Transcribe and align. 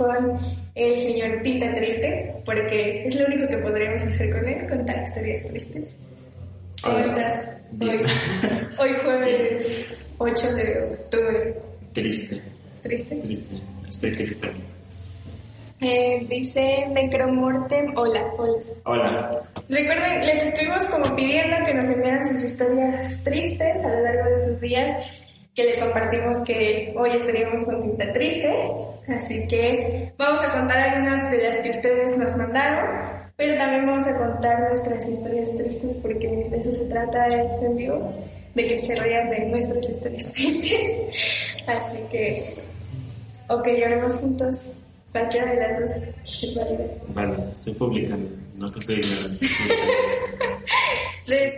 Con 0.00 0.40
el 0.74 0.98
señor 0.98 1.42
Tinta 1.42 1.74
Triste, 1.74 2.32
porque 2.46 3.06
es 3.06 3.20
lo 3.20 3.26
único 3.26 3.46
que 3.48 3.58
podríamos 3.58 4.02
hacer 4.02 4.30
con 4.30 4.48
él, 4.48 4.66
contar 4.66 5.02
historias 5.02 5.44
tristes. 5.44 5.96
¿Cómo 6.82 6.96
Hola. 6.96 7.06
estás? 7.06 7.52
Hoy, 7.78 8.00
hoy 8.78 8.90
jueves 9.04 10.06
8 10.16 10.54
de 10.54 10.90
octubre. 10.90 11.54
Triste, 11.92 12.40
¿Triste? 12.80 13.16
triste. 13.16 13.56
Estoy 13.86 14.12
triste. 14.16 14.48
Eh, 15.82 16.26
dice 16.28 16.86
Necromortem, 16.92 17.92
hola, 17.96 18.32
hola. 18.38 18.60
Hola. 18.84 19.30
Recuerden, 19.68 20.26
les 20.26 20.42
estuvimos 20.44 20.84
como 20.86 21.14
pidiendo 21.14 21.56
que 21.66 21.74
nos 21.74 21.88
enviaran 21.88 22.26
sus 22.26 22.42
historias 22.42 23.22
tristes 23.24 23.84
a 23.84 23.88
lo 23.88 24.00
largo 24.02 24.24
de 24.24 24.32
estos 24.32 24.60
días, 24.60 24.92
que 25.54 25.64
les 25.64 25.78
compartimos 25.78 26.38
que 26.44 26.94
hoy 26.96 27.10
estaríamos 27.10 27.64
con 27.64 27.82
tinta 27.82 28.12
triste, 28.12 28.52
así 29.08 29.46
que 29.48 30.12
vamos 30.16 30.42
a 30.44 30.52
contar 30.52 30.78
algunas 30.78 31.30
de 31.30 31.42
las 31.42 31.58
que 31.60 31.70
ustedes 31.70 32.18
nos 32.18 32.36
mandaron, 32.36 33.30
pero 33.36 33.56
también 33.56 33.86
vamos 33.86 34.06
a 34.06 34.18
contar 34.18 34.68
nuestras 34.68 35.08
historias 35.08 35.56
tristes 35.56 35.96
porque 36.02 36.48
de 36.50 36.56
eso 36.56 36.72
se 36.72 36.88
trata 36.88 37.26
este 37.26 37.66
en 37.66 37.76
vivo, 37.76 38.14
de 38.54 38.66
que 38.66 38.78
se 38.78 38.94
rían 38.94 39.30
de 39.30 39.46
nuestras 39.46 39.90
historias 39.90 40.32
tristes, 40.34 41.02
así 41.66 41.98
que, 42.10 42.56
o 43.48 43.60
que 43.60 43.80
lloremos 43.80 44.16
juntos, 44.16 44.80
cualquiera 45.10 45.52
de 45.52 45.56
las 45.56 45.80
dos 45.80 46.42
es 46.42 46.54
válida. 46.54 46.84
Vale, 47.08 47.34
estoy 47.50 47.74
publicando. 47.74 48.30
No 48.56 48.66
te 48.66 48.78
estoy 48.78 48.96
ignorando. 48.96 49.38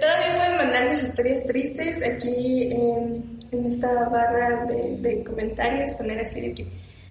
Todavía 0.01 0.37
pueden 0.37 0.57
mandar 0.57 0.87
sus 0.89 1.09
historias 1.09 1.45
tristes 1.47 2.07
aquí 2.07 2.69
en, 2.71 3.32
en 3.53 3.67
esta 3.67 4.09
barra 4.09 4.65
de, 4.67 4.97
de 4.99 5.25
comentarios, 5.25 5.95
poner 5.95 6.21
así 6.21 6.41
de 6.41 6.55
que 6.55 6.67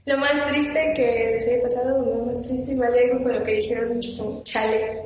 lo 0.05 0.17
más 0.17 0.45
triste 0.47 0.93
que 0.95 1.31
les 1.33 1.47
haya 1.47 1.61
pasado, 1.61 2.03
lo 2.03 2.25
más 2.25 2.41
triste, 2.41 2.71
igual 2.71 2.91
algo 2.91 3.23
con 3.23 3.33
lo 3.33 3.43
que 3.43 3.53
dijeron, 3.53 3.99
como 4.17 4.43
chale, 4.43 5.01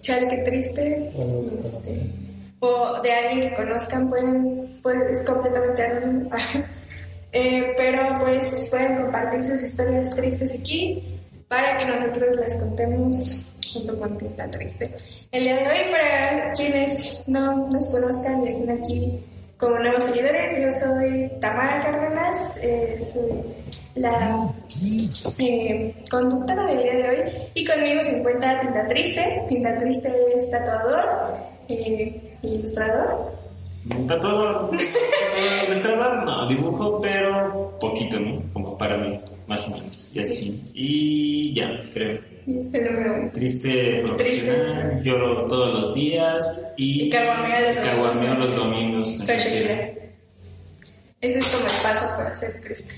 chale, 0.00 0.26
qué 0.26 0.38
triste, 0.38 1.12
este, 1.56 2.10
o 2.58 3.00
de 3.00 3.12
alguien 3.12 3.48
que 3.48 3.54
conozcan, 3.54 4.08
pueden, 4.08 4.68
pueden 4.82 5.08
es 5.08 5.24
completamente 5.24 5.82
anónimo. 5.82 6.30
Eh, 7.32 7.74
pero 7.76 8.18
pues 8.18 8.66
pueden 8.72 9.02
compartir 9.02 9.44
sus 9.44 9.62
historias 9.62 10.10
tristes 10.10 10.52
aquí 10.58 11.16
para 11.46 11.78
que 11.78 11.84
nosotros 11.84 12.34
las 12.34 12.56
contemos 12.56 13.52
junto 13.72 13.96
con 14.00 14.18
Tinta 14.18 14.50
Triste. 14.50 14.96
El 15.30 15.44
día 15.44 15.54
de 15.54 15.68
hoy, 15.68 15.92
para 15.92 16.52
quienes 16.54 17.22
no 17.28 17.68
nos 17.68 17.88
conozcan 17.92 18.44
y 18.44 18.48
estén 18.48 18.70
aquí 18.70 19.24
como 19.60 19.78
nuevos 19.78 20.04
seguidores, 20.04 20.58
yo 20.58 20.72
soy 20.72 21.30
Tamara 21.38 21.82
Cárdenas, 21.82 22.58
eh, 22.62 22.98
soy 23.04 23.30
la 23.94 24.48
eh, 25.38 25.94
conductora 26.10 26.64
del 26.64 26.82
día 26.82 26.94
de 26.94 27.08
hoy 27.10 27.32
y 27.52 27.64
conmigo 27.66 28.02
se 28.02 28.18
encuentra 28.18 28.58
Tinta 28.58 28.88
Triste. 28.88 29.42
Tinta 29.50 29.78
Triste 29.78 30.10
es 30.34 30.50
tatuador, 30.50 31.36
eh, 31.68 32.32
ilustrador. 32.42 33.32
Todo 34.08 34.70
ilustrador, 35.66 36.24
no, 36.24 36.48
dibujo, 36.48 36.98
pero 37.02 37.76
poquito, 37.78 38.18
¿no? 38.18 38.42
Como 38.54 38.78
para 38.78 38.96
mí, 38.96 39.20
más 39.46 39.68
o 39.68 39.72
menos. 39.72 40.16
Y 40.16 40.20
así. 40.20 40.62
Y 40.74 41.54
ya, 41.54 41.70
creo. 41.92 42.18
Y 42.50 42.60
es 42.60 42.74
el 42.74 42.84
número 42.92 43.14
uno. 43.20 43.30
Triste 43.32 44.02
profesional, 44.04 45.00
lloro 45.02 45.46
todos 45.46 45.72
los 45.74 45.94
días 45.94 46.72
y, 46.76 47.04
Y 47.04 47.10
caguamea 47.10 47.60
los 47.60 47.76
domingos. 47.76 47.94
caguameo 47.94 48.34
los 48.34 48.56
domingos. 48.56 49.16
con 49.18 49.26
Shakira. 49.26 49.90
Es 51.20 51.46
como 51.52 51.66
el 51.66 51.72
paso 51.82 52.16
para 52.16 52.34
ser 52.34 52.60
triste. 52.60 52.94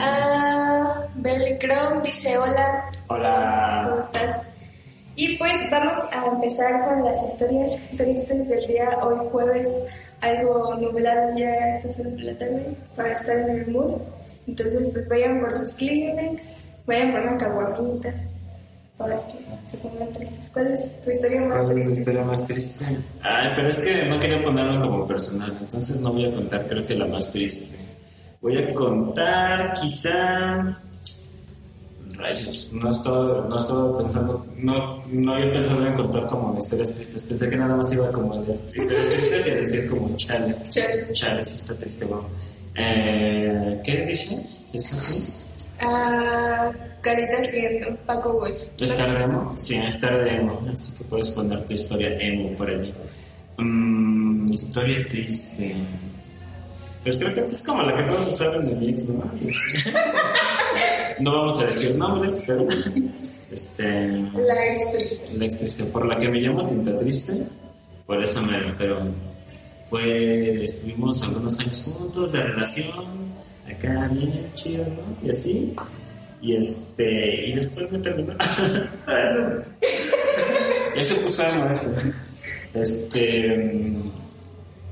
Ah, 0.00 1.06
Belly 1.16 1.58
Chrome 1.58 2.02
dice 2.04 2.36
hola, 2.36 2.84
¿cómo 3.06 3.20
Hola. 3.20 4.04
estás? 4.12 4.42
Y 5.16 5.36
pues 5.38 5.54
vamos 5.70 5.98
a 6.12 6.26
empezar 6.26 6.84
con 6.84 7.04
las 7.04 7.22
historias 7.22 7.88
tristes 7.96 8.48
del 8.48 8.66
día 8.66 8.88
hoy 9.02 9.26
jueves, 9.30 9.86
algo 10.20 10.74
nublado 10.76 11.36
ya 11.38 11.48
a 11.48 11.70
estas 11.72 12.00
horas 12.00 12.16
de 12.16 12.22
la 12.24 12.38
tarde 12.38 12.66
para 12.96 13.12
estar 13.12 13.36
en 13.38 13.50
el 13.50 13.66
mood. 13.68 14.00
Entonces 14.46 14.90
pues 14.90 15.08
vayan 15.08 15.40
por 15.40 15.54
sus 15.54 15.74
Kleenex, 15.74 16.68
vayan 16.86 17.12
por 17.12 17.20
una 17.20 17.36
caguamita 17.38 18.12
para 19.00 19.12
que 19.14 19.18
se 19.18 19.78
tristes. 20.12 20.50
¿Cuál 20.52 20.66
es 20.66 21.00
tu 21.00 21.10
historia 21.10 21.40
más 21.40 21.62
¿Cuál 21.62 21.70
es 21.70 21.74
la 21.78 21.82
triste? 21.84 22.00
historia 22.00 22.24
más 22.24 22.46
triste? 22.46 22.84
Ay, 23.22 23.48
pero 23.56 23.68
es 23.68 23.78
que 23.80 24.04
no 24.04 24.18
quería 24.20 24.44
ponerlo 24.44 24.78
como 24.78 25.06
personal, 25.06 25.56
entonces 25.58 25.96
no 26.00 26.12
voy 26.12 26.26
a 26.26 26.34
contar, 26.34 26.66
creo 26.68 26.86
que 26.86 26.94
la 26.94 27.06
más 27.06 27.32
triste. 27.32 27.78
Voy 28.42 28.58
a 28.58 28.74
contar, 28.74 29.72
quizá. 29.72 30.78
Rayos, 32.12 32.74
no 32.74 32.90
estaba, 32.90 33.46
no 33.48 33.58
estaba 33.58 33.96
pensando, 33.96 34.46
no, 34.58 35.02
no 35.06 35.34
había 35.34 35.50
pensado 35.50 35.86
en 35.86 35.94
contar 35.94 36.26
como 36.26 36.58
historias 36.58 36.94
tristes. 36.94 37.22
Pensé 37.22 37.48
que 37.48 37.56
nada 37.56 37.76
más 37.76 37.90
iba 37.94 38.12
como 38.12 38.34
a 38.34 38.40
las 38.40 38.60
historias 38.76 39.08
tristes 39.08 39.46
y 39.46 39.50
a 39.50 39.54
decir 39.56 39.88
como 39.88 40.14
chale. 40.16 40.54
Chale. 40.68 41.12
Chale, 41.12 41.42
sí 41.44 41.56
está 41.56 41.78
triste, 41.78 42.04
wow. 42.04 42.26
Eh, 42.74 43.80
¿Qué 43.82 44.04
dice? 44.04 44.46
¿Está 44.74 44.96
aquí? 44.98 45.24
Ah, 45.80 46.70
Caritas 47.00 47.52
riendo, 47.52 47.96
Paco 48.06 48.34
Wolf. 48.34 48.62
¿Es 48.78 48.96
tarde 48.96 49.24
emo? 49.24 49.52
Sí, 49.56 49.76
es 49.76 50.00
tarde 50.00 50.36
emo, 50.36 50.60
así 50.72 50.98
que 50.98 51.04
puedes 51.04 51.30
poner 51.30 51.64
tu 51.64 51.72
historia 51.74 52.16
emo 52.18 52.54
por 52.56 52.68
allí. 52.70 52.92
Mm, 53.58 54.52
historia 54.52 55.06
triste. 55.08 55.74
Pues 57.02 57.16
creo 57.16 57.32
que 57.32 57.40
es 57.46 57.62
como 57.62 57.82
la 57.82 57.94
que 57.94 58.02
todos 58.02 58.36
saben 58.36 58.78
de 58.78 58.90
ex, 58.90 59.08
¿no? 59.08 59.24
no 61.20 61.32
vamos 61.32 61.58
a 61.60 61.66
decir 61.66 61.96
nombres, 61.96 62.44
pero 62.46 62.68
este, 63.50 63.84
La 63.84 64.66
ex 64.74 64.92
triste. 64.92 65.32
la 65.38 65.44
ex 65.46 65.58
triste, 65.58 65.84
por 65.84 66.04
la 66.06 66.18
que 66.18 66.28
me 66.28 66.40
llamo 66.40 66.66
Tinta 66.66 66.94
Triste, 66.96 67.46
por 68.06 68.22
eso 68.22 68.42
me 68.42 68.58
pero 68.76 69.00
fue, 69.88 70.64
estuvimos 70.64 71.22
algunos 71.22 71.58
años 71.60 71.94
juntos 71.96 72.32
de 72.32 72.42
relación, 72.42 73.04
acá 73.66 74.08
bien 74.12 74.50
chido, 74.54 74.84
¿no? 74.84 75.26
Y 75.26 75.30
así, 75.30 75.74
y 76.40 76.56
este, 76.56 77.48
y 77.48 77.52
después 77.52 77.92
me 77.92 77.98
terminó. 77.98 78.32
ya 80.96 81.04
se 81.04 81.20
puso 81.20 81.42
emo 81.44 81.70
esto. 81.70 81.90
Este, 82.74 83.92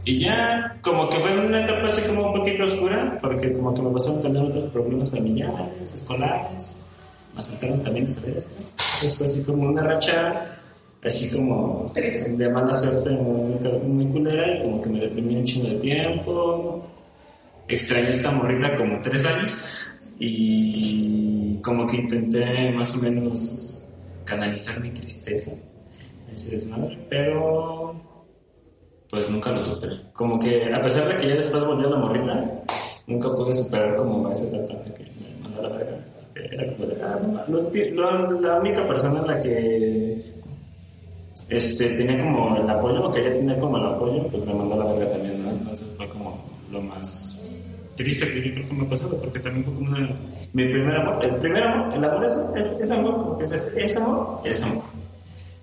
y 0.04 0.20
ya, 0.20 0.78
como 0.80 1.08
que 1.08 1.18
fue 1.18 1.32
en 1.32 1.38
una 1.40 1.64
etapa 1.64 1.86
así 1.86 2.06
como 2.08 2.28
un 2.28 2.32
poquito 2.38 2.64
oscura, 2.64 3.18
porque 3.20 3.52
como 3.52 3.74
que 3.74 3.82
me 3.82 3.90
pasaron 3.90 4.22
también 4.22 4.46
otros 4.46 4.66
problemas 4.66 5.10
familiares, 5.10 5.94
escolares, 5.94 6.86
me 7.34 7.40
asaltaron 7.40 7.82
también 7.82 8.06
¿no? 8.06 8.12
Entonces 8.12 9.18
fue 9.18 9.26
así 9.26 9.44
como 9.44 9.68
una 9.68 9.82
racha, 9.82 10.58
así 11.04 11.36
como 11.36 11.86
de 11.94 12.48
mala 12.48 12.72
suerte 12.72 13.10
muy, 13.10 13.60
muy 13.86 14.06
culera 14.06 14.56
y 14.56 14.62
como 14.62 14.80
que 14.80 14.88
me 14.88 15.00
deprimí 15.00 15.36
un 15.36 15.44
chingo 15.44 15.68
de 15.68 15.76
tiempo. 15.76 16.84
Extrañé 17.68 18.10
esta 18.10 18.30
morrita 18.30 18.74
como 18.74 19.00
tres 19.02 19.26
años 19.26 19.92
y 20.18 21.17
como 21.68 21.86
que 21.86 21.98
intenté 21.98 22.70
más 22.72 22.96
o 22.96 23.02
menos 23.02 23.86
canalizar 24.24 24.80
mi 24.80 24.90
tristeza, 24.90 25.52
ese 26.32 26.52
desmadre, 26.52 26.98
pero 27.10 27.94
pues 29.10 29.28
nunca 29.28 29.52
lo 29.52 29.60
superé. 29.60 30.00
Como 30.14 30.38
que 30.38 30.72
a 30.72 30.80
pesar 30.80 31.08
de 31.08 31.16
que 31.18 31.28
ya 31.28 31.34
después 31.34 31.64
volvió 31.66 31.90
la 31.90 31.98
morrita, 31.98 32.62
nunca 33.06 33.34
pude 33.34 33.52
superar 33.52 33.96
como 33.96 34.32
etapa 34.32 34.82
de 34.82 34.94
que 34.94 35.02
me 35.02 35.42
mandó 35.42 35.60
a 35.60 35.62
la 35.62 35.68
verga. 35.76 35.98
Era 36.34 36.72
como 36.72 36.86
de, 36.86 37.02
ah, 37.02 37.20
no, 37.48 38.40
la 38.40 38.60
única 38.60 38.86
persona 38.88 39.20
en 39.20 39.26
la 39.26 39.40
que 39.40 40.24
este, 41.50 41.90
tenía 41.90 42.18
como 42.18 42.56
el 42.56 42.70
apoyo, 42.70 43.06
o 43.06 43.10
quería 43.10 43.34
tener 43.34 43.58
como 43.58 43.76
el 43.76 43.84
apoyo, 43.84 44.26
pues 44.28 44.42
me 44.46 44.54
mandó 44.54 44.74
a 44.74 44.84
la 44.84 44.92
verga 44.94 45.10
también, 45.10 45.42
¿no? 45.42 45.50
Entonces 45.50 45.92
fue 45.98 46.08
como 46.08 46.42
lo 46.70 46.80
más 46.80 47.44
triste 47.98 48.32
que 48.32 48.48
yo 48.48 48.54
creo 48.54 48.68
que 48.68 48.74
me 48.74 48.86
ha 48.86 48.88
pasado, 48.88 49.20
porque 49.20 49.40
también 49.40 49.64
fue 49.64 49.74
como 49.74 49.88
una, 49.88 50.08
mi 50.52 50.64
primer 50.64 50.96
amor, 50.96 51.24
el 51.24 51.34
primer 51.36 51.62
amor, 51.64 51.94
el 51.94 52.04
amor 52.04 52.24
es, 52.24 52.32
es, 52.56 52.80
es 52.80 52.90
amor, 52.90 53.38
es, 53.42 53.52
es, 53.52 53.74
es 53.76 53.96
amor, 53.96 54.40
es 54.44 54.62
amor. 54.62 54.84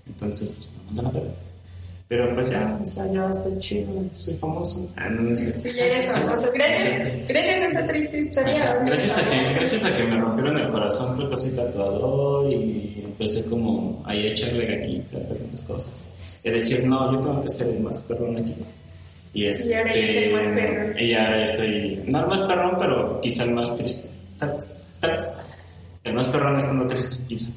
Entonces, 0.05 0.49
pues 0.49 0.99
a 0.99 1.01
la 1.01 1.09
verga. 1.09 1.31
Pero 2.07 2.31
pues 2.35 2.51
ya, 2.51 2.79
sea, 2.83 3.11
ya 3.11 3.27
estoy 3.31 3.57
chido, 3.57 3.89
soy 4.11 4.35
famoso. 4.35 4.87
Ah, 4.95 5.09
no, 5.09 5.23
no 5.23 5.35
sé. 5.35 5.59
Sí, 5.59 5.71
ya 5.75 5.85
eres 5.85 6.05
famoso. 6.11 6.51
Gracias, 6.53 7.27
gracias 7.27 7.55
a 7.55 7.67
esa 7.67 7.85
triste 7.87 8.19
historia. 8.19 8.75
Gracias 8.85 9.17
a, 9.17 9.27
que, 9.27 9.53
gracias 9.55 9.85
a 9.85 9.97
que 9.97 10.03
me 10.03 10.19
rompieron 10.19 10.55
el 10.55 10.69
corazón, 10.69 11.17
que 11.27 11.35
soy 11.35 11.55
tatuador 11.55 12.51
y 12.51 13.01
empecé 13.03 13.43
como 13.45 14.03
ahí 14.05 14.27
a 14.27 14.31
echarle 14.31 14.67
ganitas 14.67 15.31
algunas 15.31 15.63
cosas. 15.63 16.05
Es 16.43 16.53
decir, 16.53 16.87
no, 16.87 17.11
yo 17.11 17.19
tengo 17.21 17.41
que 17.41 17.49
ser 17.49 17.69
el 17.69 17.79
más 17.79 18.03
perrón 18.03 18.37
aquí. 18.37 18.55
Y, 19.35 19.47
es, 19.49 19.69
Y 19.69 19.73
ahora 19.73 19.93
ya 19.95 20.07
soy 20.13 20.29
más 20.33 20.47
perrón. 20.47 20.95
Y 20.97 21.13
ahora 21.13 21.45
ya 21.45 21.53
soy, 21.53 22.03
no 22.07 22.19
el 22.21 22.27
más 22.27 22.41
perrón, 22.41 22.75
pero 22.79 23.21
quizá 23.21 23.43
el 23.43 23.51
más 23.51 23.75
triste. 23.77 24.15
Tal 24.39 24.53
vez, 24.53 24.93
tal 25.01 25.11
vez. 25.11 25.53
El 26.05 26.13
más 26.13 26.27
perrón 26.27 26.57
estando 26.57 26.87
triste, 26.87 27.23
quizá. 27.27 27.51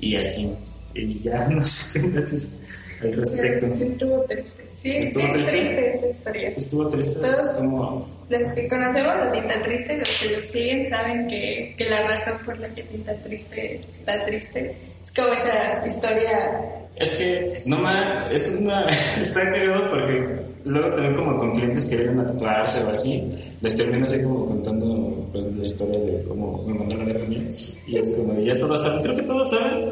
Y 0.00 0.16
así. 0.16 0.52
Y 0.94 1.18
ya, 1.22 1.36
no 1.50 1.62
sé, 1.62 1.98
este 2.16 2.36
es 2.36 2.58
al 3.02 3.12
respecto. 3.12 3.66
Sí, 3.74 3.82
estuvo 3.84 4.20
triste. 4.22 4.62
Sí, 4.74 4.90
¿Estuvo 4.90 5.22
sí, 5.22 5.28
es 5.28 5.46
triste? 5.46 5.52
triste 5.52 5.96
esa 5.98 6.06
historia. 6.08 6.48
Estuvo 6.48 6.88
triste. 6.88 7.20
Todos- 7.20 7.48
Como, 7.50 8.08
Los 8.30 8.52
que 8.52 8.68
conocemos 8.68 9.14
a 9.16 9.32
Tinta 9.32 9.62
Triste, 9.62 9.96
los 9.98 10.18
que 10.22 10.30
lo 10.36 10.42
siguen, 10.42 10.88
saben 10.88 11.28
que, 11.28 11.74
que 11.76 11.90
la 11.90 12.02
razón 12.02 12.38
por 12.44 12.58
la 12.58 12.68
que 12.74 12.82
Tinta 12.84 13.14
Triste 13.22 13.80
está 13.88 14.24
triste 14.24 14.74
es 15.04 15.12
como 15.12 15.28
esa 15.34 15.86
historia. 15.86 16.88
Es 16.96 17.14
que 17.16 17.58
no 17.66 17.76
me, 17.78 18.34
es 18.34 18.56
una, 18.58 18.86
está 19.20 19.48
cagado 19.50 19.90
porque 19.90 20.55
luego 20.66 20.92
también 20.94 21.14
como 21.14 21.38
con 21.38 21.52
clientes 21.52 21.86
que 21.86 21.96
vienen 21.96 22.20
a 22.20 22.26
tatuarse 22.26 22.84
o 22.84 22.90
así, 22.90 23.22
les 23.60 23.76
termino 23.76 24.04
así 24.04 24.22
como 24.22 24.44
contando 24.46 25.28
pues 25.32 25.46
la 25.54 25.64
historia 25.64 25.98
de 25.98 26.24
cómo 26.24 26.64
me 26.66 26.94
la 26.94 27.04
verga 27.04 27.24
mi 27.24 27.36
ex. 27.36 27.88
Y 27.88 27.96
es 27.96 28.10
como, 28.10 28.38
ya 28.40 28.58
todos 28.58 28.82
saben, 28.82 29.02
creo 29.02 29.16
que 29.16 29.22
todos 29.22 29.50
saben 29.50 29.90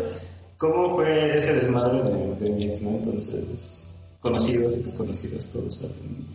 cómo 0.59 0.97
fue 0.97 1.37
ese 1.37 1.55
desmadre 1.55 2.03
de, 2.03 2.51
de 2.51 2.67
¿no? 2.67 2.91
Entonces, 2.91 3.95
conocidos 4.21 4.77
y 4.77 4.83
desconocidos, 4.83 5.53
todos 5.53 5.75
saben. 5.75 6.34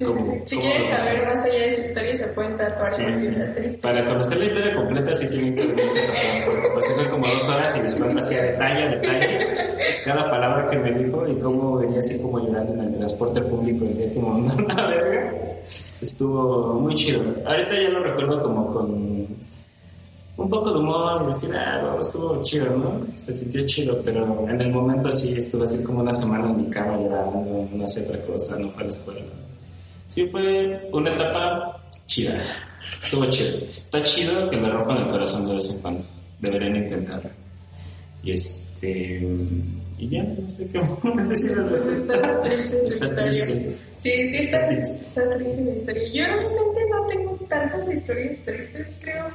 Pues, 0.00 0.10
cómo- 0.12 0.42
si 0.46 0.56
cómo 0.56 0.66
quieren 0.70 0.86
saber 0.96 1.26
más 1.26 1.44
allá 1.44 1.54
de 1.58 1.68
esa 1.68 1.80
historia, 1.86 2.16
se 2.16 2.26
pueden 2.28 2.56
tatuar 2.56 2.88
Sí, 2.88 3.04
sí. 3.16 3.34
Triste. 3.54 3.82
Para 3.82 4.04
conocer 4.06 4.38
la 4.38 4.44
historia 4.46 4.74
completa 4.74 5.14
sí 5.14 5.28
tienen 5.28 5.54
que 5.54 5.66
venirse 5.66 6.00
tatuar, 6.00 6.72
pues 6.72 6.86
sí 6.86 6.92
son 6.94 7.08
como 7.10 7.26
dos 7.26 7.48
horas 7.50 7.76
y 7.78 7.82
les 7.82 7.94
cuento 7.96 8.18
así 8.18 8.34
a 8.34 8.42
detalle, 8.42 8.82
a 8.82 8.88
detalle, 8.96 9.48
cada 10.06 10.30
palabra 10.30 10.66
que 10.68 10.76
me 10.78 10.90
dijo 10.92 11.28
y 11.28 11.38
cómo 11.38 11.76
venía 11.76 11.98
así 11.98 12.20
como 12.22 12.40
llorando 12.40 12.72
en 12.74 12.80
el 12.80 12.96
transporte 12.96 13.42
público 13.42 13.84
día 13.84 14.10
que 14.12 14.18
me 14.20 14.28
mandó 14.28 14.74
la 14.74 14.86
verga. 14.86 15.34
Estuvo 16.00 16.74
muy 16.80 16.94
chido. 16.94 17.20
Ahorita 17.44 17.74
ya 17.78 17.88
lo 17.90 18.02
recuerdo 18.02 18.42
como 18.42 18.66
con 18.68 18.90
un 20.36 20.48
poco 20.48 20.72
de 20.72 20.78
humor, 20.78 21.26
decir, 21.26 21.50
ah, 21.54 21.78
bueno, 21.82 22.00
estuvo 22.00 22.42
chido, 22.42 22.70
¿no? 22.74 23.06
Se 23.14 23.34
sintió 23.34 23.66
chido, 23.66 24.00
pero 24.02 24.46
en 24.48 24.58
el 24.62 24.72
momento 24.72 25.10
sí 25.10 25.34
estuve 25.36 25.64
así 25.64 25.84
como 25.84 26.00
una 26.00 26.14
semana 26.14 26.48
en 26.48 26.56
mi 26.56 26.70
cama 26.70 26.96
llorando, 26.96 27.68
no 27.70 27.84
hacía 27.84 28.04
otra 28.08 28.22
cosa, 28.22 28.58
no 28.58 28.70
fue 28.70 28.82
a 28.82 28.86
la 28.86 28.90
escuela. 28.90 29.20
Sí 30.10 30.26
fue 30.26 30.88
una 30.92 31.14
etapa 31.14 31.82
chida. 32.06 32.36
Estuvo 33.02 33.24
chido. 33.30 33.58
Está 33.66 34.02
chido 34.02 34.50
que 34.50 34.56
me 34.56 34.68
rompan 34.70 34.98
el 34.98 35.08
corazón 35.08 35.46
de 35.48 35.54
vez 35.54 35.74
en 35.74 35.82
cuando. 35.82 36.04
Deberían 36.40 36.76
intentarlo. 36.76 37.30
Y 38.22 38.32
este... 38.32 39.26
Y 39.98 40.08
ya, 40.08 40.22
no 40.22 40.48
sé 40.50 40.66
qué 40.70 40.78
más 41.14 41.28
decir 41.28 41.58
al 41.58 41.68
Pues 41.68 41.84
respecto. 41.84 42.14
está 42.14 42.40
triste 42.42 42.86
Está 42.86 43.06
historia. 43.06 43.24
triste. 43.30 43.76
Sí, 43.98 44.26
sí, 44.28 44.36
está, 44.36 44.56
Está 44.58 44.68
triste. 44.68 45.06
está 45.06 45.36
triste 45.36 45.62
la 45.64 45.70
historia. 45.76 46.02
Yo 46.12 46.24
realmente 46.24 46.80
no 46.90 47.06
tengo 47.06 47.38
tantas 47.48 47.90
historias 47.92 48.38
tristes, 48.44 48.98
creo. 49.02 49.26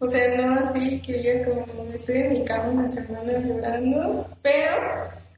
O 0.00 0.08
sea, 0.08 0.36
no 0.36 0.58
así 0.60 1.00
que 1.02 1.12
diga 1.18 1.44
como 1.44 1.64
estoy 1.94 2.16
en 2.22 2.32
mi 2.32 2.44
cama 2.44 2.70
una 2.70 2.90
semana 2.90 3.32
llorando. 3.38 4.26
Pero 4.42 4.76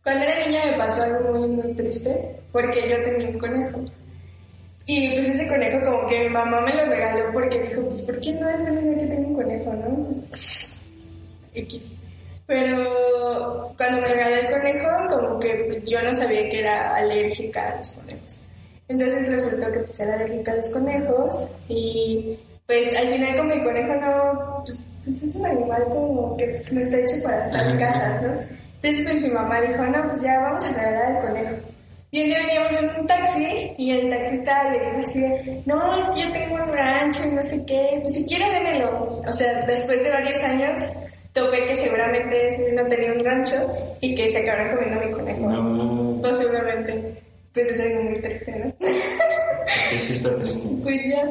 cuando 0.03 0.25
era 0.25 0.47
niña 0.47 0.61
me 0.73 0.79
pasó 0.79 1.03
algo 1.03 1.39
muy, 1.39 1.49
muy 1.49 1.75
triste 1.75 2.37
porque 2.51 2.81
yo 2.89 2.97
tenía 3.05 3.29
un 3.29 3.39
conejo. 3.39 3.85
Y 4.87 5.13
pues 5.13 5.29
ese 5.29 5.47
conejo 5.47 5.81
como 5.85 6.07
que 6.07 6.25
mi 6.25 6.31
mamá 6.31 6.61
me 6.61 6.75
lo 6.75 6.87
regaló 6.87 7.33
porque 7.33 7.61
dijo, 7.61 7.83
pues 7.83 8.03
¿por 8.03 8.21
qué 8.21 8.33
no 8.35 8.49
es 8.49 8.61
buena 8.63 8.81
idea 8.81 8.99
que 8.99 9.07
tenga 9.07 9.29
un 9.29 9.35
conejo, 9.35 9.73
no? 9.75 10.05
Pues, 10.05 10.89
X. 11.55 11.93
Pero 12.47 13.75
cuando 13.77 14.01
me 14.01 14.09
regaló 14.09 14.37
el 14.37 14.51
conejo, 14.51 14.89
como 15.09 15.39
que 15.39 15.65
pues, 15.69 15.85
yo 15.85 16.03
no 16.03 16.15
sabía 16.15 16.49
que 16.49 16.61
era 16.61 16.97
alérgica 16.97 17.73
a 17.73 17.79
los 17.79 17.91
conejos. 17.93 18.49
Entonces 18.89 19.29
resultó 19.29 19.73
que 19.73 19.81
pues, 19.81 20.01
era 20.01 20.15
alérgica 20.15 20.53
a 20.53 20.57
los 20.57 20.69
conejos 20.71 21.59
y 21.69 22.39
pues 22.67 22.97
al 22.97 23.09
final 23.09 23.37
como 23.37 23.53
el 23.53 23.63
conejo 23.63 23.95
no, 23.95 24.63
pues, 24.67 24.87
pues, 25.05 25.23
es 25.23 25.37
un 25.37 25.47
animal 25.47 25.85
como 25.85 26.37
que 26.37 26.47
pues, 26.49 26.73
no 26.73 26.81
está 26.81 26.99
hecho 26.99 27.23
para 27.23 27.45
estar 27.47 27.71
en 27.71 27.79
casa, 27.79 28.21
¿no? 28.21 28.33
Entonces 28.83 29.11
pues 29.11 29.23
mi 29.23 29.31
mamá 29.31 29.61
dijo, 29.61 29.85
no, 29.85 30.09
pues 30.09 30.23
ya 30.23 30.41
vamos 30.41 30.65
a 30.65 30.77
regalar 30.77 31.17
el 31.17 31.23
conejo. 31.23 31.57
Y 32.15 32.25
un 32.25 32.29
día 32.29 32.41
veníamos 32.41 32.83
en 32.83 33.01
un 33.01 33.07
taxi 33.07 33.75
y 33.79 33.91
el 33.91 34.11
taxista 34.11 34.71
le 34.71 34.81
dijo 34.81 34.99
así 35.03 35.23
de, 35.23 35.63
no, 35.65 35.99
es 35.99 36.11
que 36.11 36.21
yo 36.21 36.31
tengo 36.31 36.57
un 36.57 36.69
rancho 36.69 37.23
y 37.27 37.33
no 37.33 37.43
sé 37.43 37.65
qué, 37.67 38.01
pues 38.03 38.15
si 38.15 38.27
quiere 38.27 38.53
démelo. 38.53 39.23
O 39.27 39.33
sea, 39.33 39.63
después 39.63 40.03
de 40.03 40.11
varios 40.11 40.43
años 40.45 40.83
topé 41.33 41.65
que 41.65 41.75
seguramente 41.75 42.49
ese 42.49 42.71
no 42.73 42.87
tenía 42.87 43.15
un 43.15 43.25
rancho 43.25 43.67
y 44.03 44.15
que 44.15 44.31
se 44.31 44.41
acabaron 44.41 44.77
comiendo 44.77 45.07
mi 45.07 45.11
conejo. 45.11 45.49
No, 45.49 46.21
Posiblemente. 46.21 47.23
Pues 47.55 47.69
es 47.71 47.81
algo 47.81 48.03
muy 48.03 48.21
triste, 48.21 48.53
¿no? 48.59 48.87
sí, 49.69 49.99
sí 49.99 50.13
está 50.13 50.37
triste. 50.37 50.69
pues 50.83 51.09
ya, 51.09 51.25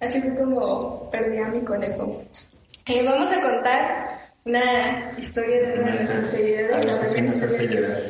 así 0.00 0.20
fue 0.22 0.34
como 0.34 1.08
perdí 1.08 1.38
a 1.38 1.46
mi 1.50 1.60
conejo. 1.60 2.20
Eh, 2.86 3.04
vamos 3.04 3.32
a 3.32 3.42
contar 3.42 4.08
una 4.44 5.08
historia 5.18 5.68
de 5.68 5.74
uno 5.74 5.84
de 5.84 5.90
nuestros 5.90 6.28
seguidores. 6.30 6.84
A 6.84 6.88
ver 6.88 6.96
si 6.96 7.22
nos 7.22 7.42
hace 7.42 7.68
llorar. 7.68 8.00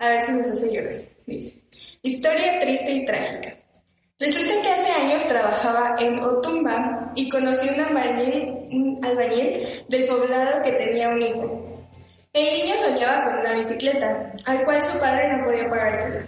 A 0.00 0.08
ver 0.08 0.22
si 0.22 0.32
nos 0.32 0.50
hace 0.50 0.72
llorar. 0.72 0.96
Dice. 1.26 1.59
Historia 2.02 2.58
triste 2.60 2.92
y 2.92 3.04
trágica. 3.06 3.54
Resulta 4.18 4.52
que 4.62 4.68
hace 4.68 4.90
años 5.02 5.28
trabajaba 5.28 5.96
en 6.00 6.18
Otumba 6.20 7.12
y 7.14 7.28
conocí 7.28 7.68
un 7.68 7.80
albañil, 7.80 8.48
un 8.70 9.04
albañil 9.04 9.62
del 9.88 10.06
poblado 10.06 10.62
que 10.62 10.72
tenía 10.72 11.08
un 11.10 11.20
hijo. 11.22 11.66
El 12.32 12.44
niño 12.62 12.74
soñaba 12.78 13.24
con 13.30 13.40
una 13.40 13.54
bicicleta, 13.54 14.32
al 14.46 14.64
cual 14.64 14.82
su 14.82 14.98
padre 14.98 15.36
no 15.36 15.44
podía 15.44 15.68
pagársela. 15.68 16.24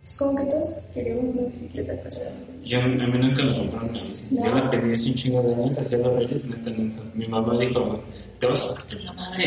Pues 0.00 0.16
como 0.18 0.36
que 0.36 0.44
todos 0.46 0.68
queremos 0.92 1.30
una 1.30 1.42
bicicleta 1.48 1.94
para 2.02 2.16
Yo, 2.64 2.80
a 2.80 2.86
mí 2.86 3.18
nunca 3.18 3.42
me 3.42 3.56
compraron 3.56 3.90
una 3.90 4.02
bici. 4.02 4.36
Yo 4.36 4.44
No. 4.44 4.54
la 4.56 4.70
pedí 4.70 4.94
hace 4.94 5.08
un 5.10 5.14
chingo 5.14 5.42
de 5.42 5.54
años, 5.54 5.78
hacía 5.78 5.98
los 5.98 6.16
reyes, 6.16 6.46
neta 6.50 6.70
nunca. 6.70 7.00
Mi 7.14 7.26
mamá 7.26 7.58
dijo, 7.58 8.02
te 8.38 8.46
vas 8.46 8.70
a 8.70 8.74
partir 8.74 9.00
la 9.04 9.12
madre. 9.12 9.44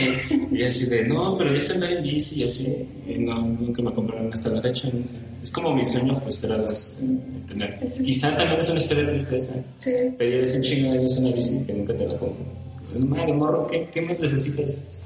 Y 0.52 0.58
yo 0.60 0.66
así 0.66 0.86
de, 0.88 1.04
no, 1.08 1.36
pero 1.38 1.54
yo 1.54 1.62
sé 1.62 1.74
andar 1.74 1.92
en 1.92 2.04
bici 2.04 2.42
y 2.42 2.44
así. 2.46 2.88
Y 3.08 3.18
no, 3.20 3.42
nunca 3.42 3.82
me 3.82 3.94
compraron 3.94 4.32
hasta 4.34 4.50
la 4.50 4.62
fecha, 4.62 4.90
nunca. 4.92 5.10
Es 5.48 5.54
como 5.54 5.74
mi 5.74 5.86
sueño 5.86 6.20
frustrado 6.20 6.66
es 6.66 7.04
eh, 7.04 7.08
tener. 7.48 7.80
Este 7.82 8.02
es- 8.02 8.06
Quizá 8.06 8.36
también 8.36 8.60
es 8.60 8.70
una 8.70 8.80
historia 8.80 9.04
de 9.06 9.12
tristeza. 9.14 9.54
Sí. 9.78 9.92
Pedir 10.18 10.44
un 10.58 10.62
chingo 10.62 10.92
de 10.92 10.98
años 11.00 11.18
una 11.20 11.32
bici 11.32 11.66
que 11.66 11.74
nunca 11.74 11.96
te 11.96 12.06
la 12.06 12.18
compro. 12.18 12.46
Es 12.66 13.00
madre, 13.00 13.32
morro, 13.34 13.66
¿qué, 13.68 13.88
qué 13.90 14.02
más 14.02 14.20
necesitas? 14.20 15.02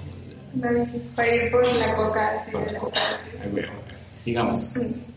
Una 0.56 0.72
bici 0.72 0.98
para 1.16 1.36
ir 1.36 1.52
por 1.52 1.64
la 1.78 1.96
coca 1.96 2.38
Por 2.52 2.72
las 2.72 2.82
coca. 2.82 3.00
Ay, 3.44 3.50
güey, 3.52 3.66
Sigamos. 4.18 5.10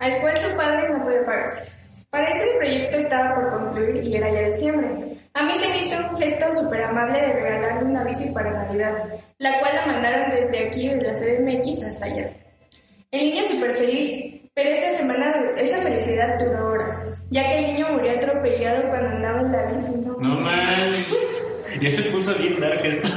al 0.00 0.20
cual 0.20 0.36
su 0.36 0.56
padre 0.56 0.88
no 0.98 1.04
podía 1.04 1.24
pagarse. 1.26 1.72
Para 2.10 2.28
eso 2.28 2.44
el 2.52 2.58
proyecto 2.58 2.98
estaba 2.98 3.34
por 3.36 3.50
concluir 3.60 4.04
y 4.04 4.16
era 4.16 4.32
ya 4.32 4.48
diciembre. 4.48 4.88
A 5.34 5.44
mí 5.44 5.52
se 5.62 5.68
me 5.68 5.78
hizo 5.86 6.10
un 6.10 6.16
gesto 6.16 6.44
súper 6.60 6.82
amable 6.82 7.20
de 7.20 7.32
regalarle 7.34 7.88
una 7.88 8.02
bici 8.02 8.30
para 8.30 8.50
Navidad, 8.50 9.14
la 9.38 9.58
cual 9.60 9.72
la 9.76 9.92
mandaron 9.92 10.30
desde 10.30 10.66
aquí, 10.66 10.88
de 10.88 10.96
la 11.02 11.14
CDMX, 11.14 11.84
hasta 11.84 12.06
allá. 12.06 12.36
El 13.12 13.20
niño 13.30 13.42
súper 13.48 13.70
feliz, 13.76 14.41
pero 14.54 14.68
esta 14.68 14.90
semana 14.90 15.34
esa 15.56 15.78
felicidad 15.78 16.38
duró 16.38 16.72
horas, 16.72 17.04
ya 17.30 17.42
que 17.48 17.58
el 17.58 17.72
niño 17.72 17.86
murió 17.92 18.12
atropellado 18.12 18.88
cuando 18.88 19.08
andaba 19.08 19.40
en 19.40 19.52
la 19.52 19.72
bici. 19.72 19.94
No, 19.96 20.16
No 20.18 20.40
mames. 20.40 21.16
Ya 21.80 21.90
se 21.90 22.02
puso 22.02 22.34
bien 22.34 22.60
dark 22.60 22.80
esto. 22.84 23.08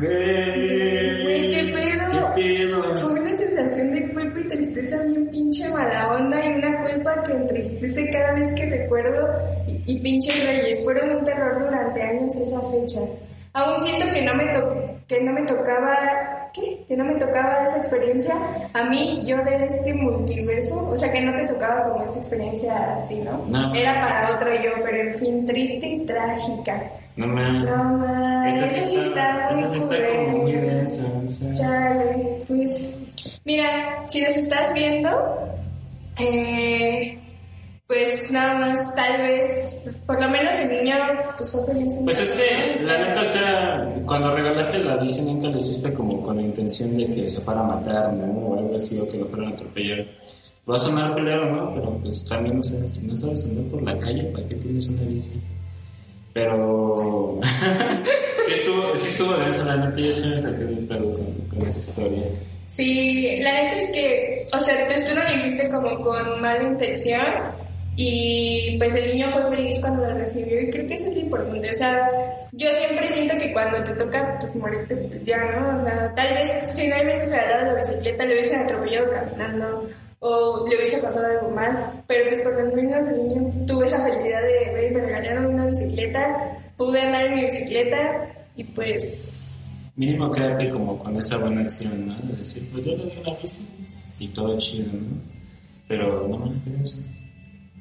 Güey, 0.00 1.50
¿qué 1.50 1.72
pedo? 1.74 2.34
¿Qué 2.34 2.42
pedo? 2.42 2.94
Tuve 2.94 3.20
una 3.20 3.34
sensación 3.34 3.94
de 3.94 4.12
culpa 4.12 4.38
y 4.40 4.44
tristeza 4.48 5.02
bien 5.04 5.28
pinche 5.30 5.68
mala 5.70 6.12
onda 6.12 6.44
y 6.44 6.48
una 6.54 6.82
culpa 6.82 7.22
que 7.24 7.32
entristece 7.32 8.10
cada 8.10 8.34
vez 8.34 8.52
que 8.54 8.66
recuerdo 8.66 9.30
y, 9.66 9.82
y 9.86 9.98
pinches 10.00 10.46
reyes. 10.46 10.84
Fueron 10.84 11.16
un 11.16 11.24
terror 11.24 11.58
durante 11.58 12.02
años 12.02 12.36
esa 12.36 12.60
fecha. 12.60 13.00
Aún 13.58 13.80
siento 13.82 14.12
que 14.12 14.22
no 14.22 14.34
me 14.34 14.46
to- 14.52 14.74
que 15.08 15.22
no 15.22 15.32
me 15.32 15.42
tocaba 15.42 16.50
¿qué? 16.52 16.84
que 16.86 16.96
no 16.96 17.04
me 17.04 17.14
tocaba 17.14 17.64
esa 17.64 17.78
experiencia 17.78 18.34
a 18.74 18.84
mí 18.84 19.22
yo 19.26 19.38
de 19.44 19.64
este 19.66 19.94
multiverso 19.94 20.86
o 20.88 20.96
sea 20.96 21.10
que 21.10 21.20
no 21.22 21.32
te 21.34 21.46
tocaba 21.46 21.82
como 21.84 22.02
esta 22.04 22.18
experiencia 22.18 22.74
a 22.76 23.06
ti 23.06 23.16
no, 23.24 23.38
No. 23.48 23.74
era 23.74 23.94
para 24.02 24.28
otro 24.34 24.48
yo 24.62 24.70
pero 24.84 24.96
en 25.10 25.14
fin 25.14 25.46
triste 25.46 25.86
y 25.86 25.98
trágica 26.06 26.90
No 27.16 27.26
mames. 27.26 27.68
no 27.68 27.84
mames 27.84 28.54
Esa 28.56 28.64
eso 28.66 28.86
sí 28.86 29.00
está, 29.08 29.48
muy 29.50 29.60
esa 29.64 29.68
sí 29.72 29.78
está 29.78 29.96
como 30.16 30.38
muy. 30.38 30.52
Chale, 31.58 32.38
pues 32.46 32.98
mira, 33.44 34.02
si 34.08 34.20
nos 34.22 34.36
estás 34.36 34.72
viendo, 34.74 35.10
eh, 36.18 37.17
pues 37.88 38.30
nada 38.30 38.58
más, 38.58 38.94
tal 38.94 39.22
vez, 39.22 39.80
pues, 39.82 39.96
por 39.96 40.20
lo 40.20 40.28
menos 40.28 40.52
el 40.56 40.68
niño, 40.68 40.94
pues 41.38 41.50
fue 41.50 41.66
feliz. 41.66 41.98
Pues 42.04 42.20
es 42.20 42.32
que, 42.32 42.84
la 42.84 42.98
neta, 42.98 43.22
o 43.22 43.24
sea, 43.24 43.94
cuando 44.04 44.30
regalaste 44.34 44.80
la 44.80 44.98
bici 44.98 45.22
nunca 45.22 45.48
lo 45.48 45.56
hiciste 45.56 45.94
como 45.94 46.20
con 46.20 46.36
la 46.36 46.42
intención 46.42 46.94
de 46.98 47.06
que 47.06 47.26
se 47.26 47.40
fuera 47.40 47.60
a 47.60 47.64
matar, 47.64 48.12
¿no? 48.12 48.24
O 48.24 48.58
algo 48.58 48.76
así, 48.76 49.00
o 49.00 49.08
que 49.08 49.16
lo 49.16 49.26
fueran 49.28 49.52
a 49.52 49.54
atropellar. 49.54 50.06
Va 50.70 50.76
a 50.76 50.78
sonar 50.78 51.14
culero, 51.14 51.50
¿no? 51.50 51.74
Pero 51.74 51.98
pues 52.02 52.28
también, 52.28 52.58
no 52.58 52.62
sé, 52.62 52.86
si 52.86 53.06
no 53.06 53.16
sabes 53.16 53.48
andar 53.48 53.64
por 53.70 53.82
la 53.82 53.98
calle, 53.98 54.24
¿para 54.24 54.46
qué 54.46 54.54
tienes 54.56 54.86
una 54.90 55.02
bici? 55.04 55.40
Pero... 56.34 57.40
sí 58.46 58.52
estuvo, 58.52 58.96
sí 58.98 59.08
estuvo 59.12 59.34
denso, 59.38 59.64
la 59.64 59.76
neta, 59.78 59.98
yo 59.98 60.12
sí 60.12 60.28
me 60.28 60.38
saqué 60.38 60.64
de 60.64 60.86
pedo 60.86 61.10
con, 61.14 61.24
con 61.48 61.66
esa 61.66 61.80
historia. 61.80 62.22
Sí, 62.66 63.38
la 63.40 63.62
neta 63.62 63.80
es 63.80 63.90
que, 63.92 64.44
o 64.52 64.60
sea, 64.60 64.74
pues 64.88 65.08
tú 65.08 65.14
no 65.14 65.24
lo 65.24 65.34
hiciste 65.34 65.70
como 65.70 66.04
con 66.04 66.42
mala 66.42 66.64
intención 66.64 67.22
y 68.00 68.78
pues 68.78 68.94
el 68.94 69.12
niño 69.12 69.28
fue 69.32 69.56
feliz 69.56 69.80
cuando 69.80 70.06
la 70.06 70.14
recibió 70.14 70.62
y 70.62 70.70
creo 70.70 70.86
que 70.86 70.94
eso 70.94 71.10
es 71.10 71.16
importante. 71.16 71.68
O 71.68 71.74
sea, 71.74 72.08
yo 72.52 72.68
siempre 72.70 73.10
siento 73.10 73.36
que 73.36 73.52
cuando 73.52 73.82
te 73.82 73.92
toca 73.94 74.38
pues 74.38 74.54
morirte, 74.54 74.94
pues 74.94 75.24
ya, 75.24 75.38
¿no? 75.38 75.80
O 75.80 75.84
sea, 75.84 76.14
tal 76.14 76.34
vez 76.34 76.48
si 76.76 76.86
no 76.86 76.94
hubiese 77.02 77.28
regalado 77.28 77.72
la 77.72 77.78
bicicleta, 77.80 78.24
le 78.24 78.34
hubiesen 78.34 78.60
atropellado 78.60 79.10
caminando 79.10 79.90
o 80.20 80.64
le 80.68 80.76
hubiese 80.76 80.98
pasado 80.98 81.26
algo 81.26 81.50
más. 81.50 82.04
Pero 82.06 82.28
pues 82.28 82.40
cuando 82.42 82.70
el 82.70 82.76
niño, 82.76 83.66
tuvo 83.66 83.82
esa 83.82 84.00
felicidad 84.04 84.42
de, 84.42 84.70
"Güey, 84.70 84.90
me 84.92 85.00
regalaron 85.00 85.46
una 85.46 85.66
bicicleta, 85.66 86.56
pude 86.76 87.00
andar 87.00 87.26
en 87.26 87.34
mi 87.34 87.44
bicicleta 87.46 88.28
y 88.54 88.62
pues 88.62 89.34
Mínimo 89.96 90.30
quédate 90.30 90.68
como 90.68 90.96
con 90.96 91.16
esa 91.16 91.38
buena 91.38 91.62
acción, 91.62 92.06
¿no? 92.06 92.14
De 92.28 92.36
decir, 92.36 92.68
pues 92.70 92.86
yo 92.86 92.96
le 92.96 93.06
di 93.06 93.18
una 93.26 93.36
bici 93.42 93.68
y 94.20 94.28
todo 94.28 94.56
chido, 94.56 94.92
¿no? 94.92 95.20
Pero 95.88 96.28
no 96.28 96.38
me 96.38 96.80
eso. 96.80 96.98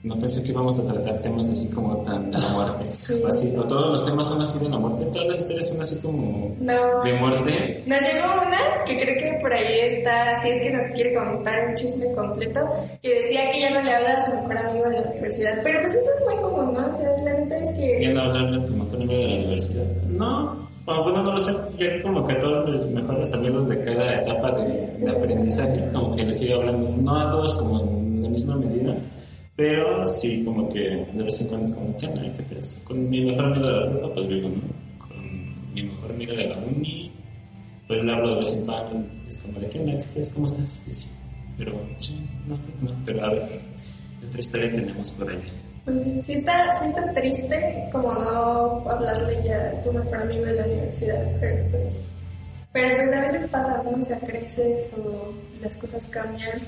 No 0.04 0.16
pensé 0.16 0.44
que 0.44 0.52
íbamos 0.52 0.80
a 0.80 0.86
tratar 0.86 1.22
temas 1.22 1.50
así 1.50 1.74
como 1.74 1.98
tan 2.04 2.30
de 2.30 2.38
la 2.38 2.50
muerte. 2.50 2.86
Sí. 2.98 3.22
Así, 3.28 3.56
o 3.56 3.64
todos 3.64 3.92
los 3.92 4.06
temas 4.06 4.28
son 4.28 4.42
así 4.42 4.64
de 4.64 4.70
la 4.70 4.78
muerte, 4.78 5.06
todas 5.06 5.28
las 5.28 5.40
historias 5.40 5.70
son 5.70 5.82
así 5.82 6.02
como 6.02 6.56
no. 6.60 7.04
de 7.04 7.14
muerte. 7.14 7.84
Nos 7.86 8.02
llegó 8.02 8.34
una 8.46 8.84
que 8.86 9.00
creo 9.00 9.18
que 9.18 9.40
por 9.40 9.54
ahí 9.54 9.80
está, 9.82 10.36
si 10.38 10.50
es 10.50 10.62
que 10.62 10.72
nos 10.72 10.92
quiere 10.94 11.14
contar 11.14 11.68
un 11.68 11.76
chisme 11.76 12.12
completo, 12.14 12.68
que 13.02 13.16
decía 13.16 13.52
que 13.52 13.62
ya 13.62 13.72
no 13.72 13.84
le 13.84 13.92
habla 13.94 14.16
a 14.16 14.22
su 14.22 14.36
mejor 14.36 14.58
amigo 14.58 14.86
en 14.88 14.94
la 14.94 15.12
universidad. 15.12 15.60
Pero 15.64 15.82
pues 15.82 15.96
eso 15.96 16.10
es 16.18 16.34
muy 16.34 16.44
común, 16.44 16.74
¿no? 16.74 16.90
O 16.90 16.94
sea, 16.94 17.10
la 17.24 17.34
neta 17.34 17.58
es 17.58 17.74
que... 17.76 18.02
¿Ya 18.02 18.10
no 18.12 18.22
hablarle 18.22 18.62
a 18.62 18.66
tu 18.66 18.74
mejor 18.74 18.96
amigo 18.96 19.14
de 19.14 19.28
la 19.28 19.36
universidad? 19.36 19.86
No, 20.10 20.68
bueno, 20.86 21.24
no 21.24 21.32
lo 21.34 21.40
sé. 21.40 21.52
Yo 21.78 21.88
como 22.04 22.26
que 22.26 22.34
a 22.34 22.40
todos 22.40 22.70
mis 22.70 22.82
mejores 22.94 23.34
amigos 23.34 23.68
de 23.68 23.80
cada 23.82 24.22
etapa 24.22 24.52
de, 24.52 24.98
de 24.98 25.12
aprendizaje, 25.12 25.90
como 25.94 26.16
que 26.16 26.24
les 26.24 26.40
sigo 26.40 26.60
hablando. 26.62 26.90
No 26.90 27.22
a 27.22 27.30
todos 27.30 27.56
como 27.56 27.97
pero 29.58 30.06
sí 30.06 30.46
como 30.46 30.70
que 30.70 30.80
de 31.12 31.24
vez 31.24 31.42
en 31.42 31.48
cuando 31.48 31.68
es 31.68 31.76
como, 31.76 31.98
¿qué 31.98 32.06
onda? 32.06 32.32
¿Qué 32.32 32.44
te 32.44 32.60
haces? 32.60 32.84
Con 32.86 33.10
mi 33.10 33.26
mejor 33.26 33.46
amigo 33.46 33.66
de 33.66 33.74
la 33.74 33.92
prepa, 33.92 34.14
pues 34.14 34.28
vivo, 34.28 34.50
¿no? 34.50 35.08
Con 35.08 35.74
mi 35.74 35.82
mejor 35.82 36.12
amiga 36.12 36.34
de 36.36 36.48
la 36.48 36.58
uni, 36.58 37.12
pues 37.88 38.04
le 38.04 38.14
hablo 38.14 38.34
de 38.34 38.36
vez 38.38 38.56
en 38.56 38.66
cuando. 38.68 39.04
Es 39.28 39.42
como, 39.42 39.60
¿de 39.60 39.68
qué 39.68 39.80
onda? 39.80 39.98
¿Qué 39.98 40.04
crees? 40.14 40.34
¿Cómo 40.36 40.46
estás? 40.46 40.70
Sí, 40.70 40.94
sí. 40.94 41.16
Pero, 41.58 41.82
sí, 41.98 42.24
no. 42.48 42.60
Pero 43.04 43.26
a 43.26 43.30
ver, 43.32 43.50
¿qué 44.20 44.28
otra 44.28 44.40
historia 44.40 44.74
tenemos 44.74 45.12
por 45.14 45.32
ahí? 45.32 45.40
Pues 45.86 46.04
sí, 46.04 46.22
sí 46.22 46.34
está, 46.34 46.76
sí 46.76 46.90
está 46.90 47.12
triste 47.14 47.90
como 47.92 48.14
no 48.14 48.88
hablarle 48.88 49.42
ya 49.42 49.82
tu 49.82 49.92
mejor 49.92 50.18
amigo 50.18 50.46
de 50.46 50.54
la 50.54 50.66
universidad, 50.66 51.26
pero 51.40 51.66
pues, 51.72 52.12
pero 52.74 52.96
pues 52.96 53.18
a 53.18 53.22
veces 53.22 53.48
pasa, 53.48 53.82
¿no? 53.84 54.00
O 54.00 54.06
sea, 54.06 54.20
creces 54.20 54.94
o 54.98 55.34
las 55.64 55.78
cosas 55.78 56.10
cambian 56.10 56.60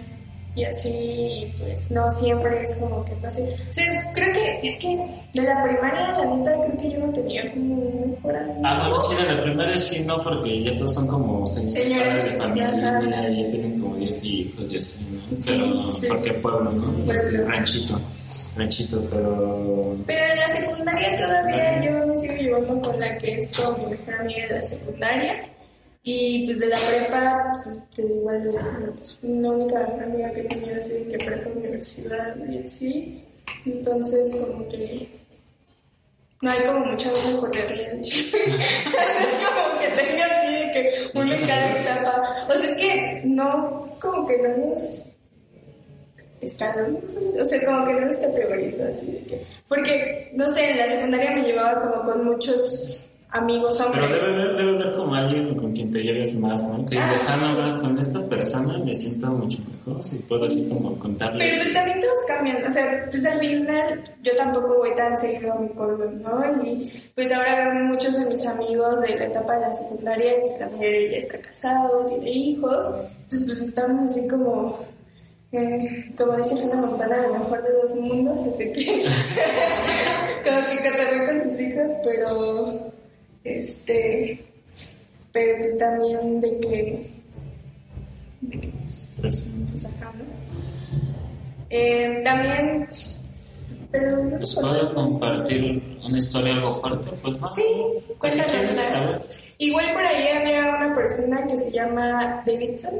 y 0.60 0.66
así, 0.66 1.54
pues 1.60 1.90
no 1.92 2.10
siempre 2.10 2.64
es 2.64 2.76
como 2.78 3.04
que 3.06 3.14
pase. 3.14 3.44
O 3.70 3.74
sea, 3.74 4.12
creo 4.14 4.34
que 4.34 4.60
es 4.68 4.78
que 4.80 4.98
de 5.34 5.42
la 5.44 5.64
primaria, 5.64 6.18
la 6.18 6.26
neta, 6.36 6.54
creo 6.66 6.78
que 6.78 6.92
yo 6.92 7.00
no 7.06 7.14
tenía 7.14 7.52
como 7.54 7.76
un 7.76 8.12
mejor 8.12 8.36
amigo. 8.36 8.62
Ah, 8.66 8.80
bueno, 8.82 9.00
sí, 9.00 9.16
de 9.24 9.36
la 9.36 9.42
primera 9.42 9.80
sí, 9.80 10.04
no, 10.06 10.22
porque 10.24 10.64
ya 10.64 10.76
todos 10.76 10.94
son 10.94 11.08
como 11.08 11.48
señores 11.48 11.84
Señores, 11.84 12.26
de 12.26 12.32
familia, 12.32 12.68
ajá. 12.70 13.30
ya 13.30 13.48
tienen 13.50 13.80
como 13.80 13.96
10 13.96 14.24
hijos 14.26 14.72
y 14.72 14.78
así, 14.78 15.06
¿no? 15.12 15.38
Pero, 15.46 15.92
Sí. 15.94 16.08
porque 16.10 16.34
pueblo, 16.34 16.72
¿no? 16.72 16.92
Pueblo. 17.06 17.48
Ranchito, 17.48 18.00
ranchito, 18.58 19.02
pero... 19.10 19.96
Pero 20.06 20.34
en 20.34 20.40
la 20.40 20.50
secundaria 20.50 21.18
todavía 21.18 21.82
yo 21.86 22.08
me 22.08 22.18
sigo 22.18 22.36
llevando 22.36 22.82
con 22.82 23.00
la 23.00 23.18
que 23.18 23.38
es 23.40 23.58
como 23.58 23.78
mi 23.78 23.92
mejor 23.92 24.14
amiga 24.16 24.48
de 24.48 24.56
la 24.56 24.64
secundaria. 24.64 25.46
Y 26.04 26.46
pues 26.46 26.60
de 26.60 26.68
la 26.68 26.78
prepa, 26.78 27.52
pues 27.64 27.84
te 27.96 28.04
digo, 28.04 28.16
igual 28.16 28.48
es 28.48 28.56
la 29.22 29.50
única 29.50 29.86
amiga 30.04 30.32
que 30.32 30.44
tenía 30.44 30.78
así 30.78 31.04
de 31.04 31.18
que 31.18 31.26
prepa 31.26 31.50
universidad 31.50 32.36
y 32.48 32.58
así. 32.60 33.24
Entonces 33.66 34.36
como 34.36 34.68
que 34.70 35.10
no 36.42 36.52
hay 36.52 36.62
como 36.62 36.86
mucha 36.86 37.12
por 37.12 37.50
correrle. 37.50 37.96
no 37.96 38.00
es 38.02 38.88
como 38.88 39.80
que 39.80 39.88
tenga 39.90 40.26
así 40.26 40.54
de 40.54 40.72
que 40.72 41.12
uno 41.14 41.34
en 41.34 41.48
cada 41.48 41.72
etapa. 41.72 42.48
O 42.48 42.58
sea, 42.58 42.72
es 42.72 42.78
que 42.78 43.22
no, 43.26 43.98
como 44.00 44.26
que 44.26 44.38
no 44.38 44.70
nos 44.70 45.16
están, 46.40 46.98
o 47.38 47.46
sea, 47.46 47.66
como 47.66 47.86
que 47.86 47.94
no 47.94 48.06
nos 48.06 48.18
categoriza 48.18 48.88
así 48.88 49.12
de 49.12 49.24
que, 49.24 49.46
porque, 49.68 50.32
no 50.34 50.48
sé, 50.54 50.72
en 50.72 50.78
la 50.78 50.88
secundaria 50.88 51.32
me 51.32 51.44
llevaba 51.44 51.82
como 51.82 52.04
con 52.04 52.26
muchos 52.26 53.09
amigos 53.32 53.78
Pero 53.78 54.04
hombres. 54.04 54.22
debe 54.22 54.34
haber, 54.42 54.58
debe 54.58 54.70
haber 54.84 54.94
como 54.96 55.14
alguien 55.14 55.56
con 55.56 55.72
quien 55.74 55.92
te 55.92 56.00
lleves 56.00 56.36
más, 56.40 56.64
¿no? 56.70 56.86
Que 56.86 56.98
Ah. 56.98 57.06
digas, 57.08 57.30
ah, 57.30 57.54
no, 57.54 57.82
con 57.82 58.00
esta 58.00 58.26
persona 58.28 58.78
me 58.80 58.96
siento 58.96 59.28
mucho 59.28 59.60
mejor 59.72 60.02
y 60.12 60.16
puedo 60.24 60.46
así 60.46 60.68
como 60.70 60.98
contarle. 60.98 61.38
Pero 61.46 61.62
pues 61.62 61.74
también 61.74 62.00
todos 62.00 62.20
cambian, 62.28 62.64
o 62.66 62.70
sea, 62.72 63.06
pues 63.12 63.26
al 63.26 63.38
final 63.38 64.02
yo 64.24 64.36
tampoco 64.36 64.78
voy 64.78 64.96
tan 64.96 65.16
seguido 65.18 65.54
a 65.54 65.60
mi 65.60 65.68
pueblo, 65.70 66.10
¿no? 66.12 66.64
Y 66.66 66.84
pues 67.14 67.32
ahora 67.32 67.72
veo 67.72 67.84
muchos 67.86 68.18
de 68.18 68.26
mis 68.26 68.46
amigos 68.48 69.02
de 69.02 69.16
la 69.20 69.26
etapa 69.26 69.56
de 69.56 69.62
la 69.62 69.74
secundaria, 69.74 70.34
pues 70.42 70.60
la 70.60 70.70
mayoría 70.70 71.12
ya 71.12 71.18
está 71.18 71.38
casado, 71.40 72.06
tiene 72.08 72.30
hijos, 72.32 72.86
pues, 73.30 73.44
pues 73.46 73.60
estamos 73.62 74.12
así 74.12 74.28
como, 74.28 74.80
eh, 75.52 76.12
como 76.18 76.36
dice 76.38 76.56
Hannah 76.64 76.88
Montana, 76.88 77.28
lo 77.28 77.34
mejor 77.40 77.62
de 77.64 77.74
dos 77.74 77.94
mundos, 77.96 78.40
así 78.54 78.72
que 78.74 79.06
como 80.44 80.60
que 80.68 80.78
catarró 80.90 81.26
con 81.28 81.42
sus 81.42 81.60
hijos, 81.60 81.90
pero 82.04 82.92
este, 83.44 84.46
pero 85.32 85.58
pues 85.60 85.78
también 85.78 86.42
de 86.42 86.60
que, 86.60 87.10
de 88.42 88.60
que 88.60 88.72
Pues, 89.22 89.52
pues 89.70 89.96
acá, 89.98 90.12
¿no? 90.18 90.24
Eh, 91.70 92.22
también, 92.24 92.88
pero 93.92 94.24
no 94.24 94.38
¿Les 94.40 94.56
recuerdo. 94.56 94.80
puedo 94.90 94.94
compartir 94.96 95.98
una 96.04 96.18
historia 96.18 96.54
algo 96.56 96.76
fuerte? 96.76 97.10
Pues. 97.22 97.36
Sí, 97.56 97.64
Pues, 98.20 98.34
si 98.34 98.40
ver. 98.40 99.22
Igual 99.60 99.94
por 99.94 100.04
ahí 100.06 100.28
había 100.30 100.70
una 100.76 100.96
persona 100.96 101.46
que 101.46 101.58
se 101.58 101.72
llama 101.72 102.42
Davidson 102.46 102.94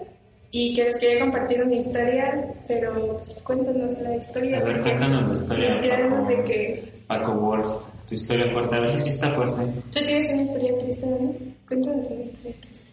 y 0.52 0.74
que 0.76 0.88
nos 0.88 0.98
quería 0.98 1.20
compartir 1.22 1.64
una 1.64 1.76
historia, 1.76 2.54
pero 2.68 3.18
pues, 3.18 3.36
cuéntanos 3.44 3.98
la 4.00 4.16
historia. 4.18 4.58
A 4.60 4.64
ver, 4.64 4.82
cuéntanos 4.82 5.28
la 5.28 5.34
historia, 5.34 5.70
Nos 6.10 6.28
de 6.28 6.44
que 6.44 6.84
Paco 7.08 7.32
Wolf, 7.34 7.68
tu 8.10 8.16
historia 8.16 8.52
fuerte, 8.52 8.76
a 8.76 8.80
ver 8.80 8.92
si 8.92 9.02
sí 9.02 9.10
está 9.10 9.30
fuerte. 9.30 9.62
tú 9.92 10.00
tienes 10.04 10.34
una 10.34 10.42
historia 10.42 10.78
triste, 10.80 11.06
¿no? 11.06 11.36
Cuéntanos 11.68 12.06
una 12.08 12.24
historia 12.24 12.56
triste. 12.62 12.92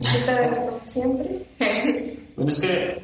Esta 0.00 0.40
vez 0.40 0.48
como 0.48 0.80
siempre. 0.86 1.46
Bueno, 2.36 2.50
es 2.50 2.60
que 2.60 2.98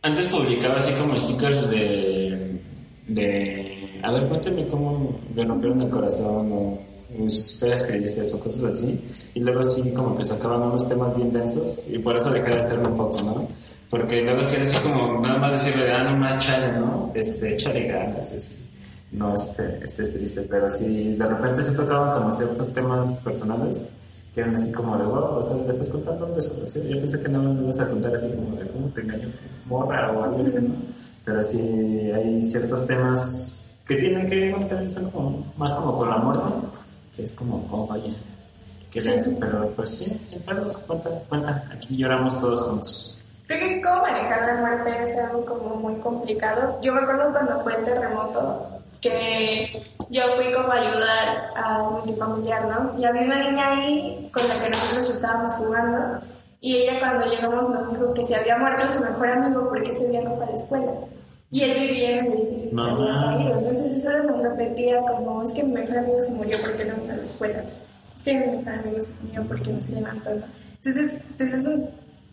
antes 0.00 0.26
publicaba 0.28 0.76
así 0.76 0.94
como 0.94 1.18
stickers 1.18 1.68
de. 1.68 2.60
de. 3.08 4.00
A 4.02 4.10
ver, 4.10 4.26
cuéntame 4.26 4.66
cómo 4.68 5.20
le 5.34 5.44
rompieron 5.44 5.82
el 5.82 5.90
corazón 5.90 6.50
o, 6.50 6.78
historias 7.26 7.86
tristes 7.88 8.32
o 8.32 8.40
cosas 8.40 8.64
así. 8.64 8.98
Y 9.34 9.40
luego 9.40 9.60
así 9.60 9.92
como 9.92 10.16
que 10.16 10.24
sacaban 10.24 10.62
unos 10.62 10.88
temas 10.88 11.14
bien 11.14 11.30
densos 11.30 11.88
y 11.90 11.98
por 11.98 12.16
eso 12.16 12.30
dejé 12.32 12.52
de 12.52 12.58
hacerlo 12.58 12.88
un 12.88 12.96
poco, 12.96 13.20
¿no? 13.22 13.48
Porque 13.90 14.22
luego 14.22 14.42
sí 14.42 14.56
era 14.56 14.64
así 14.64 14.78
como 14.78 15.20
nada 15.20 15.38
más 15.38 15.52
decirle, 15.52 15.92
ah, 15.92 16.04
no 16.04 16.16
más 16.16 16.44
chale, 16.44 16.72
¿no? 16.78 17.12
Este, 17.14 17.52
échale 17.52 17.86
ganas, 17.86 18.16
así. 18.16 18.73
No 19.14 19.34
este, 19.34 19.84
estés 19.84 20.14
triste, 20.14 20.46
pero 20.50 20.68
si 20.68 21.14
de 21.14 21.24
repente 21.24 21.62
se 21.62 21.72
tocaban 21.72 22.10
como 22.10 22.32
ciertos 22.32 22.72
temas 22.72 23.16
personales 23.18 23.94
que 24.34 24.40
eran 24.40 24.56
así 24.56 24.72
como 24.72 24.98
de, 24.98 25.04
wow, 25.04 25.36
o 25.36 25.42
sea, 25.42 25.56
le 25.56 25.70
estás 25.70 25.92
contando 25.92 26.26
un 26.26 26.34
desconocido. 26.34 26.88
Yo 26.88 27.00
pensé 27.00 27.22
que 27.22 27.28
no 27.28 27.42
me 27.42 27.62
ibas 27.62 27.80
a 27.80 27.88
contar 27.88 28.14
así 28.14 28.32
como 28.32 28.56
de 28.56 28.66
cómo 28.66 28.88
te 28.88 29.02
engañó 29.02 29.28
morra 29.66 30.10
o 30.10 30.24
algo 30.24 30.40
así, 30.40 30.66
¿no? 30.66 30.74
Pero 31.24 31.44
sí 31.44 31.60
hay 32.12 32.42
ciertos 32.42 32.86
temas 32.86 33.76
que 33.86 33.96
tienen 33.96 34.26
que 34.26 34.36
ver 34.36 35.10
como, 35.12 35.52
más 35.56 35.74
como 35.74 35.96
con 35.96 36.10
la 36.10 36.16
muerte, 36.16 36.48
que 37.14 37.22
es 37.22 37.34
como, 37.34 37.64
oh, 37.70 37.86
vaya, 37.86 38.12
que 38.90 39.00
Sí. 39.00 39.10
denso, 39.10 39.36
pero 39.40 39.70
pues 39.70 39.90
sí, 39.90 40.10
sin 40.22 40.42
pedos, 40.42 40.78
cuenta, 40.78 41.10
cuenta, 41.28 41.68
aquí 41.72 41.96
lloramos 41.96 42.40
todos 42.40 42.62
juntos. 42.62 43.22
Creo 43.46 43.58
que 43.60 43.82
cómo 43.82 44.02
manejar 44.02 44.46
la 44.46 44.60
muerte 44.60 44.90
es 45.04 45.18
algo 45.18 45.44
como 45.44 45.76
muy 45.76 45.94
complicado. 46.00 46.80
Yo 46.82 46.92
me 46.92 47.02
acuerdo 47.02 47.30
cuando 47.30 47.60
fue 47.62 47.76
el 47.76 47.84
terremoto 47.84 48.66
que 49.00 49.82
yo 50.10 50.22
fui 50.36 50.52
como 50.52 50.70
a 50.70 50.76
ayudar 50.76 51.50
a 51.56 52.00
mi 52.04 52.14
familiar, 52.14 52.66
¿no? 52.66 52.98
Y 52.98 53.04
había 53.04 53.22
una 53.22 53.50
niña 53.50 53.72
ahí 53.72 54.30
con 54.32 54.42
la 54.48 54.54
que 54.62 54.70
nosotros 54.70 55.10
estábamos 55.10 55.52
jugando 55.54 56.20
y 56.60 56.78
ella 56.78 56.98
cuando 56.98 57.26
llegamos 57.26 57.68
nos 57.68 57.90
dijo 57.90 58.14
que 58.14 58.24
se 58.24 58.36
había 58.36 58.56
muerto 58.56 58.84
su 58.86 59.04
mejor 59.04 59.28
amigo 59.28 59.68
porque 59.68 59.90
ese 59.90 60.08
día 60.08 60.22
no 60.22 60.34
fue 60.36 60.46
a 60.46 60.50
la 60.50 60.56
escuela. 60.56 60.92
Y 61.50 61.62
él 61.62 61.78
vivía 61.78 62.18
en 62.18 62.26
el 62.26 62.32
edificio 62.32 62.70
que 62.70 62.76
No 62.76 63.20
caído. 63.20 63.58
Entonces 63.58 63.96
eso 63.98 64.22
nos 64.22 64.42
repetía 64.42 65.02
como, 65.02 65.42
es 65.42 65.52
que 65.52 65.62
mi 65.62 65.72
mejor 65.74 65.98
amigo 65.98 66.22
se 66.22 66.32
murió 66.32 66.56
porque 66.62 66.84
no 66.86 66.94
vino 66.96 67.12
a 67.12 67.16
la 67.16 67.22
escuela. 67.22 67.64
Es 68.16 68.24
que 68.24 68.34
mi 68.34 68.56
mejor 68.56 68.74
amigo 68.74 69.02
se 69.02 69.12
murió 69.22 69.44
porque 69.46 69.72
no 69.72 69.80
se 69.82 69.92
levantó. 69.92 70.30
Entonces, 70.30 71.12
pues 71.36 71.54
es 71.54 71.66
un 71.66 71.90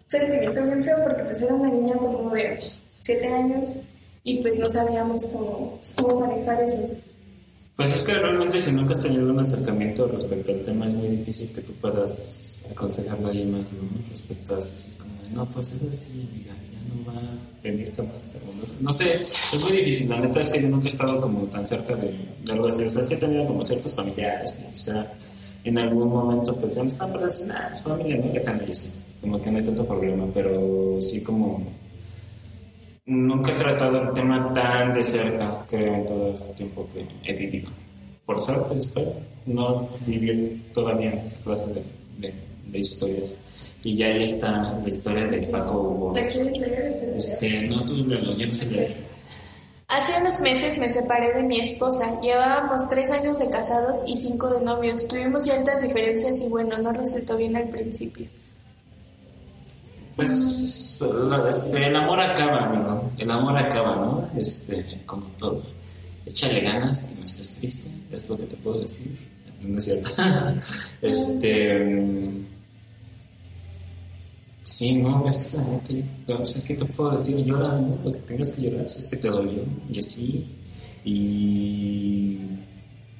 sentimiento 0.07 0.61
bien 0.63 0.83
feo 0.83 0.97
porque 1.03 1.23
pues 1.23 1.41
era 1.41 1.53
una 1.53 1.69
niña 1.69 1.93
como 1.95 2.29
de 2.31 2.59
7 2.99 3.27
años 3.33 3.77
y 4.23 4.41
pues 4.41 4.57
no 4.57 4.69
sabíamos 4.69 5.25
cómo, 5.27 5.77
pues, 5.77 5.95
cómo 5.95 6.19
manejar 6.21 6.63
eso. 6.63 6.87
Pues 7.75 7.95
es 7.95 8.03
que 8.03 8.13
realmente 8.13 8.59
si 8.59 8.71
nunca 8.73 8.93
has 8.93 8.99
tenido 8.99 9.29
un 9.29 9.39
acercamiento 9.39 10.07
respecto 10.07 10.51
al 10.51 10.61
tema 10.61 10.87
es 10.87 10.93
muy 10.93 11.07
difícil 11.07 11.51
que 11.51 11.61
tú 11.61 11.73
puedas 11.73 12.69
aconsejarle 12.71 13.25
a 13.25 13.29
alguien 13.29 13.51
más, 13.51 13.73
¿no? 13.73 13.81
Respecto 14.09 14.55
a 14.55 14.59
eso, 14.59 14.75
así 14.75 14.95
como, 14.97 15.13
no, 15.33 15.49
pues 15.49 15.73
es 15.73 15.83
así, 15.83 16.29
diga, 16.35 16.53
ya 16.71 16.79
no 16.93 17.11
va 17.11 17.17
a 17.17 17.63
venir 17.63 17.93
jamás. 17.95 18.29
Pero 18.33 18.45
no, 18.45 18.81
no 18.81 18.91
sé, 18.91 19.23
es 19.23 19.59
muy 19.61 19.71
difícil. 19.77 20.09
La 20.09 20.19
neta 20.19 20.41
es 20.41 20.49
que 20.49 20.61
yo 20.61 20.69
nunca 20.69 20.85
he 20.85 20.91
estado 20.91 21.19
como 21.21 21.45
tan 21.45 21.65
cerca 21.65 21.95
de, 21.95 22.13
de 22.45 22.51
algo 22.51 22.67
así. 22.67 22.83
O 22.83 22.89
sea, 22.89 23.03
sí 23.03 23.15
he 23.15 23.17
tenido 23.17 23.47
como 23.47 23.63
ciertos 23.63 23.95
familiares, 23.95 24.67
o 24.69 24.75
sea, 24.75 25.13
en 25.63 25.77
algún 25.77 26.09
momento 26.09 26.55
pues 26.55 26.75
ya 26.75 26.83
no 26.83 26.87
están, 26.87 27.11
es 27.25 27.47
nada, 27.47 27.71
es 27.73 27.81
familia, 27.81 28.17
¿no? 28.17 28.33
Lejana 28.33 28.63
y. 28.63 28.71
Como 29.21 29.41
que 29.41 29.51
no 29.51 29.59
hay 29.59 29.63
tanto 29.63 29.85
problema, 29.85 30.25
pero 30.33 30.99
sí 30.99 31.23
como 31.23 31.63
Nunca 33.05 33.51
he 33.51 33.55
tratado 33.55 33.97
el 33.97 34.13
tema 34.13 34.53
tan 34.53 34.93
de 34.93 35.03
cerca, 35.03 35.65
creo, 35.67 35.95
en 35.95 36.05
todo 36.05 36.33
este 36.33 36.53
tiempo 36.53 36.87
que 36.93 37.05
he 37.25 37.33
vivido. 37.35 37.71
Por 38.25 38.39
suerte, 38.39 38.77
espero 38.77 39.13
no 39.47 39.89
vivir 40.05 40.61
todavía 40.73 41.11
esa 41.27 41.39
clase 41.39 41.65
de, 41.67 41.83
de- 42.19 42.33
de 42.67 42.79
historias. 42.79 43.35
Y 43.83 43.97
ya 43.97 44.05
ahí 44.05 44.21
está 44.21 44.79
la 44.81 44.87
historia 44.87 45.27
de 45.27 45.39
Paco 45.47 45.81
Hugo. 45.81 46.13
¿La 46.15 46.27
quieres 46.27 46.59
leer? 46.59 47.13
Este, 47.17 47.61
no, 47.63 47.83
tú 47.85 48.05
léelo, 48.05 48.37
yo 48.37 48.47
no 48.47 48.53
sé 48.53 48.71
leer. 48.71 48.95
Hace 49.87 50.21
unos 50.21 50.39
meses 50.39 50.77
me 50.77 50.87
separé 50.89 51.33
de 51.33 51.43
mi 51.43 51.59
esposa. 51.59 52.21
Llevábamos 52.21 52.87
tres 52.87 53.11
años 53.11 53.39
de 53.39 53.49
casados 53.49 53.97
y 54.07 54.15
cinco 54.15 54.47
de 54.53 54.63
novios. 54.63 55.05
Tuvimos 55.07 55.43
ciertas 55.43 55.81
diferencias 55.81 56.39
y 56.39 56.47
bueno, 56.47 56.77
no 56.77 56.93
resultó 56.93 57.35
bien 57.35 57.55
al 57.57 57.67
principio. 57.67 58.27
Pues 60.15 61.01
la- 61.01 61.49
este, 61.49 61.87
el 61.87 61.95
amor 61.95 62.19
acaba, 62.19 62.65
amigo. 62.65 63.11
El 63.17 63.31
amor 63.31 63.57
acaba, 63.57 63.95
¿no? 63.95 64.29
Este, 64.39 65.01
como 65.05 65.25
todo. 65.37 65.61
Échale 66.25 66.61
ganas 66.61 67.13
y 67.13 67.19
no 67.19 67.25
estés 67.25 67.59
triste, 67.59 68.15
es 68.15 68.29
lo 68.29 68.37
que 68.37 68.43
te 68.43 68.55
puedo 68.57 68.79
decir. 68.81 69.17
No 69.63 69.77
es 69.77 69.83
cierto. 69.85 70.09
este. 71.01 71.83
mm, 71.85 72.41
Sí, 74.63 75.01
no, 75.01 75.27
es 75.27 75.37
que 75.37 75.57
la 75.57 75.63
gente, 75.63 76.33
o 76.33 76.45
sea, 76.45 76.63
¿qué 76.67 76.75
te 76.75 76.85
puedo 76.85 77.11
decir? 77.11 77.43
Llora, 77.45 77.73
¿no? 77.73 77.97
Lo 78.03 78.11
que 78.11 78.19
tengas 78.19 78.49
que 78.51 78.61
llorar 78.69 78.85
es 78.85 79.07
que 79.09 79.17
te 79.17 79.27
dolió, 79.29 79.63
y 79.89 79.97
así. 79.99 80.45
Y. 81.03 82.37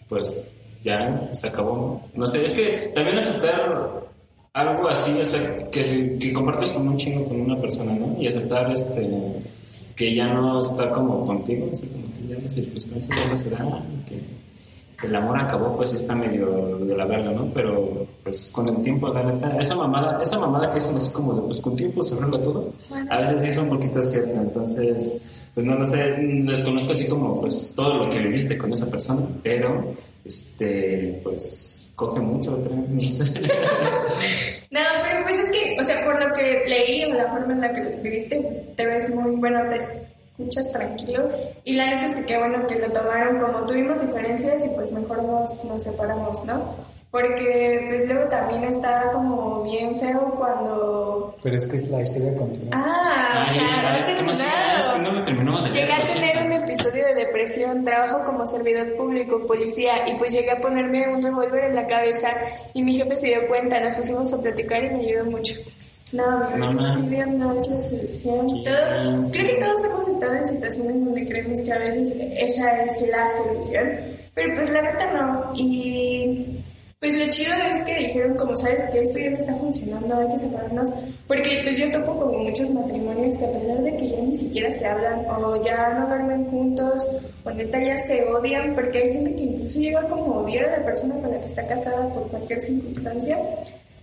Pues 0.07 0.49
ya 0.83 1.29
se 1.33 1.47
acabó, 1.47 1.75
¿no? 2.13 2.19
No 2.21 2.27
sé, 2.27 2.45
es 2.45 2.53
que 2.53 2.91
también 2.93 3.17
aceptar 3.17 4.03
algo 4.53 4.87
así, 4.89 5.19
o 5.21 5.25
sea, 5.25 5.69
que, 5.71 5.83
se- 5.83 6.19
que 6.19 6.33
compartes 6.33 6.69
con 6.71 6.87
un 6.87 6.97
chingo 6.97 7.25
con 7.25 7.39
una 7.41 7.59
persona, 7.59 7.93
¿no? 7.93 8.21
Y 8.21 8.27
aceptar 8.27 8.71
este 8.71 9.09
que 9.95 10.15
ya 10.15 10.33
no 10.33 10.59
está 10.59 10.89
como 10.91 11.21
contigo, 11.21 11.69
así 11.71 11.87
como 11.87 12.05
que 12.13 12.27
ya 12.35 12.41
las 12.41 12.53
circunstancias 12.53 13.17
ya 13.23 13.29
no 13.29 13.37
se 13.37 13.49
dan, 13.51 14.03
que, 14.07 14.19
que 14.99 15.07
el 15.07 15.15
amor 15.15 15.37
acabó, 15.39 15.75
pues 15.75 15.93
está 15.93 16.15
medio 16.15 16.79
de 16.79 16.97
la 16.97 17.05
verga, 17.05 17.31
¿no? 17.31 17.51
Pero 17.53 18.07
pues 18.23 18.49
con 18.51 18.67
el 18.67 18.81
tiempo, 18.81 19.07
la 19.09 19.23
neta, 19.23 19.55
esa 19.57 19.75
mamada, 19.75 20.19
esa 20.21 20.39
mamada 20.39 20.69
que 20.69 20.75
dicen 20.75 20.95
así 20.97 21.13
como 21.13 21.33
de 21.33 21.41
pues 21.43 21.61
con 21.61 21.75
tiempo 21.75 22.03
se 22.03 22.15
arregla 22.15 22.41
todo, 22.43 22.73
a 23.09 23.17
veces 23.19 23.41
sí 23.41 23.47
es 23.49 23.57
un 23.59 23.69
poquito 23.69 24.01
cierto, 24.01 24.39
entonces, 24.41 25.47
pues 25.53 25.65
no 25.65 25.75
lo 25.75 25.85
sé, 25.85 25.97
desconozco 26.43 26.93
así 26.93 27.07
como 27.07 27.39
pues 27.39 27.73
todo 27.75 27.97
lo 28.05 28.09
que 28.09 28.19
viviste 28.19 28.57
con 28.57 28.73
esa 28.73 28.89
persona, 28.89 29.21
pero 29.43 29.93
este, 30.25 31.19
pues 31.23 31.90
coge 32.01 32.19
mucho, 32.19 32.57
no 32.57 32.99
sé. 32.99 33.41
No, 34.71 34.79
pero 35.03 35.23
pues 35.23 35.37
es 35.37 35.51
que, 35.51 35.77
o 35.77 35.83
sea, 35.83 36.05
por 36.05 36.17
lo 36.17 36.33
que 36.33 36.63
leí 36.65 37.03
o 37.11 37.13
la 37.13 37.29
forma 37.29 37.51
en 37.51 37.59
la 37.59 37.73
que 37.73 37.83
lo 37.83 37.89
escribiste, 37.89 38.39
pues 38.39 38.73
te 38.73 38.85
ves 38.85 39.13
muy 39.13 39.31
bueno, 39.31 39.67
te 39.67 39.75
escuchas 39.75 40.71
tranquilo. 40.71 41.27
Y 41.65 41.73
la 41.73 41.87
neta 41.87 42.05
es 42.07 42.15
que 42.15 42.25
qué 42.25 42.37
bueno 42.37 42.65
que 42.67 42.79
lo 42.79 42.89
tomaron 42.89 43.37
como 43.37 43.65
tuvimos 43.65 43.99
diferencias 43.99 44.63
y 44.65 44.69
pues 44.69 44.93
mejor 44.93 45.23
nos, 45.23 45.65
nos 45.65 45.83
separamos, 45.83 46.45
¿no? 46.45 46.73
Porque 47.11 47.87
pues 47.89 48.07
luego 48.07 48.29
también 48.29 48.63
está 48.63 49.11
como 49.11 49.63
bien 49.63 49.99
feo 49.99 50.35
cuando... 50.37 51.35
Pero 51.43 51.57
es 51.57 51.67
que 51.67 51.77
la 51.91 52.01
historia 52.01 52.37
continúa. 52.37 52.71
Ah, 52.71 53.45
o 53.45 53.51
sea, 53.51 53.63
no. 53.63 53.87
Ah, 53.89 54.77
es 54.79 54.85
que 54.87 55.01
no 55.01 55.11
lo 55.11 55.23
terminamos 55.23 55.65
de 55.65 55.69
Llegué 55.71 55.91
a 55.91 56.01
tener 56.01 56.47
depresión, 57.51 57.83
trabajo 57.83 58.23
como 58.25 58.47
servidor 58.47 58.95
público, 58.95 59.45
policía, 59.45 60.07
y 60.07 60.15
pues 60.15 60.33
llegué 60.33 60.51
a 60.51 60.59
ponerme 60.59 61.07
un 61.13 61.21
revólver 61.21 61.65
en 61.65 61.75
la 61.75 61.87
cabeza 61.87 62.27
y 62.73 62.83
mi 62.83 62.93
jefe 62.95 63.15
se 63.17 63.27
dio 63.27 63.47
cuenta, 63.47 63.79
nos 63.81 63.95
pusimos 63.95 64.31
a 64.33 64.41
platicar 64.41 64.83
y 64.83 64.89
me 64.89 64.99
ayudó 65.07 65.25
mucho. 65.31 65.53
No, 66.13 66.49
el 66.55 66.67
suicidio 66.67 67.25
no 67.27 67.57
es 67.57 67.67
la 67.69 67.79
solución. 67.79 68.49
Sí, 68.49 68.63
Todo- 68.65 69.25
sí. 69.25 69.37
creo 69.39 69.47
que 69.55 69.63
todos 69.65 69.85
hemos 69.85 70.07
estado 70.09 70.33
en 70.35 70.45
situaciones 70.45 71.05
donde 71.05 71.25
creemos 71.25 71.61
que 71.61 71.71
a 71.71 71.77
veces 71.79 72.17
esa 72.37 72.83
es 72.83 73.01
la 73.09 73.29
solución, 73.43 73.89
pero 74.33 74.53
pues 74.55 74.69
la 74.71 74.81
neta 74.81 75.11
no. 75.13 75.51
Y 75.55 76.60
pues 77.01 77.17
lo 77.17 77.27
chido 77.31 77.51
es 77.73 77.83
que 77.83 77.97
dijeron, 77.97 78.37
como 78.37 78.55
sabes 78.55 78.87
que 78.91 78.99
esto 78.99 79.17
ya 79.17 79.31
no 79.31 79.37
está 79.37 79.55
funcionando, 79.55 80.19
hay 80.19 80.29
que 80.29 80.37
separarnos. 80.37 80.93
Porque 81.27 81.61
pues 81.63 81.79
yo 81.79 81.89
topo 81.89 82.15
como 82.15 82.37
muchos 82.37 82.69
matrimonios 82.69 83.39
que 83.39 83.45
a 83.45 83.51
pesar 83.53 83.81
de 83.81 83.97
que 83.97 84.09
ya 84.11 84.21
ni 84.21 84.35
siquiera 84.35 84.71
se 84.71 84.85
hablan 84.85 85.25
o 85.31 85.65
ya 85.65 85.95
no 85.95 86.05
duermen 86.05 86.45
juntos 86.51 87.09
o 87.43 87.49
neta 87.49 87.83
ya 87.83 87.97
se 87.97 88.23
odian, 88.25 88.75
porque 88.75 88.99
hay 88.99 89.13
gente 89.13 89.35
que 89.35 89.43
incluso 89.45 89.79
llega 89.79 90.07
como 90.07 90.35
a 90.35 90.37
odiar 90.41 90.65
a 90.65 90.77
la 90.77 90.85
persona 90.85 91.15
con 91.15 91.31
la 91.31 91.39
que 91.39 91.47
está 91.47 91.65
casada 91.65 92.07
por 92.13 92.27
cualquier 92.27 92.61
circunstancia, 92.61 93.35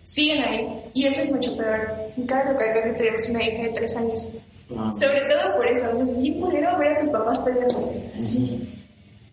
siguen 0.05 0.43
ahí. 0.43 0.79
Y 0.95 1.07
eso 1.07 1.23
es 1.23 1.33
mucho 1.33 1.57
peor. 1.57 1.93
Y 2.17 2.23
cabe 2.23 2.51
recalcar 2.51 2.83
que 2.83 2.99
tenemos 2.99 3.29
una 3.29 3.45
hija 3.45 3.63
de 3.63 3.69
tres 3.69 3.97
años. 3.97 4.33
No. 4.71 4.93
Sobre 4.93 5.21
todo 5.21 5.55
por 5.55 5.69
eso, 5.69 5.89
o 5.95 5.97
sea, 5.97 6.05
si 6.05 6.33
pudiera 6.33 6.77
ver 6.77 6.89
a 6.89 6.97
tus 6.97 7.11
papás 7.11 7.39
peleándose 7.39 8.03
así. 8.19 8.78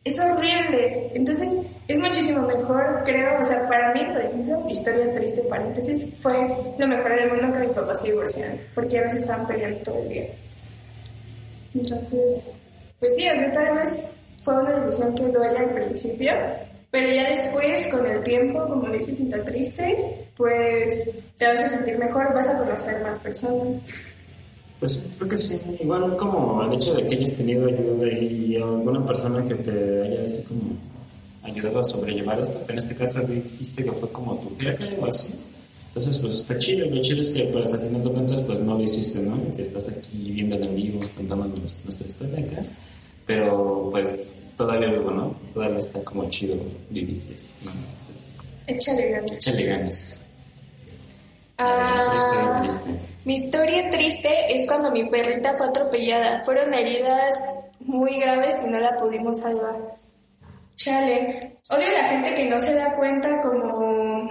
Es 0.06 0.20
horrible. 0.20 1.12
Entonces, 1.16 1.66
es 1.88 1.98
muchísimo 1.98 2.44
mejor, 2.44 3.02
creo, 3.06 3.42
o 3.42 3.44
sea, 3.44 3.68
para 3.68 3.92
mí, 3.92 4.02
por 4.06 4.22
ejemplo, 4.22 4.64
historia 4.70 5.12
triste, 5.16 5.42
paréntesis, 5.50 6.18
fue 6.20 6.36
lo 6.78 6.88
mejor 6.88 7.16
del 7.16 7.30
mundo 7.32 7.52
que 7.52 7.66
mis 7.66 7.74
papás 7.74 8.02
se 8.02 8.10
divorciaron, 8.10 8.60
porque 8.76 9.10
se 9.10 9.18
estaban 9.18 9.48
peleando 9.48 9.80
todo 9.80 9.98
el 10.04 10.10
día. 10.10 10.28
Entonces, 11.74 12.56
pues 13.00 13.16
sí, 13.16 13.28
o 13.28 13.36
sea, 13.36 13.52
tal 13.52 13.78
vez 13.78 14.16
fue 14.44 14.62
una 14.62 14.80
decisión 14.80 15.16
que 15.16 15.24
duele 15.24 15.58
al 15.58 15.74
principio, 15.74 16.32
pero 16.92 17.10
ya 17.10 17.28
después, 17.28 17.88
con 17.88 18.06
el 18.06 18.24
tiempo, 18.24 18.64
como 18.68 18.88
dije, 18.90 19.12
tinta 19.14 19.44
triste, 19.44 20.30
pues 20.38 21.10
te 21.36 21.48
vas 21.48 21.62
a 21.62 21.70
sentir 21.70 21.98
mejor, 21.98 22.32
vas 22.32 22.50
a 22.50 22.60
conocer 22.60 23.02
más 23.02 23.18
personas. 23.18 23.88
Pues 24.80 25.02
creo 25.18 25.30
que 25.30 25.38
sí, 25.38 25.62
igual 25.82 26.16
como 26.18 26.64
el 26.64 26.74
hecho 26.74 26.94
de 26.96 27.08
que 27.08 27.16
hayas 27.16 27.36
tenido 27.36 27.68
ayuda 27.68 28.08
y 28.12 28.58
alguna 28.58 29.06
persona 29.06 29.44
que 29.46 29.56
te 29.56 30.02
haya 30.04 30.26
así 30.26 30.44
como 30.44 30.62
ayudado 31.44 31.80
a 31.80 31.84
sobrellevar 31.84 32.40
esto, 32.40 32.66
que 32.66 32.74
en 32.74 32.80
este 32.80 32.96
caso 32.96 33.26
dijiste 33.26 33.84
que 33.86 33.92
fue 33.92 34.10
como 34.12 34.36
tu 34.40 34.56
jefe 34.58 34.98
o 35.00 35.06
así. 35.06 35.36
Entonces, 35.90 36.20
pues 36.20 36.36
está 36.36 36.58
chido. 36.58 36.90
Lo 36.90 37.02
chido 37.02 37.22
es 37.22 37.30
que, 37.30 37.44
pues, 37.46 37.72
al 37.74 37.80
final 37.88 38.04
de 38.04 38.12
cuentas, 38.12 38.42
pues 38.42 38.60
no 38.60 38.74
lo 38.78 38.82
hiciste, 38.84 39.20
¿no? 39.22 39.42
Que 39.54 39.62
estás 39.62 39.88
aquí 39.88 40.30
viendo 40.30 40.58
en 40.58 40.76
vivo, 40.76 41.00
contándonos 41.16 41.82
nuestra 41.86 42.08
historia 42.08 42.40
acá. 42.40 42.60
Pero, 43.26 43.88
pues, 43.92 44.54
todavía 44.58 44.90
vivo, 44.90 45.12
¿no? 45.12 45.38
Todavía 45.54 45.80
está 45.80 46.04
como 46.04 46.30
chido 46.30 46.58
vivir 46.90 47.24
eso, 47.34 47.70
¿no? 47.74 47.82
Entonces, 47.84 48.52
Échale 48.68 49.10
ganas. 49.12 49.32
échale 49.32 49.64
ganas. 49.64 50.28
Ah, 51.58 52.14
Historia 52.18 52.62
triste. 52.62 53.15
Mi 53.26 53.36
historia 53.36 53.90
triste 53.90 54.56
es 54.56 54.68
cuando 54.68 54.92
mi 54.92 55.04
perrita 55.06 55.56
fue 55.58 55.68
atropellada. 55.68 56.44
Fueron 56.44 56.74
heridas 56.74 57.36
muy 57.80 58.20
graves 58.20 58.62
y 58.66 58.70
no 58.70 58.80
la 58.80 58.96
pudimos 58.98 59.40
salvar. 59.40 59.76
Chale. 60.76 61.58
Odio 61.70 61.88
a 61.88 62.02
la 62.02 62.08
gente 62.10 62.36
que 62.36 62.46
no 62.46 62.60
se 62.60 62.76
da 62.76 62.96
cuenta 62.96 63.42
como... 63.42 64.30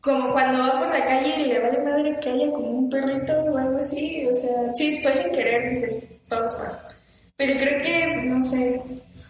Como 0.00 0.32
cuando 0.32 0.58
va 0.58 0.80
por 0.80 0.88
la 0.90 1.06
calle 1.06 1.40
y 1.40 1.44
le 1.46 1.60
vale 1.60 1.78
madre 1.78 2.18
que 2.20 2.28
haya 2.28 2.50
como 2.50 2.70
un 2.70 2.90
perrito 2.90 3.32
o 3.32 3.56
algo 3.56 3.78
así. 3.78 4.26
O 4.26 4.34
sea, 4.34 4.74
sí, 4.74 5.00
fue 5.02 5.14
sin 5.14 5.32
querer, 5.32 5.70
dices, 5.70 6.08
todos 6.28 6.52
pasan. 6.54 6.96
Pero 7.36 7.58
creo 7.58 7.82
que, 7.82 8.06
no 8.24 8.42
sé... 8.42 8.80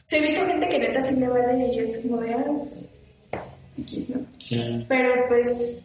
Se 0.07 0.19
he 0.19 0.21
visto 0.21 0.45
gente 0.45 0.69
que 0.69 0.79
neta 0.79 1.03
sí 1.03 1.17
le 1.17 1.29
vale 1.29 1.67
y 1.73 1.79
es 1.79 1.99
como 1.99 2.19
de... 2.21 2.35
Ah, 2.35 2.45
pues, 2.59 2.87
X, 3.79 4.11
¿no? 4.11 4.21
Sí. 4.39 4.85
Pero 4.89 5.27
pues, 5.29 5.81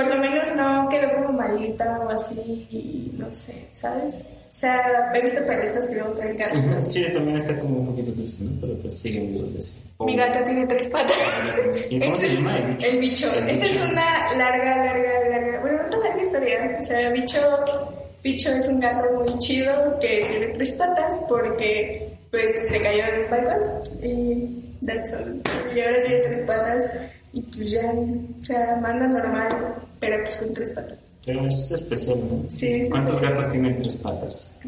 por 0.00 0.14
lo 0.14 0.20
menos 0.20 0.54
no 0.56 0.88
quedó 0.88 1.14
como 1.14 1.32
malita 1.32 2.00
o 2.00 2.08
así, 2.10 3.12
no 3.18 3.32
sé, 3.32 3.66
¿sabes? 3.72 4.34
O 4.52 4.56
sea, 4.60 5.12
he 5.14 5.22
visto 5.22 5.46
perritos 5.46 5.86
que 5.88 5.94
luego 5.94 6.12
traen 6.12 6.36
carritos. 6.36 6.92
Sí, 6.92 7.04
también 7.14 7.36
está 7.36 7.58
como 7.58 7.80
un 7.80 7.86
poquito 7.86 8.12
triste, 8.12 8.44
¿no? 8.44 8.60
Pero 8.60 8.74
pues 8.74 8.98
siguen 8.98 9.32
vivos 9.32 9.54
de 9.54 9.60
eso. 9.60 9.82
Mi 10.00 10.16
gata 10.16 10.44
tiene 10.44 10.66
tres 10.66 10.88
patas. 10.88 11.16
¿Y 11.90 12.00
cómo 12.00 12.16
se 12.16 12.34
llama? 12.34 12.58
El 12.58 12.66
bicho. 12.66 12.86
El 12.86 12.98
bicho. 12.98 13.32
El 13.38 13.48
Esa 13.48 13.64
es 13.64 13.72
bicho. 13.72 13.84
una 13.92 14.34
larga, 14.36 14.76
larga, 14.84 15.28
larga, 15.30 15.60
bueno, 15.60 15.78
una 15.86 15.96
larga 15.98 16.22
historia. 16.22 16.78
O 16.80 16.84
sea, 16.84 17.10
bicho 17.10 17.38
Picho 18.22 18.50
es 18.50 18.68
un 18.68 18.80
gato 18.80 19.04
muy 19.14 19.38
chido 19.38 19.98
que 19.98 20.26
tiene 20.28 20.46
tres 20.48 20.74
patas 20.74 21.24
porque 21.26 22.06
pues 22.30 22.68
se 22.68 22.80
cayó 22.82 23.02
en 23.14 23.24
un 23.24 23.30
balcón 23.30 23.82
y 24.02 24.86
that's 24.86 25.14
all. 25.14 25.42
Y 25.74 25.80
ahora 25.80 26.02
tiene 26.02 26.18
tres 26.18 26.42
patas 26.42 26.92
y 27.32 27.40
pues 27.42 27.70
ya, 27.70 27.90
o 27.90 28.40
sea, 28.40 28.76
manda 28.76 29.06
normal, 29.06 29.76
pero 30.00 30.24
pues 30.24 30.36
con 30.38 30.52
tres 30.54 30.70
patas. 30.72 30.98
Pero 31.24 31.46
es 31.46 31.70
especial, 31.70 32.18
¿no? 32.18 32.44
Sí, 32.52 32.72
es 32.82 32.88
¿Cuántos 32.90 33.16
especial. 33.16 33.34
gatos 33.36 33.52
tienen 33.52 33.76
tres 33.76 33.96
patas? 33.98 34.60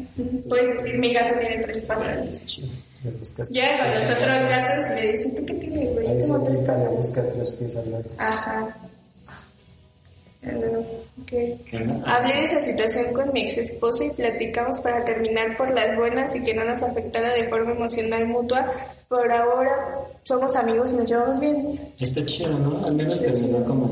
Puedes 0.47 0.83
decir, 0.83 0.99
mi 0.99 1.11
gato 1.13 1.39
tiene 1.39 1.63
tres 1.63 1.77
Es 1.77 1.83
patas. 1.85 2.45
chido. 2.45 2.67
Le 3.03 3.11
buscas 3.11 3.49
Llega 3.49 3.77
con 3.79 3.87
los 3.89 4.09
otros 4.11 4.49
gatos 4.49 4.85
y 4.91 5.01
le 5.01 5.11
dice, 5.13 5.29
¿tú 5.35 5.45
qué 5.45 5.53
tienes, 5.55 5.93
güey? 5.93 6.07
Ahí 6.07 6.21
se 6.21 6.27
Como 6.31 6.43
tres 6.45 6.57
brinca, 6.59 6.77
le 6.77 6.83
patas. 6.85 6.97
buscas 6.97 7.33
tres 7.33 7.49
pies 7.51 7.75
al 7.77 7.91
gato. 7.91 8.13
Ajá. 8.17 8.77
Ok. 10.45 11.29
¿Qué 11.29 11.77
onda? 11.77 12.03
Hablé 12.05 12.33
de 12.35 12.43
esa 12.43 12.61
situación 12.61 13.13
con 13.13 13.31
mi 13.33 13.43
ex 13.43 13.57
esposa 13.57 14.03
y 14.05 14.09
platicamos 14.11 14.81
para 14.81 15.03
terminar 15.05 15.55
por 15.57 15.71
las 15.73 15.97
buenas 15.97 16.35
y 16.35 16.43
que 16.43 16.53
no 16.53 16.65
nos 16.65 16.81
afectara 16.83 17.33
de 17.33 17.47
forma 17.47 17.71
emocional 17.71 18.27
mutua. 18.27 18.71
Por 19.07 19.31
ahora 19.31 19.71
somos 20.23 20.55
amigos 20.55 20.91
y 20.93 20.97
nos 20.97 21.09
llevamos 21.09 21.39
bien. 21.39 21.79
Está 21.99 22.25
chido, 22.25 22.57
¿no? 22.59 22.85
Al 22.85 22.95
menos 22.95 23.21
terminó 23.21 23.63
como 23.63 23.87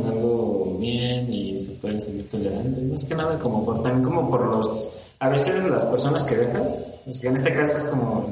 pueden 1.82 2.00
seguir 2.00 2.30
tolerando. 2.30 2.82
Más 2.82 3.06
que 3.06 3.16
nada 3.16 3.40
como 3.40 3.66
por 3.66 3.82
también 3.82 4.04
como 4.04 4.30
por 4.30 4.46
los 4.46 4.98
a 5.20 5.30
veces 5.30 5.66
las 5.66 5.86
personas 5.86 6.24
que 6.24 6.36
dejas, 6.36 7.02
o 7.06 7.14
sea, 7.14 7.30
en 7.30 7.36
este 7.36 7.54
caso 7.54 7.78
es 7.78 7.84
como 7.92 8.30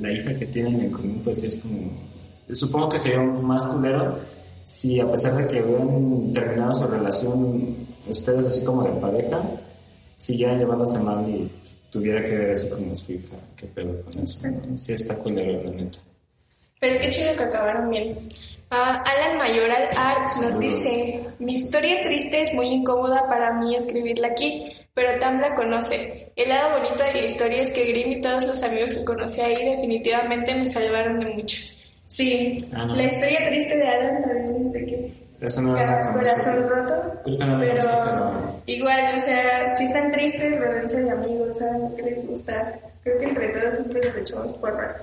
la 0.00 0.12
hija 0.12 0.34
que 0.36 0.46
tienen 0.46 0.80
en 0.80 0.90
común, 0.90 1.20
pues 1.24 1.44
es 1.44 1.56
como 1.56 1.90
supongo 2.52 2.90
que 2.90 2.98
sería 2.98 3.22
más 3.22 3.66
culero 3.66 4.16
si 4.64 5.00
a 5.00 5.10
pesar 5.10 5.36
de 5.36 5.48
que 5.48 5.62
hubieran 5.62 6.32
terminado 6.32 6.74
su 6.74 6.86
relación 6.88 7.86
ustedes 8.08 8.46
así 8.46 8.64
como 8.64 8.82
de 8.82 9.00
pareja, 9.00 9.42
siguieran 10.16 10.58
llevándose 10.58 10.98
mal 11.00 11.28
y 11.28 11.50
tuviera 11.90 12.22
que 12.24 12.36
ver 12.36 12.50
así 12.52 12.70
como 12.70 12.96
su 12.96 13.12
hija, 13.12 13.36
qué 13.56 13.66
pedo 13.66 14.02
con 14.02 14.22
eso. 14.22 14.48
¿no? 14.48 14.76
Sí 14.76 14.92
está 14.92 15.16
culero, 15.18 15.62
la 15.62 15.70
neta. 15.70 15.98
Pero 16.80 17.00
qué 17.00 17.10
chido 17.10 17.36
que 17.36 17.44
acabaron 17.44 17.90
bien. 17.90 18.16
Ah, 18.70 19.02
Alan 19.06 19.38
Mayoral 19.38 19.88
Art 19.96 20.26
nos 20.42 20.58
dice, 20.58 21.28
mi 21.38 21.54
historia 21.54 22.02
triste 22.02 22.42
es 22.42 22.54
muy 22.54 22.66
incómoda 22.66 23.28
para 23.28 23.52
mí 23.52 23.76
escribirla 23.76 24.28
aquí, 24.28 24.72
pero 24.92 25.16
Tam 25.20 25.40
la 25.40 25.54
conoce. 25.54 26.32
El 26.34 26.48
lado 26.48 26.78
bonito 26.78 27.02
de 27.04 27.20
la 27.20 27.26
historia 27.26 27.62
es 27.62 27.72
que 27.72 27.84
Grim 27.84 28.12
y 28.12 28.20
todos 28.20 28.44
los 28.44 28.62
amigos 28.64 28.94
que 28.94 29.04
conocí 29.04 29.40
ahí 29.40 29.70
definitivamente 29.70 30.54
me 30.56 30.68
salvaron 30.68 31.20
de 31.20 31.26
mucho. 31.34 31.58
Sí, 32.06 32.64
Ah, 32.74 32.84
no. 32.86 32.96
la 32.96 33.04
historia 33.04 33.46
triste 33.48 33.76
de 33.76 33.86
Alan 33.88 34.22
también 34.22 34.66
es 34.66 34.72
de 34.72 34.86
que 34.86 35.10
Eso 35.40 35.62
no 35.62 35.74
cada 35.74 36.12
corazón 36.12 36.68
roto. 36.68 36.94
No 37.26 37.58
pero, 37.60 37.72
conozco, 37.72 37.90
pero- 38.04 38.56
igual, 38.66 39.14
o 39.16 39.18
sea, 39.20 39.74
si 39.76 39.84
están 39.84 40.10
tristes, 40.10 40.58
rodense 40.58 41.02
de 41.02 41.10
amigos, 41.10 41.58
¿saben 41.58 41.82
lo 41.82 41.94
que 41.96 42.02
les 42.02 42.26
gusta? 42.26 42.74
Creo 43.04 43.18
que 43.18 43.24
entre 43.26 43.48
todos 43.48 43.74
siempre 43.76 44.00
les 44.02 44.16
echamos 44.16 44.54
porras. 44.58 44.96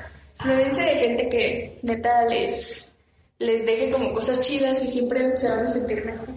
Rodense 0.43 0.81
de 0.81 0.95
gente 0.95 1.29
que 1.29 1.75
neta 1.83 2.25
les, 2.25 2.89
les 3.43 3.65
deje 3.65 3.91
como 3.91 4.13
cosas 4.13 4.41
chidas 4.41 4.83
y 4.83 4.87
siempre 4.87 5.37
se 5.39 5.49
van 5.49 5.65
a 5.65 5.69
sentir 5.69 6.05
mejor. 6.05 6.27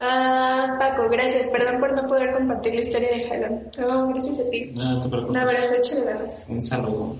Ah, 0.00 0.76
Paco, 0.78 1.08
gracias. 1.08 1.48
Perdón 1.48 1.80
por 1.80 1.92
no 1.92 2.06
poder 2.06 2.30
compartir 2.32 2.74
la 2.74 2.80
historia 2.82 3.08
de 3.10 3.28
Jalón. 3.28 3.70
No, 3.78 4.08
gracias 4.08 4.38
a 4.38 4.50
ti. 4.50 4.70
No, 4.74 4.84
no 4.84 4.98
te 5.00 5.04
Un 5.06 5.10
preocupes. 5.10 5.40
abrazo, 5.42 5.74
échale 5.76 6.04
ganas. 6.04 6.46
Un 6.48 6.62
saludo. 6.62 7.16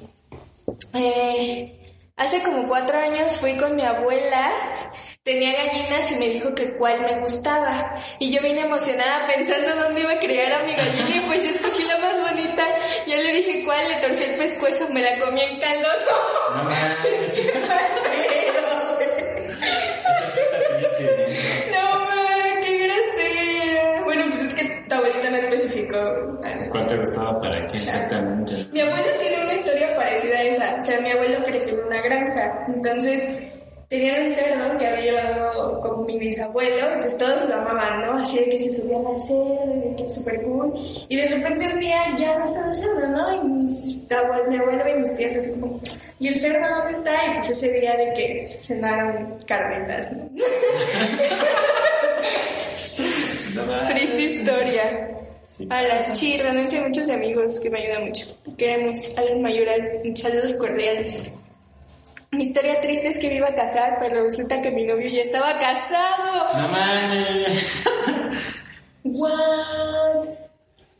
Eh, 0.93 1.73
hace 2.17 2.43
como 2.43 2.69
cuatro 2.69 2.97
años 2.99 3.37
fui 3.39 3.57
con 3.57 3.75
mi 3.77 3.83
abuela, 3.83 4.51
tenía 5.23 5.53
gallinas 5.53 6.11
y 6.13 6.17
me 6.17 6.29
dijo 6.29 6.55
que 6.55 6.75
cuál 6.77 7.01
me 7.03 7.21
gustaba. 7.21 7.95
Y 8.19 8.31
yo 8.31 8.43
vine 8.43 8.61
emocionada 8.63 9.27
pensando 9.27 9.75
dónde 9.83 10.01
iba 10.03 10.13
a 10.13 10.19
criar 10.19 10.53
a 10.53 10.63
mi 10.65 10.73
gallina 10.73 11.17
y 11.17 11.21
pues 11.27 11.45
yo 11.45 11.51
escogí 11.51 11.85
la 11.85 11.99
más 11.99 12.21
bonita. 12.21 12.65
Ya 13.07 13.17
le 13.17 13.33
dije 13.33 13.65
cuál, 13.65 13.81
le 13.89 14.07
torcí 14.07 14.25
el 14.25 14.35
pescuezo, 14.37 14.89
me 14.91 15.01
la 15.01 15.19
comí 15.21 15.41
en 15.41 15.59
calor. 15.59 15.97
No 16.57 16.65
mames. 16.65 17.41
Eso 19.64 20.35
sí 20.35 20.40
está 20.40 20.74
triste. 20.74 21.70
No, 21.72 22.00
ma, 22.00 22.61
qué 22.62 22.87
grosera. 22.87 24.05
Bueno, 24.05 24.22
pues 24.29 24.42
es 24.42 24.55
que 24.55 24.83
tu 24.88 24.94
abuelita 24.94 25.31
no 25.31 25.37
especificó. 25.37 26.40
¿Cuál 26.70 26.87
te 26.87 26.96
gustaba 26.98 27.38
para 27.40 27.66
qué 27.66 27.74
exactamente? 27.74 28.53
Mi 28.72 28.81
abuelo 28.81 29.09
tiene 29.20 29.44
una 29.44 29.55
historia 29.55 29.96
parecida 29.96 30.37
a 30.37 30.42
esa. 30.42 30.77
O 30.81 30.83
sea, 30.83 31.00
mi 31.00 31.11
abuelo 31.11 31.44
creció 31.44 31.79
en 31.79 31.87
una 31.87 32.00
granja. 32.03 32.64
Entonces, 32.68 33.29
tenían 33.88 34.24
un 34.24 34.31
cerdo 34.31 34.79
que 34.79 34.87
había 34.87 35.03
llevado 35.03 35.81
con 35.81 36.07
mi 36.07 36.18
bisabuelo. 36.18 36.96
Y 36.96 37.00
pues 37.00 37.16
todos 37.16 37.48
lo 37.48 37.55
amaban, 37.55 38.07
¿no? 38.07 38.22
Así 38.22 38.38
de 38.38 38.50
que 38.50 38.59
se 38.59 38.72
subían 38.72 39.07
al 39.07 39.20
cerdo, 39.20 39.72
y 39.74 39.88
de 39.88 39.96
que 39.96 40.07
es 40.07 40.14
súper 40.14 40.42
cool. 40.42 40.72
Y 41.09 41.16
de 41.16 41.29
repente 41.29 41.70
un 41.72 41.81
día 41.81 42.14
ya 42.16 42.38
no 42.38 42.44
estaba 42.44 42.70
el 42.70 42.77
cerdo, 42.77 43.09
¿no? 43.09 43.35
Y 43.35 43.48
mis 43.48 44.09
mi 44.48 44.57
abuelo 44.57 44.88
y 44.88 45.00
mis 45.00 45.16
tías 45.16 45.37
así 45.37 45.53
como, 45.53 45.81
¿y 46.18 46.29
el 46.29 46.38
cerdo 46.38 46.68
dónde 46.68 46.92
está? 46.92 47.12
Y 47.27 47.35
pues 47.37 47.50
ese 47.50 47.72
día 47.72 47.96
de 47.96 48.12
que 48.14 48.48
cenaron 48.48 49.38
carnitas, 49.46 50.12
¿no? 50.12 50.31
Triste 53.87 54.22
historia. 54.22 55.11
Sí. 55.46 55.68
A 55.70 55.83
las 55.83 56.12
chirranense 56.14 56.81
muchos 56.81 57.09
amigos 57.11 57.61
que 57.61 57.70
me 57.70 57.79
ayudan 57.79 58.07
mucho. 58.07 58.27
Queremos 58.57 59.16
Alan 59.16 59.42
Mayoral. 59.42 60.00
Saludos 60.14 60.55
cordiales. 60.55 61.31
Mi 62.33 62.44
historia 62.44 62.81
triste 62.81 63.09
es 63.09 63.18
que 63.18 63.29
me 63.29 63.37
iba 63.37 63.48
a 63.48 63.55
casar, 63.55 63.98
pero 64.00 64.24
resulta 64.24 64.61
que 64.61 64.70
mi 64.70 64.85
novio 64.85 65.09
ya 65.09 65.22
estaba 65.22 65.59
casado. 65.59 66.55
No 66.55 66.68
mames. 66.68 67.85
What? 69.05 70.43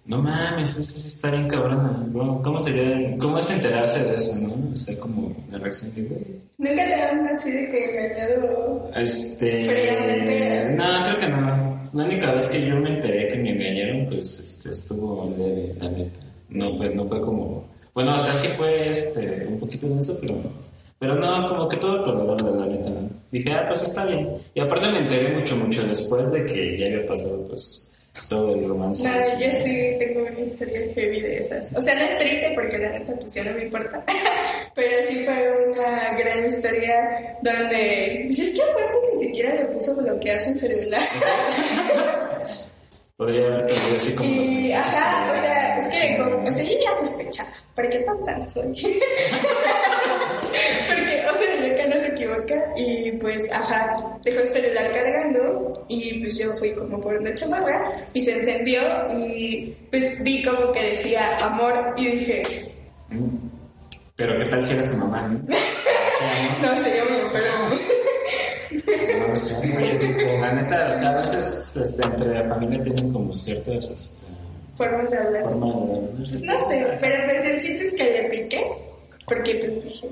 No 0.07 0.21
mames, 0.21 0.73
eso 0.79 0.83
sí 0.83 1.09
está 1.09 1.31
bien 1.31 1.49
cabrona. 1.49 2.07
¿Cómo- 2.13 2.43
¿Cómo 2.43 2.61
sería? 2.61 3.17
¿Cómo 3.19 3.39
es 3.39 3.51
enterarse 3.51 4.05
de 4.05 4.17
eso, 4.17 4.37
no? 4.49 4.73
O 4.73 4.77
sea, 4.77 4.99
como 5.01 5.35
la 5.51 5.59
reacción 5.59 5.95
de 5.95 6.03
güey. 6.03 6.21
Nunca 6.59 6.87
te 6.87 6.95
han 6.95 7.27
así 7.29 7.51
de 7.51 7.69
que 7.71 7.85
engañado. 8.07 8.91
Este. 8.97 9.65
Fríamente. 9.65 10.75
No, 10.77 11.05
creo 11.05 11.19
que 11.19 11.29
no. 11.29 11.75
La 11.95 12.05
única 12.05 12.33
vez 12.33 12.49
que 12.49 12.67
yo 12.67 12.77
me 12.77 12.91
enteré 12.91 13.29
que 13.29 13.37
me 13.39 13.53
engañaron, 13.53 14.07
pues 14.07 14.41
este, 14.41 14.71
estuvo 14.71 15.33
leve, 15.39 15.71
la 15.81 15.89
neta. 15.89 16.21
No 16.51 16.77
fue, 16.77 16.95
no 16.95 17.07
fue 17.09 17.21
como. 17.21 17.65
Bueno, 17.95 18.15
o 18.15 18.19
sea, 18.19 18.35
sí 18.35 18.49
fue 18.57 18.91
este, 18.91 19.47
un 19.49 19.59
poquito 19.59 19.89
denso, 19.89 20.19
pero. 20.21 20.35
Pero 20.99 21.15
no, 21.17 21.49
como 21.49 21.69
que 21.69 21.77
todo 21.77 22.03
tolerable, 22.03 22.61
la 22.61 22.67
neta. 22.67 22.91
¿no? 22.91 23.09
Dije, 23.31 23.53
ah, 23.53 23.65
pues 23.67 23.83
está 23.83 24.05
bien. 24.07 24.29
Y 24.55 24.61
aparte 24.61 24.89
me 24.91 24.99
enteré 25.01 25.35
mucho, 25.37 25.57
mucho 25.57 25.83
después 25.87 26.31
de 26.31 26.45
que 26.45 26.79
ya 26.79 26.87
había 26.87 27.07
pasado, 27.07 27.47
pues, 27.49 27.94
todo 28.29 28.55
el 28.55 28.69
romance. 28.69 29.09
No, 29.09 29.15
yo 29.41 29.49
sí 29.63 29.97
tengo 29.99 30.21
una 30.21 30.41
historia 30.41 30.81
heavy 30.95 31.21
de 31.21 31.39
esas. 31.39 31.75
O 31.77 31.83
sea, 31.83 31.95
no 31.95 32.01
es 32.03 32.19
triste 32.19 32.53
porque 32.55 32.79
la 32.79 32.91
neta 32.91 33.13
pues 33.15 33.35
ya 33.35 33.45
no 33.45 33.57
me 33.57 33.65
importa. 33.65 34.05
Pero 34.75 35.07
sí 35.07 35.25
fue 35.25 35.73
una 35.73 36.17
gran 36.17 36.45
historia 36.45 37.37
donde... 37.43 38.25
Pues 38.27 38.39
es 38.39 38.55
que 38.55 38.63
aparte 38.63 38.99
ni 39.13 39.21
siquiera 39.21 39.55
le 39.55 39.65
puso 39.67 39.95
bloquear 39.97 40.43
su 40.43 40.55
celular. 40.55 41.03
Podría 43.17 43.47
haber 43.47 43.71
así 43.97 44.13
como. 44.17 44.29
Y, 44.29 44.73
ajá, 44.73 45.33
o 45.33 45.37
sea, 45.37 45.79
es 45.79 45.87
que, 45.95 46.19
como, 46.19 46.49
o 46.49 46.53
sea, 46.53 46.65
yo 46.65 46.73
ya 46.83 46.97
sospechaba, 46.97 47.51
¿para 47.77 47.89
qué 47.89 47.99
tonta 48.01 48.37
no 48.37 48.51
soy? 48.51 48.73
Porque, 50.89 51.14
no 52.49 52.79
y 52.79 53.13
pues, 53.21 53.51
ajá, 53.53 54.19
dejó 54.23 54.41
el 54.41 54.47
celular 54.47 54.93
cargando, 54.93 55.85
y 55.89 56.21
pues 56.21 56.39
yo 56.39 56.55
fui 56.57 56.75
como 56.75 57.01
por 57.01 57.15
una 57.17 57.35
chamarra, 57.35 57.91
y 58.13 58.23
se 58.23 58.37
encendió, 58.37 58.81
y 59.17 59.77
pues 59.91 60.23
vi 60.23 60.43
como 60.43 60.73
que 60.73 60.91
decía 60.91 61.37
amor, 61.39 61.95
y 61.97 62.11
dije, 62.17 62.43
Mm. 63.11 63.51
Pero 64.17 64.37
qué 64.37 64.45
tal 64.45 64.63
si 64.63 64.75
era 64.75 64.83
su 64.83 64.99
mamá, 64.99 65.21
¿no? 65.23 65.39
No, 66.63 66.83
sería 66.83 67.05
muy 67.05 67.19
enfermo. 67.21 67.69
no, 69.19 69.29
no 69.29 69.37
sé, 69.37 69.55
muy. 69.67 70.41
La 70.41 70.53
neta, 70.53 70.91
o 70.91 70.95
sea, 70.95 71.11
a 71.11 71.17
veces 71.19 71.77
este, 71.77 72.07
entre 72.07 72.35
la 72.35 72.49
familia 72.55 72.83
tienen 72.83 73.13
como 73.13 73.35
ciertas 73.35 73.91
este, 73.91 74.35
Formas 74.75 75.11
de 75.11 75.19
hablar. 75.19 75.43
de 75.43 75.49
hablarse. 75.49 76.41
No 76.41 76.59
sé, 76.59 76.97
pero 77.01 77.25
pues 77.27 77.45
el 77.45 77.61
chiste 77.61 77.87
es 77.89 77.95
que 77.95 78.05
le 78.05 78.29
piqué, 78.31 78.65
porque 79.27 79.55
pues 79.57 79.85
dije. 79.85 80.09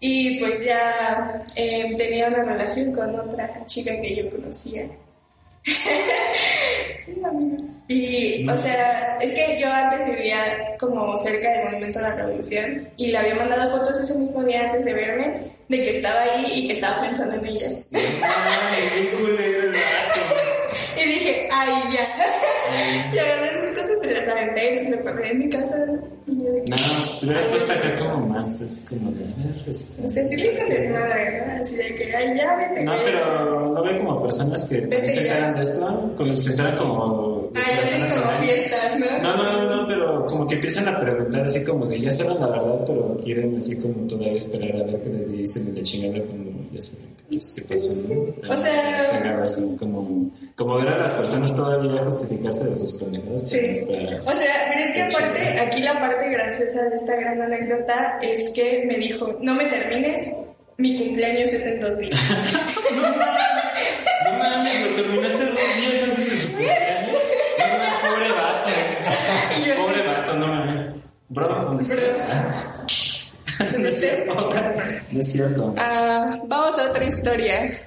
Y 0.00 0.38
pues 0.38 0.64
ya 0.64 1.44
eh, 1.56 1.88
tenía 1.96 2.28
una 2.28 2.44
relación 2.44 2.92
con 2.94 3.18
otra 3.18 3.64
chica 3.66 3.92
que 4.00 4.16
yo 4.16 4.30
conocía. 4.30 4.86
sí, 7.04 7.16
amigos. 7.24 7.62
Y, 7.88 8.48
o 8.48 8.56
sea, 8.56 9.18
es 9.20 9.34
que 9.34 9.60
yo 9.60 9.68
antes 9.68 10.06
vivía 10.06 10.76
como 10.78 11.18
cerca 11.18 11.50
del 11.50 11.64
Monumento 11.64 11.98
de 11.98 12.04
la 12.04 12.14
Revolución 12.14 12.88
y 12.96 13.08
le 13.08 13.18
había 13.18 13.34
mandado 13.34 13.76
fotos 13.76 13.98
ese 13.98 14.14
mismo 14.14 14.44
día 14.44 14.64
antes 14.64 14.84
de 14.84 14.94
verme 14.94 15.58
de 15.68 15.82
que 15.82 15.96
estaba 15.96 16.22
ahí 16.22 16.46
y 16.54 16.68
que 16.68 16.74
estaba 16.74 17.02
pensando 17.02 17.34
en 17.34 17.46
ella. 17.46 17.68
Ay, 17.92 18.82
qué 18.94 19.16
culero 19.16 19.70
el. 19.70 19.76
Y 21.00 21.08
dije, 21.10 21.48
ay, 21.52 21.74
ya. 21.92 23.14
y 23.14 23.18
agarré 23.18 23.57
las 24.28 24.36
aventé 24.36 24.82
y 24.82 24.84
se 24.84 24.90
lo 24.90 25.00
corrí 25.02 25.28
en 25.30 25.38
mi 25.38 25.48
casa. 25.48 25.76
No, 26.26 26.76
te 27.18 27.26
hubieras 27.26 27.44
puesto 27.46 27.72
acá 27.72 27.98
como 27.98 28.26
más, 28.26 28.60
es 28.60 28.86
como 28.88 29.10
de. 29.12 29.22
este, 29.66 30.06
O 30.06 30.10
sea, 30.10 30.28
sí 30.28 30.36
le 30.36 30.46
hice 30.52 30.64
desmadre, 30.66 31.42
¿no? 31.46 31.62
Así 31.62 31.76
de 31.76 31.94
que, 31.94 32.14
ay, 32.14 32.36
ya 32.36 32.56
vete. 32.56 32.84
No, 32.84 32.92
pero 33.02 33.70
no 33.74 33.82
veo 33.82 33.96
como 33.98 34.20
personas 34.20 34.64
que 34.68 34.76
se 35.08 35.20
enteran 35.22 35.54
de 35.54 35.62
esto, 35.62 36.12
como 36.16 36.36
se 36.36 36.50
enteran 36.50 36.76
como 36.76 37.50
Ah, 37.54 37.60
ya 37.70 37.76
la 37.76 37.82
hacen 37.82 38.20
como 38.20 38.32
fiestas, 38.38 39.00
¿no? 39.00 39.22
No, 39.22 39.36
no, 39.42 39.52
no, 39.64 39.76
no, 39.82 39.86
pero 39.86 40.26
como 40.26 40.46
que 40.46 40.56
empiezan 40.56 40.88
a 40.88 41.00
preguntar 41.00 41.42
así 41.44 41.64
como 41.64 41.86
de 41.86 41.98
ya 42.00 42.12
saben 42.12 42.38
la 42.40 42.48
verdad, 42.48 42.84
pero 42.86 43.16
quieren 43.24 43.56
así 43.56 43.80
como 43.80 44.06
todavía 44.06 44.36
esperar 44.36 44.82
a 44.82 44.84
ver 44.84 45.00
qué 45.00 45.08
les 45.08 45.32
dicen 45.32 45.74
de 45.74 45.80
la 45.80 45.86
chingada 45.86 46.26
como 46.26 46.44
ya 46.72 46.80
saben 46.80 47.08
qué 47.30 47.62
pasó, 47.68 48.14
¿no? 48.14 48.52
O 48.52 48.56
sea- 48.56 49.06
como, 49.78 50.30
como 50.56 50.76
ver 50.76 50.88
a 50.88 50.98
las 50.98 51.12
personas 51.12 51.54
todavía 51.54 52.02
justificarse 52.04 52.64
de 52.64 52.74
sus 52.74 52.94
pendejadas. 53.02 53.48
Sí. 53.50 53.58
para 53.86 54.17
O 54.26 54.32
sea, 54.32 54.54
pero 54.68 54.80
es 54.80 54.90
que 54.92 55.02
aparte, 55.02 55.60
aquí 55.60 55.80
la 55.82 55.98
parte 55.98 56.28
graciosa 56.28 56.82
de 56.82 56.96
esta 56.96 57.16
gran 57.16 57.40
anécdota 57.42 58.18
es 58.22 58.50
que 58.54 58.84
me 58.86 58.94
dijo, 58.96 59.36
no 59.40 59.54
me 59.54 59.64
termines, 59.66 60.30
mi 60.76 60.96
cumpleaños 60.98 61.52
es 61.52 61.66
en 61.66 61.80
dos 61.80 61.98
días. 61.98 62.20
No 64.24 64.38
mames, 64.38 64.90
lo 64.90 64.96
terminaste 64.96 65.44
dos 65.46 65.76
días 65.76 66.02
antes 66.04 66.30
de 66.30 66.36
su 66.36 66.48
cumpleaños. 66.48 67.10
No 67.58 68.10
pobre 68.10 68.32
vato. 68.32 68.70
Pobre 69.76 70.06
vato, 70.06 70.34
no 70.34 70.46
mames. 70.48 70.94
Bro, 71.28 71.64
¿dónde 71.64 71.82
estás? 71.82 72.16
Ah. 72.28 72.84
No 73.78 73.88
es 73.88 74.00
cierto. 74.00 74.34
No 75.12 75.20
es 75.20 75.32
cierto. 75.32 75.74
Ah, 75.78 76.30
vamos 76.46 76.78
a 76.78 76.90
otra 76.90 77.04
historia. 77.04 77.80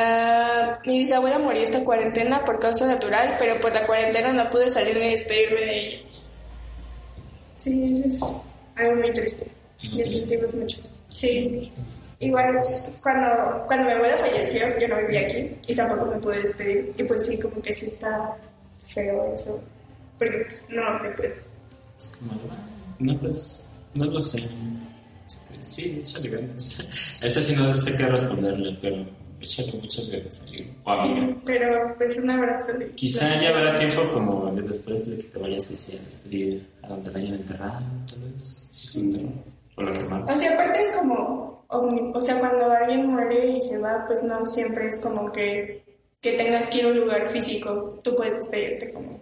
Ah, 0.00 0.78
mi 0.86 1.00
bisabuela 1.00 1.40
murió 1.40 1.60
esta 1.60 1.82
cuarentena 1.82 2.44
por 2.44 2.60
causa 2.60 2.86
natural, 2.86 3.34
pero 3.40 3.60
por 3.60 3.74
la 3.74 3.84
cuarentena 3.84 4.32
no 4.32 4.48
pude 4.48 4.70
salir 4.70 4.96
ni 4.96 5.10
despedirme 5.10 5.60
de 5.60 5.88
ella. 5.88 5.98
Sí, 7.56 7.92
eso 7.92 8.06
es 8.06 8.22
algo 8.76 9.02
muy 9.02 9.12
triste. 9.12 9.48
Y 9.80 10.00
eso 10.00 10.56
mucho. 10.56 10.78
Sí. 11.08 11.72
Igual, 12.20 12.58
pues, 12.58 12.96
cuando, 13.02 13.64
cuando 13.66 13.86
mi 13.86 13.92
abuela 13.92 14.16
falleció, 14.18 14.66
yo 14.78 14.86
no 14.86 14.98
vivía 14.98 15.22
aquí 15.22 15.50
y 15.66 15.74
tampoco 15.74 16.06
me 16.06 16.18
pude 16.18 16.42
despedir. 16.42 16.92
Y 16.96 17.02
pues 17.02 17.26
sí, 17.26 17.40
como 17.40 17.60
que 17.60 17.72
sí 17.72 17.86
está 17.86 18.36
feo 18.86 19.34
eso. 19.34 19.60
Porque 20.16 20.44
pues, 20.46 20.64
no 20.68 21.02
te 21.02 21.10
puedes. 21.10 21.48
Es 21.98 22.16
como, 22.18 22.40
no, 23.00 23.18
pues, 23.18 23.74
no 23.94 24.04
lo 24.04 24.20
sé. 24.20 24.48
Este, 25.26 25.56
sí, 25.60 26.00
échale 26.00 26.28
ganas. 26.28 27.18
A 27.22 27.26
esa 27.26 27.42
sí 27.42 27.56
no 27.56 27.74
sé 27.74 27.96
qué 27.96 28.06
responderle, 28.06 28.78
pero 28.80 29.17
échale 29.40 29.72
muchas 29.80 30.10
ganas. 30.10 30.46
O 30.84 30.90
amiga. 30.90 31.36
Pero 31.44 31.94
pues 31.96 32.16
un 32.18 32.30
abrazo. 32.30 32.72
Quizá 32.94 33.40
ya 33.40 33.50
habrá 33.50 33.78
tiempo 33.78 34.10
como 34.12 34.50
de 34.52 34.62
después 34.62 35.06
de 35.08 35.16
que 35.18 35.22
te 35.24 35.38
vayas 35.38 35.70
así 35.70 35.96
a 35.96 36.02
despedir 36.02 36.66
a 36.82 36.88
donde 36.88 37.10
la 37.10 37.18
hayan 37.18 37.34
enterrado, 37.34 37.80
tal 38.10 38.20
vez. 38.32 38.68
Si 38.72 38.86
es 38.86 38.92
que 38.92 39.00
enterró. 39.18 39.32
O 39.76 39.82
la 39.82 39.92
quemaron. 39.92 40.28
O 40.30 40.36
sea, 40.36 40.54
aparte 40.54 40.82
es 40.82 40.92
como, 40.96 41.64
omni- 41.68 42.12
o 42.14 42.20
sea, 42.22 42.38
cuando 42.40 42.70
alguien 42.70 43.06
muere 43.06 43.56
y 43.56 43.60
se 43.60 43.78
va, 43.78 44.04
pues 44.06 44.22
no 44.24 44.44
siempre 44.46 44.88
es 44.88 44.98
como 45.00 45.30
que, 45.30 45.82
que 46.20 46.32
tengas 46.32 46.68
que 46.70 46.78
ir 46.78 46.84
a 46.86 46.88
un 46.88 47.00
lugar 47.00 47.28
físico. 47.30 47.98
Tú 48.02 48.14
puedes 48.16 48.34
despedirte 48.38 48.92
como, 48.92 49.20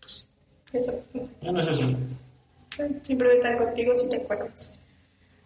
pues, 0.00 0.26
eso. 0.72 0.94
¿no? 1.14 1.28
Ya 1.42 1.52
no 1.52 1.60
es 1.60 1.68
así. 1.68 1.96
Siempre 3.02 3.26
voy 3.28 3.36
a 3.36 3.40
estar 3.40 3.58
contigo 3.58 3.94
si 3.96 4.08
te 4.08 4.16
acuerdas. 4.16 4.77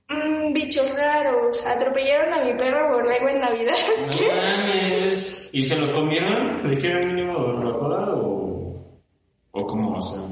Mm, 0.08 0.52
bichos 0.52 0.94
raros, 0.96 1.66
atropellaron 1.66 2.32
a 2.34 2.44
mi 2.44 2.52
perro 2.54 2.88
borrego 2.94 3.28
en 3.28 3.40
Navidad. 3.40 3.74
No 3.98 4.06
mames. 5.06 5.50
¿Y 5.52 5.62
se 5.62 5.78
lo 5.78 5.90
comieron? 5.92 6.60
¿Le 6.64 6.72
hicieron 6.72 7.06
mínimo 7.14 7.46
barbacoa 7.46 8.14
o, 8.16 8.98
o 9.52 9.66
cómo? 9.66 9.96
O 9.96 10.02
sea, 10.02 10.22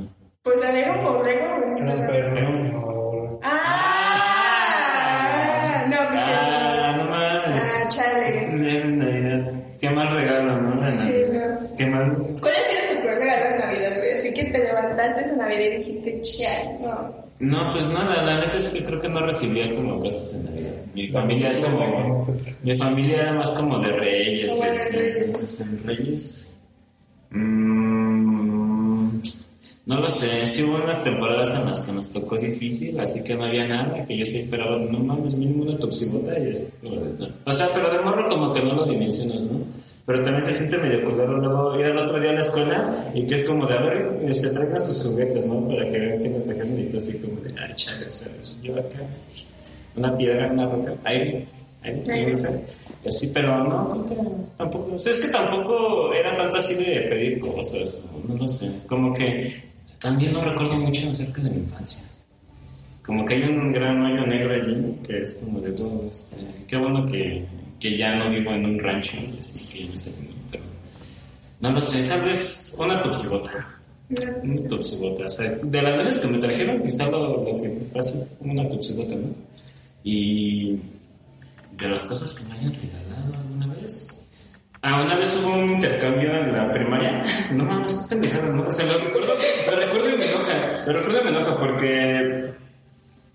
Pues 0.42 0.62
había 0.64 0.92
un 0.92 1.04
borrego, 1.04 1.76
perro. 2.06 2.40
no, 2.40 3.28
Ah, 4.12 5.84
no, 5.86 5.96
pues 6.08 6.20
ah, 6.26 6.94
no 6.96 7.04
mames. 7.04 7.82
Ah, 7.86 7.88
chale. 7.90 8.44
En 8.46 8.96
Navidad. 8.98 9.52
Qué 9.80 9.88
mal 9.90 10.08
regalo, 10.10 10.56
¿no? 10.60 10.86
En 10.86 10.96
Sí, 10.98 11.24
no. 11.32 11.76
Qué 11.76 11.86
mal. 11.86 12.16
¿Cuál 12.40 12.52
ha 12.52 12.58
sido 12.58 12.96
tu 12.96 13.02
peor 13.02 13.18
regalo 13.18 13.44
de 13.44 13.58
Navidad, 13.64 13.96
güey? 13.98 14.12
Así 14.18 14.32
que 14.34 14.44
te 14.44 14.58
levantaste 14.58 15.22
esa 15.22 15.36
Navidad 15.36 15.60
y 15.60 15.76
dijiste, 15.78 16.20
chale, 16.20 16.78
no. 16.80 17.14
No, 17.40 17.72
pues 17.72 17.88
nada, 17.88 18.22
la 18.22 18.40
neta 18.40 18.58
es 18.58 18.68
que 18.68 18.84
creo 18.84 19.00
que 19.00 19.08
no 19.08 19.20
recibía 19.20 19.74
como 19.74 19.98
cosas 19.98 20.34
en 20.34 20.44
Navidad. 20.44 20.84
Mi 20.94 21.08
familia 21.08 21.48
es 21.48 21.58
como. 21.58 22.36
Mi 22.62 22.76
familia 22.76 23.22
era 23.22 23.32
más 23.32 23.50
como 23.52 23.78
de 23.78 23.92
reyes, 23.92 24.60
reyes. 24.60 25.20
entonces 25.20 25.60
en 25.62 25.82
reyes. 25.84 26.58
mm, 27.30 29.20
no 29.86 30.00
lo 30.00 30.06
sé, 30.06 30.44
sí 30.44 30.64
hubo 30.64 30.84
unas 30.84 31.02
temporadas 31.02 31.58
en 31.58 31.66
las 31.66 31.80
que 31.80 31.92
nos 31.92 32.12
tocó 32.12 32.36
difícil, 32.36 33.00
así 33.00 33.24
que 33.24 33.34
no 33.34 33.44
había 33.44 33.66
nada, 33.66 34.04
que 34.04 34.18
yo 34.18 34.24
sí 34.24 34.36
esperaba, 34.36 34.76
no 34.76 35.00
mames, 35.00 35.34
mínimo 35.36 35.62
una 35.62 35.78
toxibota 35.78 36.38
y 36.38 36.52
no. 36.82 37.28
O 37.46 37.52
sea, 37.52 37.70
pero 37.74 37.90
de 37.90 38.00
morro 38.00 38.28
como 38.28 38.52
que 38.52 38.60
no 38.60 38.74
lo 38.74 38.84
dimensionas, 38.84 39.44
¿no? 39.44 39.60
Pero 40.10 40.24
también 40.24 40.42
se 40.42 40.52
siente 40.52 40.76
medio 40.78 41.04
culero 41.04 41.36
luego 41.38 41.78
ir 41.78 41.86
al 41.86 41.98
otro 41.98 42.18
día 42.18 42.30
a 42.30 42.32
la 42.32 42.40
escuela 42.40 43.12
y 43.14 43.24
que 43.24 43.36
es 43.36 43.44
como 43.44 43.64
de, 43.64 43.74
a 43.74 43.80
ver, 43.80 44.18
este, 44.26 44.50
traigan 44.50 44.82
sus 44.82 45.06
juguetes, 45.06 45.46
¿no? 45.46 45.64
Para 45.64 45.88
que 45.88 46.00
vean 46.00 46.18
no 46.18 46.36
está 46.36 46.56
carnita, 46.56 46.98
así 46.98 47.20
como 47.20 47.40
de, 47.40 47.54
ay, 47.56 47.72
chale, 47.76 48.10
sea, 48.10 48.32
yo 48.60 48.76
acá 48.76 48.98
una 49.94 50.16
piedra, 50.16 50.50
una 50.50 50.68
roca, 50.68 50.94
ahí, 51.04 51.46
ahí, 51.82 52.26
no 52.28 52.34
sé. 52.34 52.66
Así, 53.06 53.30
pero 53.32 53.62
no, 53.62 54.04
tampoco, 54.56 54.94
o 54.96 54.98
sea, 54.98 55.12
es 55.12 55.20
que 55.20 55.28
tampoco 55.28 56.12
era 56.12 56.34
tanto 56.34 56.58
así 56.58 56.74
de 56.82 57.02
pedir 57.02 57.38
cosas, 57.38 58.08
no, 58.12 58.34
no 58.34 58.40
lo 58.40 58.48
sé, 58.48 58.80
como 58.88 59.14
que 59.14 59.62
también 60.00 60.32
no 60.32 60.40
recuerdo 60.40 60.74
mucho 60.74 61.08
acerca 61.08 61.40
de 61.40 61.50
mi 61.50 61.58
infancia. 61.58 62.16
Como 63.06 63.24
que 63.24 63.34
hay 63.34 63.44
un 63.44 63.72
gran 63.72 64.04
hoyo 64.04 64.26
negro 64.26 64.54
allí, 64.54 64.98
que 65.06 65.20
es 65.20 65.42
como 65.44 65.60
de 65.60 65.70
todo, 65.70 66.08
este, 66.10 66.44
qué 66.66 66.76
bueno 66.76 67.04
que, 67.06 67.46
que 67.80 67.96
ya 67.96 68.14
no 68.14 68.30
vivo 68.30 68.52
en 68.52 68.66
un 68.66 68.78
rancho, 68.78 69.16
así 69.38 69.78
que 69.78 69.88
yo 69.88 69.96
sé, 69.96 70.14
pero 70.50 70.62
no 71.60 71.72
lo 71.72 71.80
sé, 71.80 72.06
tal 72.06 72.22
vez 72.22 72.76
una 72.78 73.00
topsibota. 73.00 73.66
Una 74.42 74.68
topsibota, 74.68 75.26
o 75.26 75.30
sea, 75.30 75.52
de 75.52 75.82
las 75.82 75.96
veces 75.96 76.18
que 76.18 76.28
me 76.28 76.38
trajeron, 76.38 76.80
quizá 76.80 77.10
lo, 77.10 77.44
lo 77.44 77.56
que 77.56 77.68
pasa 77.92 78.26
una 78.40 78.68
topsibota, 78.68 79.14
¿no? 79.14 79.28
Y 80.04 80.78
de 81.72 81.88
las 81.88 82.04
cosas 82.04 82.34
que 82.34 82.52
me 82.52 82.58
hayan 82.58 82.74
regalado 82.74 83.32
alguna 83.38 83.66
vez. 83.74 84.50
Ah, 84.82 85.02
una 85.02 85.16
vez 85.16 85.40
hubo 85.42 85.54
un 85.54 85.70
intercambio 85.70 86.34
en 86.34 86.52
la 86.52 86.70
primaria. 86.70 87.22
No 87.54 87.64
mames, 87.64 88.06
pendejada, 88.08 88.48
¿no? 88.48 88.66
O 88.66 88.70
sea, 88.70 88.86
lo 88.86 88.98
recuerdo, 88.98 89.34
lo 89.70 89.76
recuerdo 89.76 90.10
y 90.10 90.18
me 90.18 90.26
enoja. 90.26 90.84
Lo 90.86 90.92
recuerdo 90.94 91.20
y 91.20 91.24
me 91.24 91.30
enoja 91.30 91.58
porque 91.58 92.52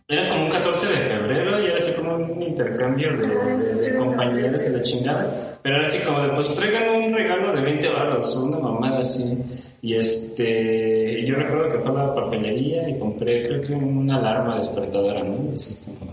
era 0.08 0.28
como 0.30 0.46
un 0.46 0.52
14 0.52 0.88
de 0.88 0.98
febrero 0.98 1.62
y 1.62 1.65
era 1.65 1.78
así 1.78 1.94
como 2.00 2.15
un 2.15 2.41
intercambio 2.41 3.10
de, 3.18 3.28
de- 3.28 3.91
de 3.91 3.98
compañeros 3.98 4.68
y 4.70 4.72
la 4.74 4.82
chingada. 4.82 5.60
Pero 5.63 5.76
era 5.78 5.84
así 5.84 6.06
como 6.06 6.22
de, 6.22 6.30
pues 6.30 6.54
traigan 6.56 7.04
un 7.04 7.13
regalo 7.13 7.54
de 7.54 7.62
20 7.62 7.89
baros, 7.89 8.36
una 8.38 8.60
mamada 8.60 9.00
así. 9.00 9.41
Y 9.82 9.96
este, 9.96 11.26
yo 11.26 11.36
recuerdo 11.36 11.70
que 11.70 11.80
fue 11.80 11.91
a 11.91 12.06
la 12.06 12.13
papelería 12.13 12.88
y 12.89 13.00
compré, 13.00 13.44
creo 13.44 13.62
que 13.62 13.74
una 13.74 14.18
alarma 14.18 14.58
despertadora, 14.60 15.24
¿no? 15.24 15.54
Así 15.56 15.86
como 15.86 16.12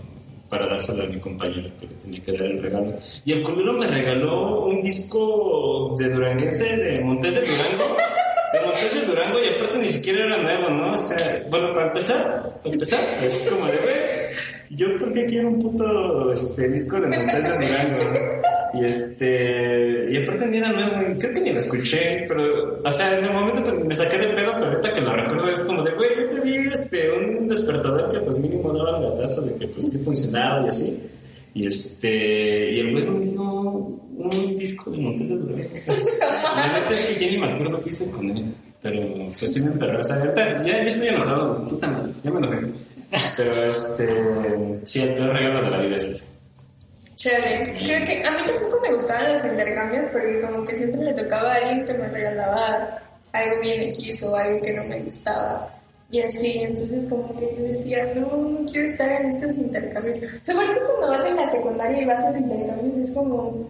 para 0.49 0.67
dársela 0.67 1.05
a 1.05 1.07
mi 1.07 1.19
compañero 1.19 1.69
que 1.79 1.87
le 1.87 1.93
tenía 1.95 2.21
que 2.21 2.31
dar 2.33 2.45
el 2.45 2.61
regalo. 2.61 2.93
Y 3.25 3.31
el 3.33 3.43
culero 3.43 3.73
me 3.73 3.87
regaló 3.87 4.65
un 4.65 4.81
disco 4.81 5.95
de 5.97 6.09
duranguense 6.09 6.77
de 6.77 7.03
Montes 7.03 7.33
de 7.35 7.41
Durango. 7.41 7.97
De 8.89 9.05
Durango 9.05 9.39
y 9.39 9.47
aparte 9.47 9.77
ni 9.77 9.87
siquiera 9.87 10.25
era 10.25 10.37
nuevo, 10.37 10.69
¿no? 10.69 10.93
O 10.93 10.97
sea, 10.97 11.17
bueno, 11.49 11.73
para 11.73 11.87
empezar, 11.87 12.59
para 12.61 12.73
empezar, 12.73 12.99
es 13.23 13.47
como 13.49 13.65
de, 13.65 13.77
güey, 13.77 13.95
yo 14.71 14.97
por 14.97 15.13
qué 15.13 15.25
quiero 15.25 15.49
un 15.49 15.59
puto 15.59 16.31
este, 16.31 16.69
disco 16.69 16.99
de 16.99 17.07
Montes 17.07 17.43
de 17.43 17.49
Durango, 17.49 18.03
¿no? 18.13 18.79
Y 18.79 18.85
este, 18.85 20.05
y 20.09 20.17
aparte 20.17 20.47
ni 20.47 20.57
era 20.57 20.71
nuevo, 20.71 21.19
creo 21.19 21.33
que 21.33 21.41
ni 21.41 21.51
lo 21.51 21.59
escuché, 21.59 22.25
pero, 22.27 22.79
o 22.83 22.91
sea, 22.91 23.19
en 23.19 23.25
el 23.25 23.31
momento 23.31 23.71
me 23.85 23.93
saqué 23.93 24.17
de 24.17 24.27
pedo, 24.27 24.53
pero 24.55 24.65
ahorita 24.65 24.93
que 24.93 25.01
lo 25.01 25.13
recuerdo 25.13 25.49
es 25.49 25.61
como 25.61 25.83
de, 25.83 25.91
güey, 25.93 26.09
yo 26.19 26.29
te 26.29 26.41
di 26.41 26.55
este, 26.71 27.11
un 27.11 27.47
despertador 27.47 28.09
que 28.09 28.19
pues 28.19 28.39
mínimo 28.39 28.73
daba 28.73 28.97
el 28.97 29.11
gatazo 29.11 29.43
de 29.43 29.53
que 29.55 29.67
pues 29.67 29.91
sí 29.91 29.99
funcionaba 29.99 30.65
y 30.65 30.69
así. 30.69 31.03
Y 31.53 31.67
este, 31.67 32.71
y 32.71 32.79
el 32.79 32.91
güey 32.93 33.05
me 33.05 33.25
dio 33.31 33.43
un 33.43 34.55
disco 34.57 34.89
de 34.89 34.97
Montes 34.97 35.29
de 35.29 35.37
Durango. 35.37 35.69
La 36.55 36.79
neta 36.79 36.89
es 36.89 37.01
que 37.01 37.25
ya 37.25 37.31
ni 37.31 37.37
me 37.37 37.51
acuerdo 37.51 37.79
qué 37.83 37.89
hice 37.91 38.11
con 38.11 38.27
él. 38.27 38.53
Pero 38.83 39.01
pues 39.27 39.53
sí 39.53 39.61
me 39.61 40.03
sea, 40.03 40.17
ahorita 40.17 40.61
ya, 40.61 40.65
ya 40.65 40.83
estoy 40.83 41.07
enojado. 41.07 41.65
Puta 41.65 41.87
madre, 41.87 42.11
ya 42.21 42.31
me 42.31 42.37
enojé. 42.39 42.67
Pero 43.37 43.51
este, 43.63 44.07
sí, 44.83 45.01
el 45.01 45.15
peor 45.15 45.33
regalo 45.33 45.63
de 45.63 45.71
la 45.71 45.77
vida 45.77 45.95
es 45.95 46.03
ese. 46.03 46.29
Chévere. 47.15 47.81
Creo 47.85 48.05
que 48.05 48.23
a 48.27 48.31
mí 48.31 48.37
tampoco 48.45 48.79
me 48.81 48.93
gustaban 48.95 49.33
los 49.33 49.45
intercambios 49.45 50.05
porque 50.07 50.41
como 50.41 50.65
que 50.65 50.75
siempre 50.75 51.01
le 51.01 51.13
tocaba 51.13 51.53
a 51.53 51.55
alguien 51.55 51.85
que 51.85 51.93
me 51.93 52.09
regalaba 52.09 53.01
algo 53.31 53.61
bien 53.61 53.89
X 53.89 54.23
o 54.23 54.35
algo 54.35 54.61
que 54.61 54.73
no 54.73 54.83
me 54.83 55.01
gustaba. 55.03 55.71
Y 56.11 56.21
así, 56.21 56.59
entonces 56.59 57.07
como 57.09 57.33
que 57.39 57.55
yo 57.57 57.63
decía, 57.63 58.11
no, 58.15 58.35
no 58.35 58.69
quiero 58.69 58.87
estar 58.87 59.09
en 59.09 59.29
estos 59.29 59.57
intercambios. 59.57 60.17
O 60.17 60.45
sea, 60.45 60.55
cuando 60.55 61.07
vas 61.07 61.25
en 61.25 61.37
la 61.37 61.47
secundaria 61.47 62.01
y 62.01 62.05
vas 62.05 62.23
a 62.25 62.29
esos 62.29 62.41
intercambios 62.41 62.97
es 62.97 63.11
como... 63.11 63.69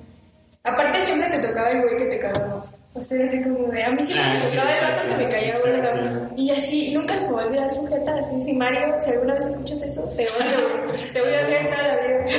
Aparte 0.63 0.99
siempre 1.01 1.29
te 1.29 1.47
tocaba 1.47 1.69
el 1.69 1.81
güey 1.81 1.97
que 1.97 2.05
te 2.05 2.19
cagaba. 2.19 2.65
O 2.95 3.03
sea, 3.03 3.25
así 3.25 3.41
como 3.43 3.67
de... 3.69 3.83
A 3.83 3.89
mí 3.91 3.97
Ah, 4.15 4.33
me 4.35 4.41
sí, 4.41 4.49
tocaba 4.55 4.71
el 4.71 4.81
rato 4.81 5.07
que 5.09 5.15
me 5.23 5.29
caía 5.29 5.53
gordo. 5.55 6.29
Y 6.37 6.51
así, 6.51 6.93
nunca 6.93 7.17
se 7.17 7.27
me 7.27 7.33
va 7.33 7.41
a 7.41 7.45
olvidar 7.47 7.73
sujeta. 7.73 8.15
Así, 8.19 8.39
si 8.41 8.53
Mario, 8.53 8.95
si 8.99 9.11
alguna 9.11 9.33
vez 9.33 9.45
escuchas 9.45 9.81
eso, 9.81 10.01
te 10.15 10.23
odio. 10.27 10.91
Te 11.11 11.21
voy 11.21 11.33
a 11.33 11.45
odiar 11.47 11.65
toda 11.75 11.87
la 11.87 11.95
vida. 11.95 12.37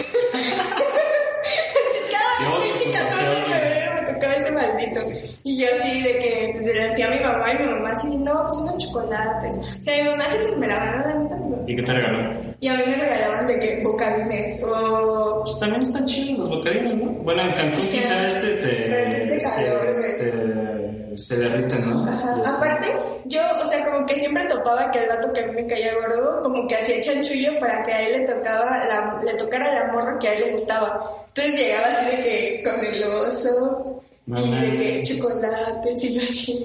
Cada 2.13 2.61
pinche 2.63 2.85
pues, 2.85 3.03
14 3.03 3.27
de 3.27 3.59
febrero 3.61 3.95
me 3.95 4.13
tocaba 4.13 4.35
ese 4.35 4.51
maldito. 4.53 5.01
Y 5.43 5.59
yo 5.59 5.67
así 5.79 6.03
de 6.03 6.19
que 6.19 6.51
pues, 6.53 6.65
le 6.67 6.89
decía 6.89 7.07
a 7.09 7.11
mi 7.11 7.21
mamá 7.21 7.53
y 7.53 7.63
mi 7.65 7.73
mamá 7.73 7.91
así, 7.93 8.17
no, 8.17 8.43
pues 8.45 8.57
unos 8.61 8.79
chocolates. 8.79 9.57
O 9.59 9.83
sea, 9.85 10.05
mi 10.05 10.11
mamá 10.11 10.25
sí 10.31 10.39
se 10.39 10.49
esmeraba, 10.51 11.05
¿no? 11.15 11.65
¿Y 11.67 11.77
qué 11.77 11.83
te 11.83 11.93
regaló? 11.95 12.44
Y 12.65 12.69
a 12.69 12.77
mí 12.79 12.83
me 12.87 12.97
regalaban 12.97 13.47
de 13.47 13.59
que 13.59 13.83
bocadines 13.83 14.63
o... 14.63 15.43
Pues 15.45 15.59
también 15.59 15.83
están 15.83 16.07
chidos 16.07 16.39
los 16.39 16.49
bocadillos, 16.49 16.95
¿no? 16.95 17.13
Bueno, 17.23 17.43
en 17.43 17.53
Cancún 17.53 17.83
Sí. 17.83 17.99
quizá 17.99 18.27
este 18.27 18.57
se, 18.57 18.69
Pero 18.89 19.11
se, 19.13 19.91
este, 19.91 21.19
se 21.19 21.37
derrite, 21.41 21.79
¿no? 21.81 22.09
Ajá. 22.09 22.41
Aparte, 22.57 22.87
yo, 23.27 23.43
o 23.63 23.67
sea, 23.67 23.85
como 23.85 24.07
que 24.07 24.15
siempre 24.15 24.45
topaba 24.47 24.91
que 24.91 25.01
el 25.01 25.11
vato 25.11 25.31
que 25.35 25.41
a 25.43 25.47
mí 25.49 25.53
me 25.61 25.67
caía 25.67 25.93
gordo, 25.93 26.41
como 26.41 26.67
que 26.67 26.77
hacía 26.77 27.03
chanchullo 27.03 27.59
para 27.59 27.83
que 27.83 27.93
a 27.93 28.09
él 28.09 28.21
le 28.23 28.27
tocaba 28.33 28.83
la, 28.87 29.21
le 29.23 29.35
tocara 29.35 29.71
la 29.71 29.93
morra 29.93 30.19
que 30.19 30.29
a 30.29 30.33
él 30.33 30.45
le 30.47 30.53
gustaba. 30.53 31.17
Entonces 31.19 31.61
llegaba 31.61 31.89
así 31.89 32.17
de 32.17 32.23
que 32.23 32.63
con 32.65 32.83
el 32.83 33.05
oso 33.27 34.03
No, 34.27 34.47
y 34.47 34.51
de 34.51 34.77
que 34.77 35.03
chocolates 35.03 36.05
y 36.05 36.15
yo 36.15 36.23
así. 36.23 36.65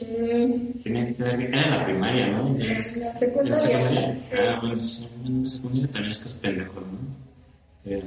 Tenía 0.83 1.13
que 1.13 1.23
era 1.23 1.33
en 1.33 1.71
la 1.71 1.85
primaria, 1.85 2.27
¿no? 2.27 2.47
En 2.47 2.59
la 2.59 2.65
¿En 2.65 2.77
la 2.77 2.85
secundaria, 3.57 4.19
sí. 4.21 4.35
Ah, 4.39 4.59
bueno, 4.65 4.81
sí, 4.81 5.09
en 5.25 5.43
la 5.43 5.49
secundaria 5.49 5.91
también 5.91 6.11
estás 6.11 6.33
pendejo, 6.35 6.79
¿no? 6.79 6.97
Que, 7.83 8.03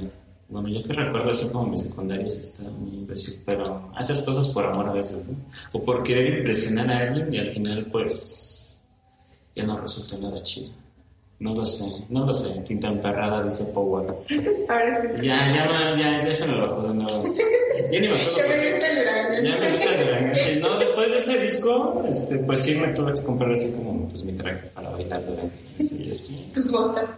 bueno, 0.49 0.69
yo 0.69 0.81
te 0.81 0.93
recuerdo 0.93 1.29
así 1.29 1.51
como 1.51 1.67
mi 1.67 1.77
secundaria 1.77 2.27
sí 2.27 2.39
está 2.39 2.69
muy 2.71 2.95
imbécil, 2.97 3.43
pero 3.45 3.91
haces 3.95 4.21
cosas 4.21 4.47
por 4.49 4.65
amor 4.65 4.89
a 4.89 4.93
veces, 4.93 5.27
¿no? 5.27 5.37
O 5.73 5.83
por 5.83 6.01
querer 6.01 6.39
impresionar 6.39 6.91
a 6.91 6.99
alguien 6.99 7.29
y 7.31 7.37
al 7.37 7.47
final, 7.47 7.85
pues, 7.91 8.81
ya 9.55 9.63
no 9.63 9.77
resulta 9.77 10.17
nada 10.17 10.41
chido. 10.41 10.82
No 11.43 11.53
lo 11.53 11.65
sé, 11.65 11.85
no 12.09 12.25
lo 12.25 12.33
sé, 12.33 12.61
tinta 12.61 12.87
emperrada, 12.87 13.43
dice 13.43 13.65
Power. 13.73 14.05
Ahora 14.69 15.01
sí. 15.01 15.07
Ya, 15.27 15.53
ya, 15.53 15.65
no, 15.65 15.97
ya, 15.97 16.25
ya 16.25 16.33
se 16.33 16.47
me 16.47 16.61
bajó 16.61 16.83
de 16.83 16.93
nuevo. 16.93 17.35
Ya 17.91 17.99
ni 17.99 18.07
me 18.07 18.13
acuerdo. 18.13 18.37
Ya 18.37 18.47
me 18.47 18.61
qué. 18.61 18.71
gusta 18.71 18.87
el 18.87 19.45
Ya 19.45 19.57
me 19.59 19.71
gusta 19.71 19.93
el 19.93 20.05
Durango. 20.05 20.35
Sí, 20.35 20.59
No, 20.61 20.77
después 20.79 21.11
de 21.11 21.17
ese 21.17 21.39
disco, 21.39 22.05
este, 22.07 22.37
pues 22.39 22.59
sí 22.61 22.75
me 22.75 22.87
tuve 22.93 23.13
que 23.13 23.23
comprar 23.23 23.51
así 23.51 23.73
como 23.73 24.07
pues, 24.07 24.23
mi 24.23 24.31
traje 24.33 24.67
para 24.73 24.89
bailar 24.91 25.25
durante 25.25 25.57
y 25.81 26.11
así. 26.11 26.49
Tus 26.53 26.71
botas. 26.71 27.09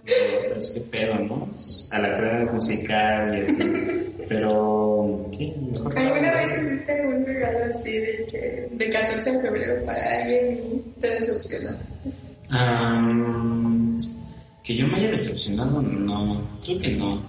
Es 0.57 0.71
que 0.71 0.79
pedo, 0.81 1.19
¿no? 1.19 1.47
A 1.91 1.99
la 1.99 2.13
crema 2.17 2.51
musical 2.51 3.23
y 3.31 3.41
así. 3.41 4.11
Pero 4.27 5.27
sí, 5.33 5.53
mejor. 5.71 5.99
¿Alguna 5.99 6.33
vez 6.33 6.63
hiciste 6.63 7.05
un 7.05 7.25
regalo 7.27 7.65
así 7.71 7.91
de 7.91 8.25
que 8.31 8.67
de 8.71 8.89
14 8.89 9.33
de 9.33 9.39
febrero 9.39 9.85
para 9.85 10.21
alguien 10.23 10.59
y 10.73 10.99
te 10.99 11.09
decepcionaste? 11.19 11.85
Am, 12.49 13.99
que 14.63 14.75
yo 14.75 14.87
me 14.87 14.97
haya 14.97 15.11
decepcionado, 15.11 15.81
no, 15.81 16.41
creo 16.63 16.77
que 16.77 16.89
no. 16.89 17.19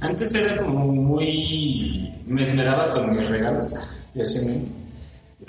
Antes 0.00 0.34
era 0.34 0.56
como 0.62 0.86
muy. 0.88 2.12
me 2.26 2.42
esmeraba 2.42 2.90
con 2.90 3.14
mis 3.16 3.28
regalos 3.28 3.74
y 4.14 4.20
así, 4.20 4.46
¿no? 4.58 4.82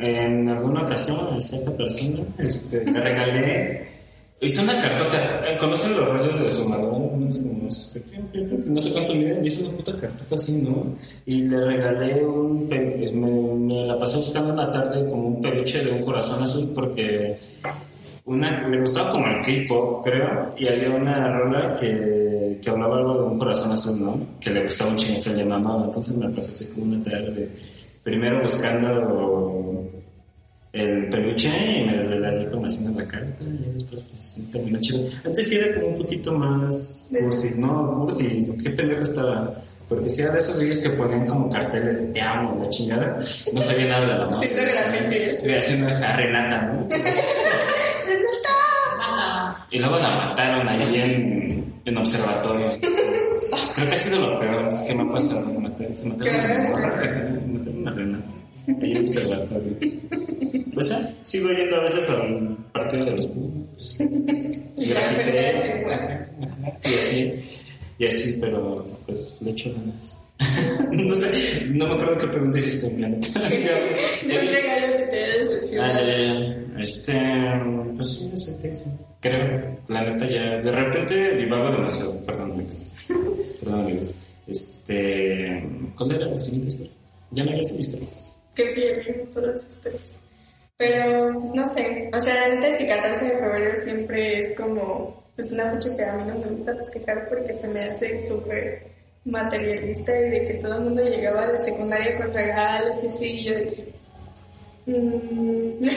En 0.06 0.50
alguna 0.50 0.82
ocasión, 0.84 1.20
a 1.36 1.40
cierta 1.40 1.72
persona, 1.76 2.20
este, 2.38 2.84
le 2.92 3.00
regalé. 3.00 3.94
Hice 4.42 4.62
una 4.64 4.74
cartota. 4.74 5.42
Eh, 5.48 5.58
¿Conocen 5.58 5.96
los 5.96 6.10
rollos 6.10 6.44
de 6.44 6.50
sumador? 6.52 7.14
No 7.14 7.32
sé, 7.32 8.04
no 8.66 8.82
sé, 8.82 8.92
cuánto 8.94 9.14
miden. 9.16 9.46
Hice 9.46 9.68
una 9.68 9.78
puta 9.78 9.96
cartota 9.98 10.36
así, 10.36 10.62
¿no? 10.64 10.86
Y 11.26 11.44
le 11.44 11.64
regalé 11.64 12.24
un. 12.26 12.68
pe- 12.68 12.96
pues, 13.00 13.14
Me, 13.14 13.30
me 13.32 13.86
la 13.86 13.98
pasé 13.98 14.18
buscando 14.18 14.52
una 14.54 14.70
tarde 14.70 15.06
como 15.10 15.28
un 15.28 15.42
peluche 15.42 15.86
de 15.86 15.92
un 15.94 16.02
corazón 16.02 16.44
azul 16.44 16.72
porque 16.76 17.38
una, 18.26 18.68
le 18.68 18.80
gustaba 18.80 19.12
como 19.12 19.28
el 19.28 19.42
K-pop, 19.42 20.04
creo, 20.04 20.56
y 20.58 20.68
había 20.68 20.96
una 20.96 21.38
rola 21.38 21.76
que, 21.76 22.60
que 22.62 22.70
hablaba 22.70 22.98
algo 22.98 23.14
de 23.16 23.24
un 23.24 23.40
corazón 23.40 23.72
azul, 23.74 24.02
¿no? 24.02 24.20
Que 24.40 24.52
le 24.52 24.64
gustaba 24.64 24.92
un 24.92 24.98
chingo 24.98 25.22
que 25.22 25.32
le 25.32 25.46
mamaba, 25.46 25.86
entonces 25.86 26.18
me 26.18 26.30
pasé 26.30 26.52
así 26.52 26.74
como 26.74 26.94
una 26.94 27.04
tarde, 27.04 27.50
primero 28.04 28.42
buscando 28.42 29.90
el 30.74 31.08
peluche 31.10 31.50
y 31.50 31.86
me 31.86 31.98
desvelé 31.98 32.28
así 32.28 32.50
como 32.50 32.66
haciendo 32.66 33.00
la 33.00 33.08
carta 33.08 33.44
y 33.44 33.72
después 33.74 34.04
pues 34.04 34.24
sí, 34.24 34.52
terminó 34.52 34.80
chido. 34.80 35.08
Antes 35.24 35.48
sí 35.48 35.58
era 35.58 35.76
como 35.76 35.88
un 35.90 35.98
poquito 35.98 36.32
más 36.34 37.14
cursi, 37.22 37.60
¿no? 37.60 38.00
Cursi, 38.00 38.42
qué 38.64 38.70
pendejo 38.72 39.02
estaba. 39.02 39.54
Porque 39.88 40.10
si 40.10 40.24
era 40.24 40.32
de 40.32 40.38
esos 40.40 40.60
vídeos 40.60 40.80
que 40.80 40.90
ponían 40.92 41.28
como 41.28 41.50
carteles 41.50 42.00
de 42.00 42.08
te 42.08 42.22
amo, 42.22 42.60
la 42.64 42.70
chingada, 42.70 43.18
no 43.54 43.62
sabía 43.62 43.86
nada 43.86 44.02
de 44.02 44.08
la 44.08 44.26
mano. 44.26 44.42
Siento 44.42 44.62
graffiti. 44.64 45.16
Estoy 45.16 45.56
haciendo 45.56 45.88
a 45.90 46.16
Renata, 46.16 46.62
¿no? 46.74 46.88
Y 49.74 49.80
luego 49.80 49.98
la 49.98 50.16
mataron 50.16 50.68
ahí 50.68 51.02
en, 51.02 51.74
en 51.84 51.98
observatorio. 51.98 52.68
Creo 53.76 53.88
que 53.88 53.94
ha 53.96 53.98
sido 53.98 54.20
lo 54.20 54.38
peor 54.38 54.70
que 54.88 54.94
me 54.94 55.02
ha 55.02 55.10
pasado. 55.10 55.42
Se 55.96 56.10
mataron 56.10 56.36
a, 56.36 56.70
mataron 56.70 57.88
a 57.88 57.92
Renata. 57.92 58.34
Ahí 58.82 58.92
en 58.92 59.02
observatorio. 59.02 59.74
Pues 60.76 60.90
ya, 60.90 61.00
sigo 61.00 61.50
yendo 61.50 61.78
a 61.78 61.82
veces 61.82 62.08
al 62.08 62.56
partido 62.72 63.06
de 63.06 63.12
los 63.12 63.26
es 63.78 64.00
igual. 65.82 66.26
Y 66.84 66.94
así, 66.94 67.44
y 67.98 68.06
así, 68.06 68.38
pero 68.42 68.86
pues 69.08 69.40
le 69.42 69.52
echo 69.52 69.74
ganas. 69.74 70.23
no 70.92 71.16
sé, 71.16 71.68
no 71.74 71.88
me 71.88 71.94
acuerdo 71.94 72.18
qué 72.20 72.28
pregunta 72.28 72.58
hiciste 72.58 72.88
en 72.88 72.98
plan. 72.98 73.12
De 73.22 74.40
un 74.40 74.48
regalo 74.48 74.98
que 74.98 75.04
te 75.06 75.24
haya 75.24 75.34
Ah, 75.34 75.38
decepcionado. 75.40 76.00
ya. 76.06 76.82
Este, 76.82 77.22
pues 77.96 78.10
sí, 78.10 78.30
no 78.32 78.38
sé 78.38 78.62
qué 78.62 78.68
es. 78.70 79.00
Creo, 79.22 79.78
la 79.88 80.02
neta 80.04 80.26
ya, 80.30 80.62
de 80.62 80.72
repente 80.72 81.36
divago 81.38 81.72
demasiado, 81.72 82.26
perdón 82.26 82.52
amigos. 82.54 82.94
Perdón 83.60 83.80
amigos. 83.82 84.18
Este, 84.48 85.64
¿cuál 85.98 86.12
era 86.16 86.26
la 86.28 86.38
siguiente 86.40 86.68
historia? 86.68 86.94
Ya 87.32 87.44
había 87.44 87.64
sido 87.64 87.80
historias. 87.80 88.36
que 88.56 88.66
pierden 88.68 89.32
todas 89.34 89.52
las 89.52 89.68
historias. 89.68 90.16
Pero, 90.78 91.32
pues 91.34 91.54
no 91.56 91.66
sé. 91.68 92.10
O 92.14 92.20
sea, 92.20 92.48
la 92.50 92.56
neta 92.56 92.68
es 92.68 92.78
que 92.78 92.88
14 92.88 93.26
de 93.26 93.38
febrero 93.40 93.78
siempre 93.78 94.40
es 94.40 94.58
como, 94.58 95.24
pues 95.36 95.52
una 95.54 95.72
fecha 95.74 95.96
que 95.96 96.04
a 96.04 96.18
mí 96.18 96.24
no 96.28 96.40
me 96.40 96.48
gusta 96.58 96.76
festejar 96.76 97.30
porque 97.30 97.54
se 97.54 97.68
me 97.70 97.80
hace 97.86 98.20
súper 98.20 98.93
materialista 99.26 100.18
y 100.18 100.30
de 100.30 100.44
que 100.44 100.54
todo 100.56 100.78
el 100.78 100.84
mundo 100.84 101.02
llegaba 101.04 101.44
a 101.44 101.54
la 101.54 101.60
secundaria 101.60 102.18
con 102.18 102.34
regalos 102.34 103.04
y 103.04 103.08
así, 103.08 103.26
y 103.26 103.44
yo 103.44 103.54
que. 103.54 103.94
mm, 104.86 105.90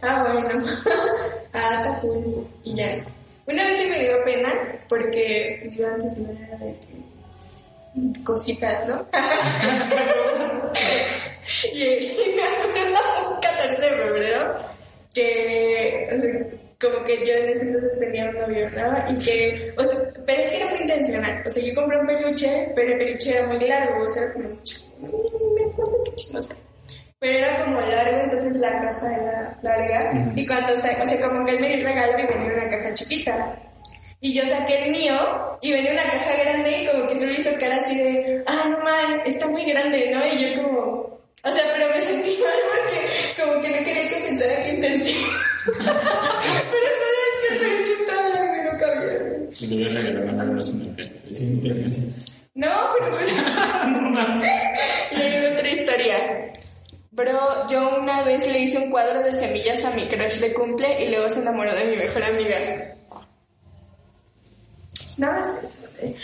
ah, 0.02 0.32
bueno. 0.32 0.64
ah, 1.52 1.98
cool. 2.00 2.46
Y 2.64 2.74
ya. 2.74 3.04
Una 3.46 3.64
vez 3.64 3.78
sí 3.78 3.90
me 3.90 3.98
dio 3.98 4.22
pena 4.24 4.52
porque 4.88 5.58
pues, 5.62 5.74
yo 5.74 5.86
antes 5.86 6.18
no 6.18 6.30
era 6.30 6.56
de 6.58 6.76
que. 6.78 6.86
pues, 7.94 8.18
cositas, 8.24 8.88
¿no? 8.88 9.04
Y, 11.74 11.82
y 11.82 12.34
me 12.36 12.42
acuerdo 12.42 13.34
un 13.34 13.40
14 13.40 13.82
de 13.82 13.90
febrero 13.90 14.54
que, 15.14 16.08
o 16.12 16.20
sea, 16.20 16.30
como 16.80 17.04
que 17.04 17.24
yo 17.24 17.32
en 17.34 17.48
ese 17.50 17.66
entonces 17.66 17.98
tenía 17.98 18.30
un 18.30 18.38
novio, 18.38 18.68
¿no? 18.70 19.12
Y 19.12 19.24
que, 19.24 19.74
o 19.76 19.84
sea, 19.84 19.98
pero 20.26 20.42
es 20.42 20.50
que 20.50 20.60
no 20.60 20.68
fue 20.68 20.80
intencional. 20.80 21.42
O 21.46 21.50
sea, 21.50 21.62
yo 21.62 21.74
compré 21.74 21.98
un 21.98 22.06
peluche, 22.06 22.72
pero 22.74 22.92
el 22.92 22.98
peluche 22.98 23.36
era 23.36 23.46
muy 23.46 23.58
largo, 23.60 24.04
o 24.04 24.08
sea, 24.08 24.22
era 24.22 24.32
como 24.32 24.48
mucho. 24.48 24.76
No 25.00 25.08
me 25.08 25.72
acuerdo 25.72 26.04
qué 26.04 26.14
chingo, 26.16 26.38
o 26.38 26.42
sea. 26.42 26.56
Pero 27.18 27.38
era 27.38 27.64
como 27.64 27.80
largo, 27.80 28.18
entonces 28.20 28.56
la 28.56 28.78
caja 28.80 29.14
era 29.14 29.58
larga. 29.62 30.32
Y 30.34 30.44
cuando, 30.44 30.74
o 30.74 30.76
sea, 30.76 30.98
o 31.00 31.06
sea, 31.06 31.28
como 31.28 31.44
que 31.44 31.52
él 31.52 31.60
me 31.60 31.68
dio 31.68 31.76
el 31.78 31.84
regalo 31.84 32.18
y 32.18 32.26
venía 32.26 32.46
en 32.46 32.52
una 32.52 32.70
caja 32.70 32.94
chiquita. 32.94 33.56
Y 34.20 34.34
yo 34.34 34.44
saqué 34.46 34.82
el 34.82 34.92
mío 34.92 35.14
y 35.60 35.72
venía 35.72 35.92
una 35.92 36.02
caja 36.02 36.36
grande 36.36 36.82
y 36.82 36.86
como 36.86 37.08
que 37.08 37.18
se 37.18 37.26
me 37.26 37.32
hizo 37.34 37.50
cara 37.58 37.76
así 37.76 37.96
de, 37.96 38.42
ah, 38.46 38.68
no 38.70 38.78
mal, 38.78 39.22
está 39.24 39.48
muy 39.48 39.64
grande, 39.64 40.12
¿no? 40.14 40.24
Y 40.26 40.54
yo 40.54 40.62
como, 40.62 40.80
o 41.44 41.50
sea, 41.50 41.64
pero 41.72 41.88
me 41.92 42.00
sentí 42.00 42.38
mal 42.40 42.54
porque 42.70 43.42
como 43.42 43.60
que 43.60 43.68
no 43.68 43.84
quería 43.84 44.08
que 44.08 44.16
pensara 44.16 44.60
que 44.60 44.68
intención. 44.74 45.24
pero 45.64 45.74
solo 45.76 47.18
es 47.22 47.38
que 47.40 47.54
el 47.54 47.60
peluche 47.60 47.92
estaba 48.00 48.31
no. 49.60 49.66
Y 49.66 49.78
le 49.78 49.88
voy 49.88 49.96
a 49.96 50.00
regalar 50.00 50.48
una. 50.48 50.62
Sí, 50.62 50.78
me 50.78 51.52
interesa. 51.52 52.12
No, 52.54 52.68
pero 52.98 53.10
pues... 53.16 53.32
y 55.12 55.22
hay 55.22 55.46
otra 55.46 55.70
historia. 55.70 56.52
Bro, 57.10 57.68
yo 57.68 57.98
una 58.00 58.22
vez 58.22 58.46
le 58.46 58.60
hice 58.60 58.78
un 58.78 58.90
cuadro 58.90 59.22
de 59.22 59.34
semillas 59.34 59.84
a 59.84 59.90
mi 59.90 60.06
crush 60.08 60.38
de 60.38 60.52
cumple 60.52 61.04
y 61.04 61.10
luego 61.10 61.28
se 61.30 61.40
enamoró 61.40 61.74
de 61.74 61.84
mi 61.86 61.96
mejor 61.96 62.22
amiga. 62.22 62.56
Nada 65.18 65.40
más 65.40 65.52
que 65.52 65.66
eso. 65.66 66.16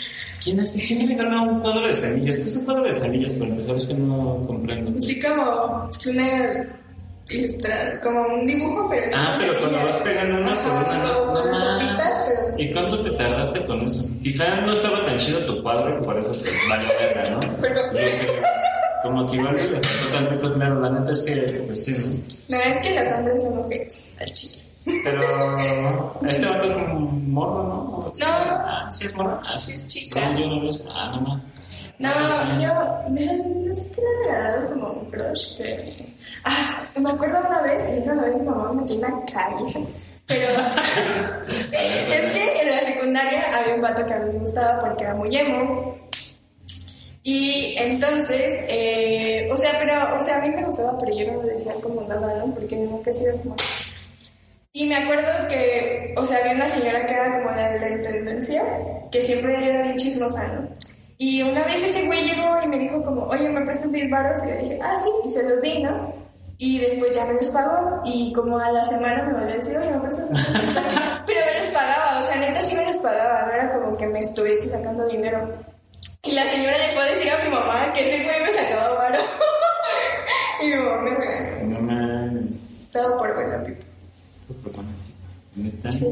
¿Quién 0.43 0.59
hace? 0.59 0.87
¿Quién 0.87 1.07
me 1.07 1.15
regaló 1.15 1.43
un 1.43 1.59
cuadro 1.59 1.85
de 1.85 1.93
semillas? 1.93 2.37
¿Qué 2.37 2.43
es 2.43 2.57
un 2.57 2.65
cuadro 2.65 2.83
de 2.83 2.91
semillas? 2.91 3.33
Para 3.33 3.51
empezar, 3.51 3.75
es 3.75 3.85
que 3.85 3.93
no 3.93 4.43
comprendo. 4.47 4.97
Así 4.97 5.21
como 5.21 5.89
pues, 5.91 6.07
una 6.07 6.78
ilustrada, 7.29 7.99
como 8.01 8.21
un 8.27 8.47
dibujo, 8.47 8.87
pero 8.89 9.05
hecho 9.05 9.17
Ah, 9.21 9.35
con 9.37 9.39
pero 9.47 9.59
cuando 9.59 9.85
vas 9.85 9.95
pegando 9.97 10.37
una 10.41 10.53
Ajá, 10.53 10.63
por 10.63 10.71
una, 10.95 11.03
no, 11.03 11.25
no 11.33 11.41
unas 11.43 11.51
más. 11.53 11.67
hojitas, 11.75 12.45
pero 12.57 12.63
¿Y 12.69 12.73
cuánto 12.73 13.01
te 13.01 13.11
tardaste 13.11 13.65
con 13.65 13.87
eso? 13.87 14.07
Quizá 14.21 14.61
no 14.61 14.71
estaba 14.71 15.03
tan 15.03 15.17
chido 15.17 15.39
tu 15.41 15.61
cuadro 15.61 15.97
y 15.97 16.03
por 16.03 16.17
eso 16.17 16.31
te 16.31 16.49
valió 16.69 16.89
verga, 16.99 17.29
¿no? 17.31 17.39
Pero- 17.61 17.81
creo, 17.91 18.41
como 19.03 19.25
que 19.29 19.37
igual 19.37 19.55
le 19.55 19.61
faltó 19.81 20.13
tantito 20.13 20.47
esmero. 20.47 20.79
La 20.81 20.89
neta 20.89 21.11
es 21.11 21.21
que, 21.21 21.63
pues 21.67 21.85
sí, 21.85 22.43
No, 22.49 22.57
es 22.57 22.77
que 22.81 22.99
los 22.99 23.11
hombres 23.17 23.41
son 23.43 23.57
objetos 23.59 24.11
al 24.21 24.31
chile. 24.33 24.63
¿no? 24.85 24.93
Pero 25.03 26.19
este 26.29 26.45
vato 26.47 26.65
es 26.65 26.73
un 26.75 27.31
morro, 27.31 27.63
¿no? 27.63 28.11
No. 28.19 28.25
Ah, 28.27 28.89
sí 28.91 29.05
es 29.05 29.15
morro. 29.15 29.39
Ah, 29.45 29.57
sí. 29.57 29.73
Es 29.73 29.87
chica. 29.87 30.29
No, 30.31 30.39
yo 30.39 30.47
no 30.47 30.61
veo 30.61 30.69
eso. 30.71 30.83
Ah, 30.93 31.11
no 31.15 31.21
más. 31.21 31.41
No, 31.99 32.09
yo 32.59 32.69
no 33.09 33.75
sé 33.75 33.91
qué 33.93 34.01
le 34.01 34.31
había 34.31 34.43
dado 34.43 34.69
como 34.69 34.91
un 35.01 35.11
crush 35.11 35.57
que... 35.57 36.15
Ah, 36.45 36.81
me 36.95 37.11
acuerdo 37.11 37.39
una 37.45 37.61
vez, 37.61 37.81
y 37.93 37.97
esa 37.99 38.15
vez 38.15 38.37
mi 38.37 38.45
mamá 38.45 38.71
me 38.71 38.81
metió 38.81 38.97
una 38.99 39.25
caliza. 39.25 39.79
Pero 40.25 40.47
es 41.49 42.31
que 42.31 42.61
en 42.61 42.69
la 42.69 42.79
secundaria 42.79 43.59
había 43.59 43.75
un 43.75 43.81
vato 43.81 44.05
que 44.05 44.13
a 44.13 44.19
mí 44.19 44.31
me 44.31 44.39
gustaba 44.39 44.79
porque 44.79 45.03
era 45.03 45.15
muy 45.15 45.35
emo. 45.35 45.97
Y 47.23 47.75
entonces, 47.77 48.63
eh, 48.69 49.49
o 49.51 49.57
sea, 49.57 49.71
pero, 49.77 50.17
o 50.17 50.23
sea, 50.23 50.37
a 50.37 50.41
mí 50.41 50.55
me 50.55 50.63
gustaba, 50.63 50.97
pero 50.97 51.13
yo 51.13 51.33
no 51.33 51.43
le 51.43 51.53
decía 51.55 51.73
como 51.83 52.01
nada, 52.03 52.37
¿no? 52.37 52.53
Porque 52.53 52.77
nunca 52.77 53.11
he 53.11 53.13
sido 53.13 53.35
como... 53.41 53.57
Y 54.71 54.85
me 54.85 54.95
acuerdo 54.95 55.47
que, 55.49 56.13
o 56.15 56.25
sea, 56.25 56.37
había 56.37 56.53
una 56.53 56.69
señora 56.69 57.05
que 57.05 57.13
era 57.13 57.39
como 57.39 57.51
la 57.51 57.71
de 57.73 57.79
la 57.81 57.89
intendencia, 57.89 58.63
que 59.11 59.21
siempre 59.21 59.67
era 59.67 59.83
bien 59.83 59.97
chismosa, 59.97 60.47
¿no? 60.47 60.69
Y 61.21 61.41
una 61.41 61.61
vez 61.65 61.83
ese 61.83 62.07
güey 62.07 62.23
llegó 62.23 62.63
y 62.63 62.67
me 62.67 62.79
dijo 62.79 63.03
como, 63.03 63.23
oye, 63.23 63.49
¿me 63.49 63.65
prestas 63.65 63.91
10 63.91 64.09
baros? 64.09 64.39
Y 64.45 64.49
yo 64.51 64.55
dije, 64.55 64.79
ah, 64.81 64.97
sí, 65.03 65.09
y 65.25 65.29
se 65.29 65.49
los 65.49 65.61
di, 65.61 65.83
¿no? 65.83 66.13
Y 66.57 66.79
después 66.79 67.13
ya 67.13 67.25
me 67.25 67.33
los 67.33 67.49
pagó 67.49 68.01
y 68.05 68.31
como 68.31 68.57
a 68.57 68.71
la 68.71 68.85
semana 68.85 69.23
me 69.25 69.33
volvió 69.33 69.51
a 69.51 69.57
decir, 69.57 69.77
oye, 69.77 69.91
¿me 69.91 69.99
prestas 69.99 70.29
10 70.29 70.55
Pero 71.25 71.39
me 71.45 71.59
los 71.59 71.73
pagaba, 71.73 72.19
o 72.19 72.23
sea, 72.23 72.37
neta 72.37 72.61
sí 72.61 72.73
me 72.77 72.85
los 72.85 72.97
pagaba, 72.99 73.45
no 73.45 73.51
era 73.51 73.73
como 73.73 73.97
que 73.97 74.07
me 74.07 74.21
estuviese 74.21 74.69
sacando 74.69 75.05
dinero. 75.09 75.45
Y 76.23 76.31
la 76.31 76.45
señora 76.45 76.77
le 76.77 76.91
fue 76.91 77.03
a 77.03 77.05
decir 77.07 77.31
a 77.33 77.43
mi 77.43 77.49
mamá 77.49 77.91
que 77.91 77.99
ese 77.99 78.23
güey 78.23 78.41
me 78.41 78.55
sacaba 78.55 78.93
varo. 78.95 79.19
y 80.63 80.67
mi 80.67 80.75
mamá 80.75 81.01
me 81.01 81.15
regañó. 81.15 81.81
No. 81.81 82.49
Todo 82.93 83.17
por 83.17 83.33
buena 83.33 83.61
pipa. 83.61 83.83
¿Neta? 84.47 84.81
Sí, 84.81 84.87
la 84.87 84.98
neta 85.59 85.91
sí. 85.91 86.05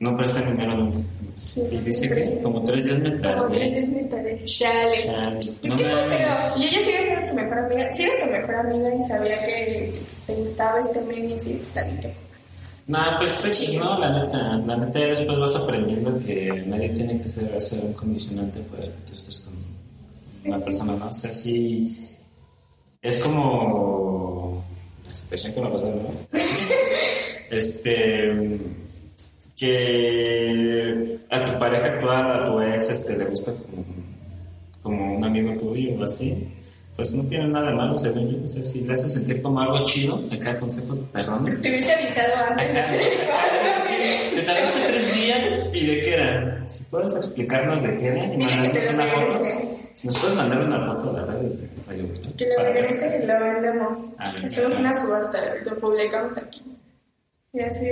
No 0.00 0.16
presta 0.16 0.40
dinero 0.42 0.76
nunca. 0.76 0.98
Sí. 1.40 1.60
Y 1.70 1.78
dice 1.78 2.08
que 2.14 2.42
como 2.42 2.62
tres 2.64 2.84
días 2.86 2.98
me 3.00 3.10
Como 3.10 3.48
tres 3.50 3.54
tardé. 3.54 3.70
días 3.70 3.88
me 3.90 4.02
tardé. 4.04 4.44
Chale. 4.44 4.96
Chale. 5.04 5.38
Es 5.40 5.64
No 5.64 5.76
que 5.76 5.82
no, 5.84 5.94
mames. 5.94 6.18
pero 6.18 6.32
y 6.62 6.68
ella 6.68 6.78
sigue 6.82 7.02
siendo 7.04 7.26
tu 7.28 7.34
mejor 7.34 7.58
amiga. 7.58 7.94
Sí 7.94 8.02
era 8.04 8.24
tu 8.24 8.30
mejor 8.30 8.54
amiga 8.54 8.94
y 8.94 9.02
sabía 9.02 9.46
que 9.46 9.92
te 10.26 10.34
gustaba 10.34 10.80
este 10.80 11.00
medio 11.02 11.36
y 11.36 11.40
sí, 11.40 11.62
también 11.74 12.00
que... 12.00 12.14
No, 12.86 12.98
pues 13.18 13.44
X, 13.46 13.76
no, 13.78 13.98
la 13.98 14.22
neta. 14.24 14.56
La 14.58 14.76
neta 14.76 14.98
ya 15.00 15.06
después 15.06 15.38
vas 15.38 15.56
aprendiendo 15.56 16.18
que 16.18 16.62
nadie 16.66 16.90
tiene 16.90 17.18
que 17.18 17.28
ser, 17.28 17.58
ser 17.60 17.82
un 17.84 17.94
condicionante 17.94 18.60
para 18.60 18.82
que 18.82 18.88
tú 19.06 19.14
estés 19.14 19.50
con 19.50 20.52
una 20.52 20.62
persona, 20.62 20.94
¿no? 20.96 21.08
O 21.08 21.12
sea, 21.12 21.32
sí. 21.32 22.10
Es 23.00 23.18
como. 23.18 24.62
La 25.08 25.14
situación 25.14 25.54
que 25.54 25.60
me 25.62 25.70
pasó, 25.70 25.86
¿no? 25.86 26.38
este. 27.50 28.58
Que 29.56 31.18
a 31.30 31.44
tu 31.44 31.58
pareja 31.58 31.86
actual, 31.86 32.26
a 32.26 32.44
tu 32.44 32.60
ex, 32.60 32.90
este, 32.90 33.16
le 33.16 33.24
gusta 33.26 33.52
como, 33.52 33.84
como 34.82 35.16
un 35.16 35.24
amigo 35.24 35.56
tuyo 35.56 35.94
o 35.98 36.04
así. 36.04 36.48
Pues 36.96 37.12
no 37.14 37.26
tiene 37.26 37.48
nada 37.48 37.70
de 37.70 37.74
malo, 37.74 37.98
según 37.98 38.30
yo. 38.30 38.44
O 38.44 38.46
sea, 38.46 38.62
si 38.62 38.86
le 38.86 38.94
hace 38.94 39.08
sentir 39.08 39.42
como 39.42 39.60
algo 39.60 39.82
chido, 39.84 40.22
acá 40.32 40.56
consejos 40.56 40.98
perrones. 41.12 41.60
Te 41.60 41.70
hubiese 41.70 41.92
avisado 41.92 42.32
antes 42.50 42.90
Te 44.34 44.42
tardaste 44.42 44.80
tres 44.88 45.14
días 45.14 45.48
y 45.72 45.86
de 45.86 46.00
qué 46.00 46.14
era. 46.14 46.68
Si 46.68 46.84
puedes 46.84 47.16
explicarnos 47.16 47.82
de 47.82 47.96
qué 47.96 48.06
era 48.06 48.24
y 48.24 48.30
que 48.30 48.36
mandarnos 48.38 48.90
una 48.90 49.28
foto. 49.28 49.44
Si 49.92 50.06
nos 50.08 50.18
puedes 50.20 50.36
mandar 50.36 50.60
una 50.60 50.86
foto 50.86 51.12
de 51.14 51.24
redes 51.24 51.60
de 51.62 51.82
Radio 51.86 52.08
Gusto. 52.08 52.28
Que 52.36 52.46
lo 52.46 52.62
regrese 52.62 53.20
y 53.22 53.26
lo 53.26 53.40
vendemos. 53.40 53.98
Ah, 54.18 54.32
me 54.32 54.46
Hacemos 54.46 54.78
una 54.78 54.94
subasta, 54.94 55.38
lo 55.64 55.78
publicamos 55.80 56.36
aquí. 56.36 56.62
Y 57.54 57.60
así 57.60 57.86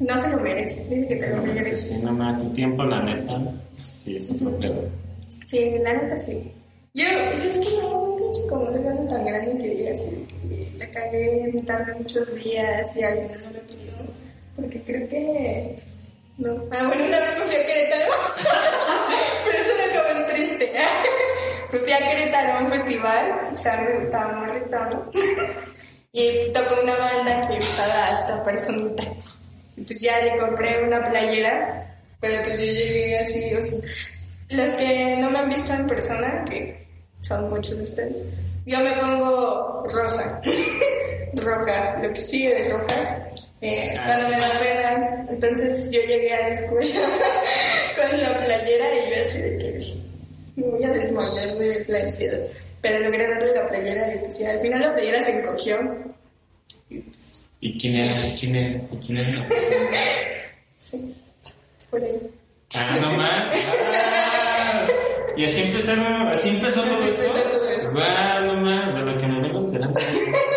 no 0.00 0.16
se 0.16 0.30
lo 0.30 0.38
merece. 0.40 0.88
Dile 0.88 1.08
que 1.08 1.16
te 1.16 1.28
lo 1.30 1.36
No, 1.36 1.42
regrese. 1.44 1.76
sí, 1.76 2.04
no 2.06 2.12
más, 2.12 2.42
tu 2.42 2.48
tiempo, 2.54 2.82
la 2.84 3.02
neta, 3.02 3.38
sí 3.84 4.16
es 4.16 4.30
otro 4.32 4.58
pedo. 4.58 4.88
Sí, 5.44 5.76
la 5.82 5.92
neta 5.92 6.18
sí. 6.18 6.50
Yo, 6.94 7.04
pues 7.30 7.44
es 7.44 7.68
que 7.68 7.76
no, 7.82 8.16
pinche 8.16 8.48
como 8.48 8.62
un 8.66 8.82
caso 8.82 9.02
tan 9.08 9.24
grande 9.26 9.58
que 9.62 9.74
diga 9.74 9.92
así, 9.92 10.26
de 10.44 10.56
que 10.56 10.78
la 10.78 10.90
cagué, 10.90 11.50
me 11.54 11.62
tardé 11.62 11.94
muchos 11.96 12.34
días 12.42 12.96
y 12.96 13.02
alguien 13.02 13.28
no 13.30 13.50
lo 13.50 13.60
pidió. 13.66 13.92
Porque 14.56 14.80
creo 14.82 15.08
que. 15.08 15.76
No. 16.38 16.50
Ah, 16.70 16.86
bueno, 16.86 17.04
una 17.04 17.20
vez 17.20 17.38
me 17.38 17.44
fui 17.44 17.56
a 17.56 17.66
Querétaro. 17.66 18.12
Pero 19.44 19.58
eso 19.58 19.70
me 19.76 19.84
acabó 19.98 20.20
en 20.20 20.26
triste. 20.34 20.72
me 21.72 21.78
fui 21.80 21.92
a 21.92 21.98
Querétaro 21.98 22.52
a 22.54 22.62
un 22.62 22.68
festival, 22.70 23.32
o 23.52 23.58
sea, 23.58 23.80
me 23.82 23.98
gustaba 24.00 24.32
más 24.40 24.52
retado. 24.54 25.10
Y 26.12 26.52
tocó 26.52 26.80
una 26.82 26.96
banda 26.96 27.48
que 27.48 27.58
estaba 27.58 28.08
hasta 28.08 28.44
personita. 28.44 29.04
Y 29.76 29.82
pues 29.82 30.00
ya 30.00 30.20
le 30.24 30.36
compré 30.38 30.82
una 30.84 31.04
playera, 31.08 31.96
pero 32.20 32.42
pues 32.42 32.58
yo 32.58 32.64
llegué 32.64 33.18
así, 33.18 33.54
o 33.54 33.62
sea, 33.62 33.78
los 34.50 34.70
que 34.72 35.16
no 35.18 35.30
me 35.30 35.38
han 35.38 35.48
visto 35.50 35.72
en 35.72 35.86
persona, 35.86 36.44
que 36.48 36.86
son 37.20 37.48
muchos 37.48 37.76
de 37.76 37.82
ustedes, 37.84 38.28
yo 38.66 38.78
me 38.80 38.92
pongo 38.92 39.84
rosa, 39.92 40.40
roja, 41.34 41.98
lo 42.02 42.12
que 42.12 42.20
sigue 42.20 42.54
de 42.62 42.70
roja, 42.72 43.28
eh, 43.60 43.94
Ah, 43.98 44.04
cuando 44.06 44.24
sí. 44.26 44.30
me 44.34 44.40
da 44.40 44.48
pena. 44.60 45.24
Entonces 45.30 45.90
yo 45.92 46.00
llegué 46.02 46.32
a 46.34 46.40
la 46.48 46.48
escuela 46.54 47.00
con 48.10 48.20
la 48.22 48.36
playera 48.36 48.94
y 48.94 49.10
yo 49.10 49.22
así 49.22 49.40
de 49.40 49.58
que 49.58 49.78
me 50.56 50.66
voy 50.68 50.84
a 50.84 50.88
desmayar 50.90 51.56
de 51.56 51.84
la 51.88 51.98
ansiedad. 52.00 52.38
Pero 52.80 53.00
logré 53.00 53.28
darle 53.28 53.54
la 53.54 53.66
playera 53.66 54.14
y 54.14 54.18
pues 54.18 54.44
al 54.44 54.60
final 54.60 54.80
la 54.80 54.94
playera 54.94 55.22
se 55.22 55.38
encogió. 55.38 55.78
Y 56.90 56.98
pues, 57.00 57.50
¿Y 57.60 57.78
quién 57.78 57.96
era? 57.96 58.16
¿Quién 58.38 58.54
era? 58.56 58.78
¿Y 58.92 58.96
quién 59.06 59.18
era? 59.18 59.48
sí, 60.78 61.14
por 61.90 62.02
ahí. 62.02 62.18
Ah, 62.74 62.98
no 63.00 63.12
más. 63.14 63.56
Ah, 63.56 64.86
y 65.36 65.44
así 65.44 65.62
empezaron, 65.62 66.28
así 66.28 66.50
empezó 66.50 66.82
todo 66.82 66.94
Así 66.94 67.08
esto. 67.08 67.22
empezó 67.24 67.48
todo 67.50 67.68
esto. 67.70 67.92
Guau, 67.92 68.44
no 68.46 68.54
más, 68.56 68.94
de 68.94 69.00
lo 69.00 69.18
que 69.20 69.26
me 69.26 69.40
vengo 69.40 69.58
enterando. 69.60 70.00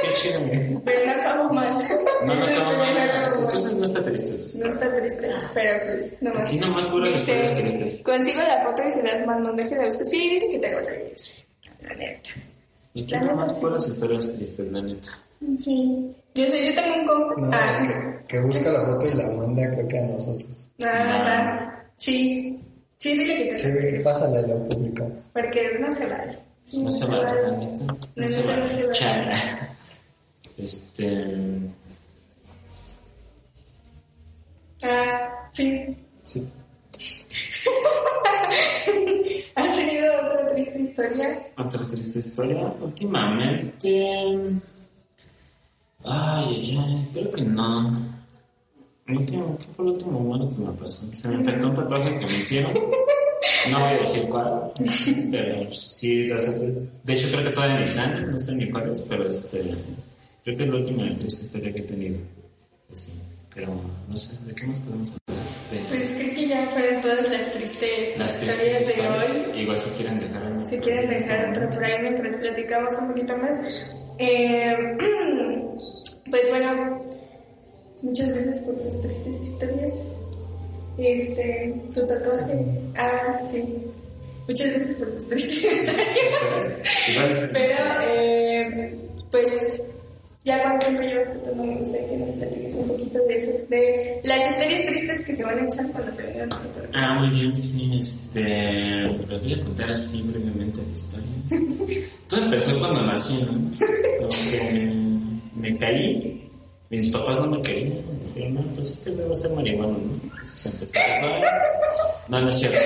Qué 0.03 0.13
chido, 0.13 0.39
güey. 0.41 0.77
Pero 0.83 1.05
no 1.05 1.11
acabó 1.13 1.53
mal. 1.53 1.87
No, 2.25 2.35
no 2.35 2.45
acabó 2.45 2.73
mal. 2.77 2.97
Entonces 2.97 3.75
no 3.77 3.85
está 3.85 4.03
triste 4.03 4.33
eso. 4.35 4.59
No 4.67 4.73
está 4.73 4.93
triste, 4.93 5.29
pero 5.53 5.85
pues 5.85 6.21
nomás. 6.21 6.43
Aquí 6.43 6.57
nomás 6.59 6.85
puras 6.87 7.15
historias 7.15 7.55
tristes. 7.55 8.01
Consigo 8.03 8.41
la 8.41 8.61
foto 8.61 8.83
y 8.87 8.91
se 8.91 9.03
las 9.03 9.25
mando, 9.25 9.53
déjela 9.53 9.85
buscar. 9.85 10.05
Sí, 10.05 10.29
dile 10.29 10.49
que 10.49 10.59
tengo 10.59 10.79
la 10.81 10.91
dice. 10.91 11.45
La 11.81 11.93
neta. 11.95 12.29
Aquí 12.91 13.05
La 13.07 13.21
nomás 13.23 13.47
neta, 13.47 13.53
sí. 13.55 13.61
puras 13.61 13.87
historias 13.87 14.35
tristes, 14.35 14.71
la 14.71 14.81
neta. 14.81 15.09
Sí. 15.59 16.15
Yo 16.35 16.45
sé, 16.47 16.67
yo 16.67 16.75
tengo 16.75 16.95
un 17.01 17.07
compa. 17.07 17.41
No, 17.41 17.49
ah, 17.53 17.87
que, 18.27 18.27
que 18.27 18.39
busca 18.41 18.71
la 18.71 18.85
foto 18.85 19.07
y 19.07 19.13
la 19.15 19.27
manda, 19.29 19.69
creo 19.71 19.87
que 19.87 19.99
a 19.99 20.07
nosotros. 20.07 20.67
ah, 20.83 20.87
ah, 20.87 21.83
sí. 21.95 22.59
Sí, 22.97 23.17
dile 23.17 23.37
que 23.37 23.45
te 23.45 23.55
Sí, 23.55 23.71
regrese. 23.71 24.03
pásala 24.03 24.41
y 24.41 24.47
la 24.49 24.55
publicamos. 24.69 25.31
Porque 25.33 25.77
no 25.79 25.91
se 25.91 26.07
vale. 26.07 26.37
No 26.73 26.91
se 26.91 27.05
vale, 27.05 27.41
la 27.41 27.51
neta. 27.57 27.83
No 27.83 27.95
se 27.95 27.97
no 28.15 28.27
se 28.27 28.43
vale. 28.47 28.61
vale. 28.61 28.91
Chara. 28.93 29.35
Este. 30.57 31.27
Ah, 34.83 35.49
sí. 35.51 35.95
Sí. 36.23 36.47
¿Has 39.55 39.75
tenido 39.75 39.80
otra 39.80 39.80
triste 40.63 40.81
historia? 40.81 41.39
Otra 41.57 41.87
triste 41.87 42.19
historia. 42.19 42.73
Últimamente. 42.81 43.89
Ay, 46.03 46.45
ay, 46.45 46.77
ay, 46.79 47.07
creo 47.13 47.31
que 47.31 47.41
no. 47.41 48.21
¿Qué 49.07 49.67
fue 49.75 49.85
lo 49.85 49.91
último 49.91 50.19
malo 50.19 50.49
que 50.49 50.61
me 50.61 50.71
pasó? 50.73 51.05
Se 51.13 51.27
me 51.27 51.35
infectó 51.35 51.67
un 51.67 51.73
tatuaje 51.73 52.19
que 52.19 52.25
me 52.25 52.37
hicieron. 52.37 52.73
No 53.71 53.79
voy 53.79 53.89
a 53.89 53.97
decir 53.97 54.29
cuál, 54.29 54.71
pero 55.31 55.55
sí, 55.71 56.25
de 56.25 57.13
hecho 57.13 57.27
creo 57.31 57.43
que 57.43 57.49
todavía 57.51 57.79
ni 57.79 57.85
sale, 57.85 58.25
no 58.25 58.39
sé 58.39 58.55
ni 58.55 58.69
cuál 58.69 58.91
es, 58.91 59.07
pero 59.09 59.27
este, 59.27 59.69
creo 60.43 60.57
que 60.57 60.63
es 60.63 60.69
la 60.69 60.75
última 60.75 61.15
triste 61.15 61.43
historia 61.43 61.73
que 61.73 61.79
he 61.79 61.83
tenido. 61.83 62.17
Pues 62.87 63.25
pero 63.53 63.67
no 64.07 64.17
sé, 64.17 64.43
¿de 64.45 64.55
qué 64.55 64.65
más 64.67 64.79
podemos 64.81 65.17
hablar 65.27 65.87
Pues 65.89 66.15
creo 66.17 66.35
que 66.35 66.47
ya 66.47 66.65
fueron 66.67 67.01
todas 67.01 67.29
las 68.17 68.43
historias 68.43 68.87
de 68.97 69.07
hoy. 69.53 69.61
Igual 69.61 69.79
si 69.79 69.89
quieren 69.91 70.19
dejar 70.19 70.43
una- 70.51 70.65
Si 70.65 70.77
quieren 70.79 71.09
dejar 71.09 71.49
otra 71.49 71.69
por 71.69 71.83
ahí 71.83 72.01
mientras 72.01 72.37
platicamos 72.37 72.97
un 72.99 73.07
poquito 73.09 73.37
más. 73.37 73.59
Eh, 74.19 74.75
pues 76.29 76.49
bueno, 76.49 76.99
muchas 78.03 78.33
gracias 78.33 78.59
por 78.61 78.75
tus 78.81 79.01
tristes 79.01 79.41
historias. 79.41 79.93
Este, 80.97 81.73
tu 81.93 82.05
tatuaje. 82.05 82.65
Ah, 82.95 83.39
sí. 83.51 83.63
Muchas 84.47 84.73
gracias 84.75 84.97
por 84.97 85.07
tus 85.11 85.27
tristes 85.29 85.63
historias. 85.63 87.49
Pero, 87.51 87.75
eh, 88.13 88.95
pues, 89.31 89.81
ya 90.43 90.61
cuando 90.63 90.85
tiempo 90.85 91.01
llevo 91.03 91.55
no 91.55 91.63
me 91.63 91.75
gustaría 91.77 92.09
que 92.09 92.17
nos 92.17 92.31
platiques 92.31 92.75
un 92.75 92.87
poquito 92.87 93.19
de 93.27 93.39
eso. 93.39 93.51
De 93.69 94.21
las 94.23 94.51
historias 94.51 94.85
tristes 94.87 95.25
que 95.25 95.35
se 95.35 95.43
van 95.43 95.59
a 95.59 95.65
echar 95.65 95.91
cuando 95.91 96.11
se 96.11 96.23
vengan 96.23 96.49
tatuajes. 96.49 96.89
Ah, 96.93 97.13
muy 97.19 97.29
bien, 97.29 97.55
sí, 97.55 97.99
este. 97.99 98.43
Les 98.43 99.41
voy 99.43 99.53
a 99.53 99.61
contar 99.61 99.91
así 99.91 100.23
brevemente 100.23 100.81
la 100.81 100.93
historia. 100.93 101.29
Todo 102.27 102.41
empezó 102.41 102.79
cuando 102.79 103.01
nací, 103.03 103.45
¿no? 103.51 103.69
Como 104.17 104.29
que 104.29 105.01
me 105.55 105.77
caí, 105.77 106.49
mis 106.89 107.09
papás 107.09 107.39
no 107.39 107.47
me 107.47 107.61
querían. 107.61 107.93
Dijeron, 108.23 108.55
no, 108.55 108.61
pues 108.75 108.89
este 108.91 109.11
güey 109.11 109.27
va 109.27 109.33
a 109.33 109.35
ser 109.35 109.53
marihuana, 109.53 109.93
¿no? 109.93 110.13
Entonces 110.13 110.65
empecé 110.65 110.99
a. 110.99 111.61
No, 112.29 112.41
no 112.41 112.49
es 112.49 112.59
cierto. 112.59 112.79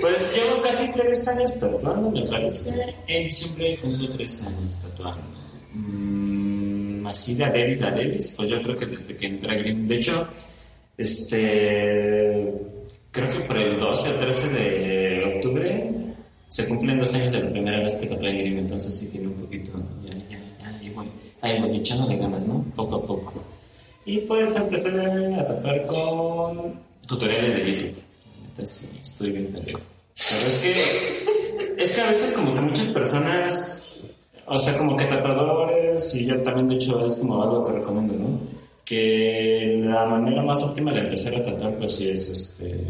Pues 0.00 0.34
llevo 0.34 0.62
casi 0.62 0.92
tres 0.92 1.26
años 1.28 1.58
tatuando, 1.58 2.10
me 2.10 2.24
parece. 2.26 2.94
En 3.08 3.24
diciembre 3.24 3.78
cumplo 3.82 4.08
tres 4.10 4.46
años 4.46 4.82
tatuando. 4.82 5.22
Mm, 5.72 6.25
así 7.06 7.34
de 7.34 7.44
Adebis, 7.44 7.80
de 7.80 7.86
Adebis, 7.86 8.34
pues 8.36 8.48
yo 8.48 8.62
creo 8.62 8.76
que 8.76 8.86
desde 8.86 9.16
que 9.16 9.26
entré 9.26 9.52
a 9.52 9.54
Grimm. 9.54 9.84
De 9.84 9.96
hecho, 9.96 10.26
este. 10.96 12.52
Creo 13.10 13.28
que 13.28 13.40
por 13.46 13.56
el 13.56 13.78
12 13.78 14.10
o 14.10 14.18
13 14.18 14.48
de 14.54 15.34
octubre 15.36 15.90
se 16.48 16.68
cumplen 16.68 16.98
dos 16.98 17.14
años 17.14 17.32
de 17.32 17.42
la 17.42 17.50
primera 17.50 17.80
vez 17.80 17.96
que 17.96 18.06
tatué 18.06 18.28
a 18.28 18.32
Grimm, 18.32 18.58
entonces 18.58 18.94
sí 18.94 19.10
tiene 19.10 19.28
un 19.28 19.36
poquito. 19.36 19.72
Ya, 20.04 20.14
ya, 20.28 20.38
ya, 20.60 20.82
y 20.82 20.90
bueno, 20.90 21.10
ahí 21.40 21.60
voy 21.60 21.78
echándole 21.78 22.16
ganas, 22.16 22.46
¿no? 22.46 22.62
Poco 22.74 22.96
a 22.96 23.06
poco. 23.06 23.42
Y 24.04 24.18
pues 24.18 24.54
empecé 24.54 24.90
a 24.90 25.44
tatuar 25.44 25.86
con 25.86 26.74
tutoriales 27.06 27.56
de 27.56 27.72
YouTube. 27.72 28.02
Entonces 28.48 28.92
estoy 29.00 29.30
bien 29.32 29.46
pendejo. 29.46 29.80
Pero 30.16 30.46
es 30.46 30.60
que, 30.62 31.82
es 31.82 31.92
que 31.92 32.00
a 32.00 32.08
veces 32.08 32.32
como 32.32 32.54
que 32.54 32.60
muchas 32.60 32.86
personas, 32.86 33.95
o 34.46 34.58
sea, 34.58 34.78
como 34.78 34.96
que 34.96 35.04
tatuadores, 35.04 36.14
y 36.14 36.26
yo 36.26 36.42
también 36.42 36.68
de 36.68 36.74
hecho 36.74 37.04
es 37.06 37.16
como 37.16 37.42
algo 37.42 37.62
que 37.62 37.72
recomiendo, 37.72 38.14
¿no? 38.14 38.40
Que 38.84 39.80
la 39.84 40.06
manera 40.06 40.42
más 40.42 40.62
óptima 40.62 40.92
de 40.92 41.00
empezar 41.00 41.34
a 41.34 41.42
tatuar 41.42 41.76
pues 41.76 41.96
sí 41.96 42.10
es 42.10 42.30
este, 42.30 42.86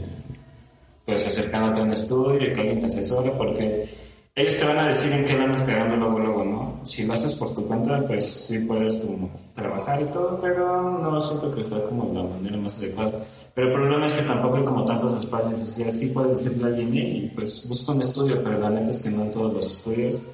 pues 1.04 1.26
acercándote 1.26 1.80
a 1.80 1.84
un 1.84 1.92
estudio 1.92 2.48
y 2.48 2.52
que 2.52 2.60
alguien 2.60 2.80
te 2.80 2.86
asesore 2.86 3.30
porque 3.38 3.88
ellos 4.34 4.58
te 4.58 4.66
van 4.66 4.78
a 4.80 4.88
decir 4.88 5.12
en 5.12 5.24
qué 5.24 5.34
van 5.34 5.54
cagando 5.54 5.96
luego, 5.96 6.18
luego, 6.18 6.44
¿no? 6.44 6.80
Si 6.84 7.06
lo 7.06 7.14
haces 7.14 7.36
por 7.36 7.54
tu 7.54 7.66
cuenta, 7.66 8.06
pues 8.06 8.26
sí 8.26 8.58
puedes 8.58 8.96
como 8.96 9.30
trabajar 9.54 10.02
y 10.02 10.10
todo, 10.10 10.38
pero 10.42 11.00
no 11.00 11.18
siento 11.18 11.50
que 11.50 11.64
sea 11.64 11.82
como 11.84 12.12
la 12.12 12.22
manera 12.22 12.58
más 12.58 12.76
adecuada. 12.76 13.24
Pero 13.54 13.68
el 13.68 13.72
problema 13.72 14.04
es 14.04 14.12
que 14.12 14.26
tampoco 14.26 14.58
hay 14.58 14.64
como 14.64 14.84
tantos 14.84 15.14
espacios, 15.14 15.62
o 15.62 15.64
sea, 15.64 15.90
sí 15.90 16.10
puedes 16.12 16.44
decirle 16.44 16.64
a 16.64 16.66
alguien, 16.66 16.94
y 16.94 17.30
pues 17.34 17.66
busca 17.66 17.92
un 17.92 18.02
estudio, 18.02 18.42
pero 18.44 18.58
la 18.58 18.68
neta 18.68 18.90
es 18.90 19.02
que 19.02 19.10
no 19.10 19.22
en 19.22 19.30
todos 19.30 19.54
los 19.54 19.70
estudios 19.70 20.28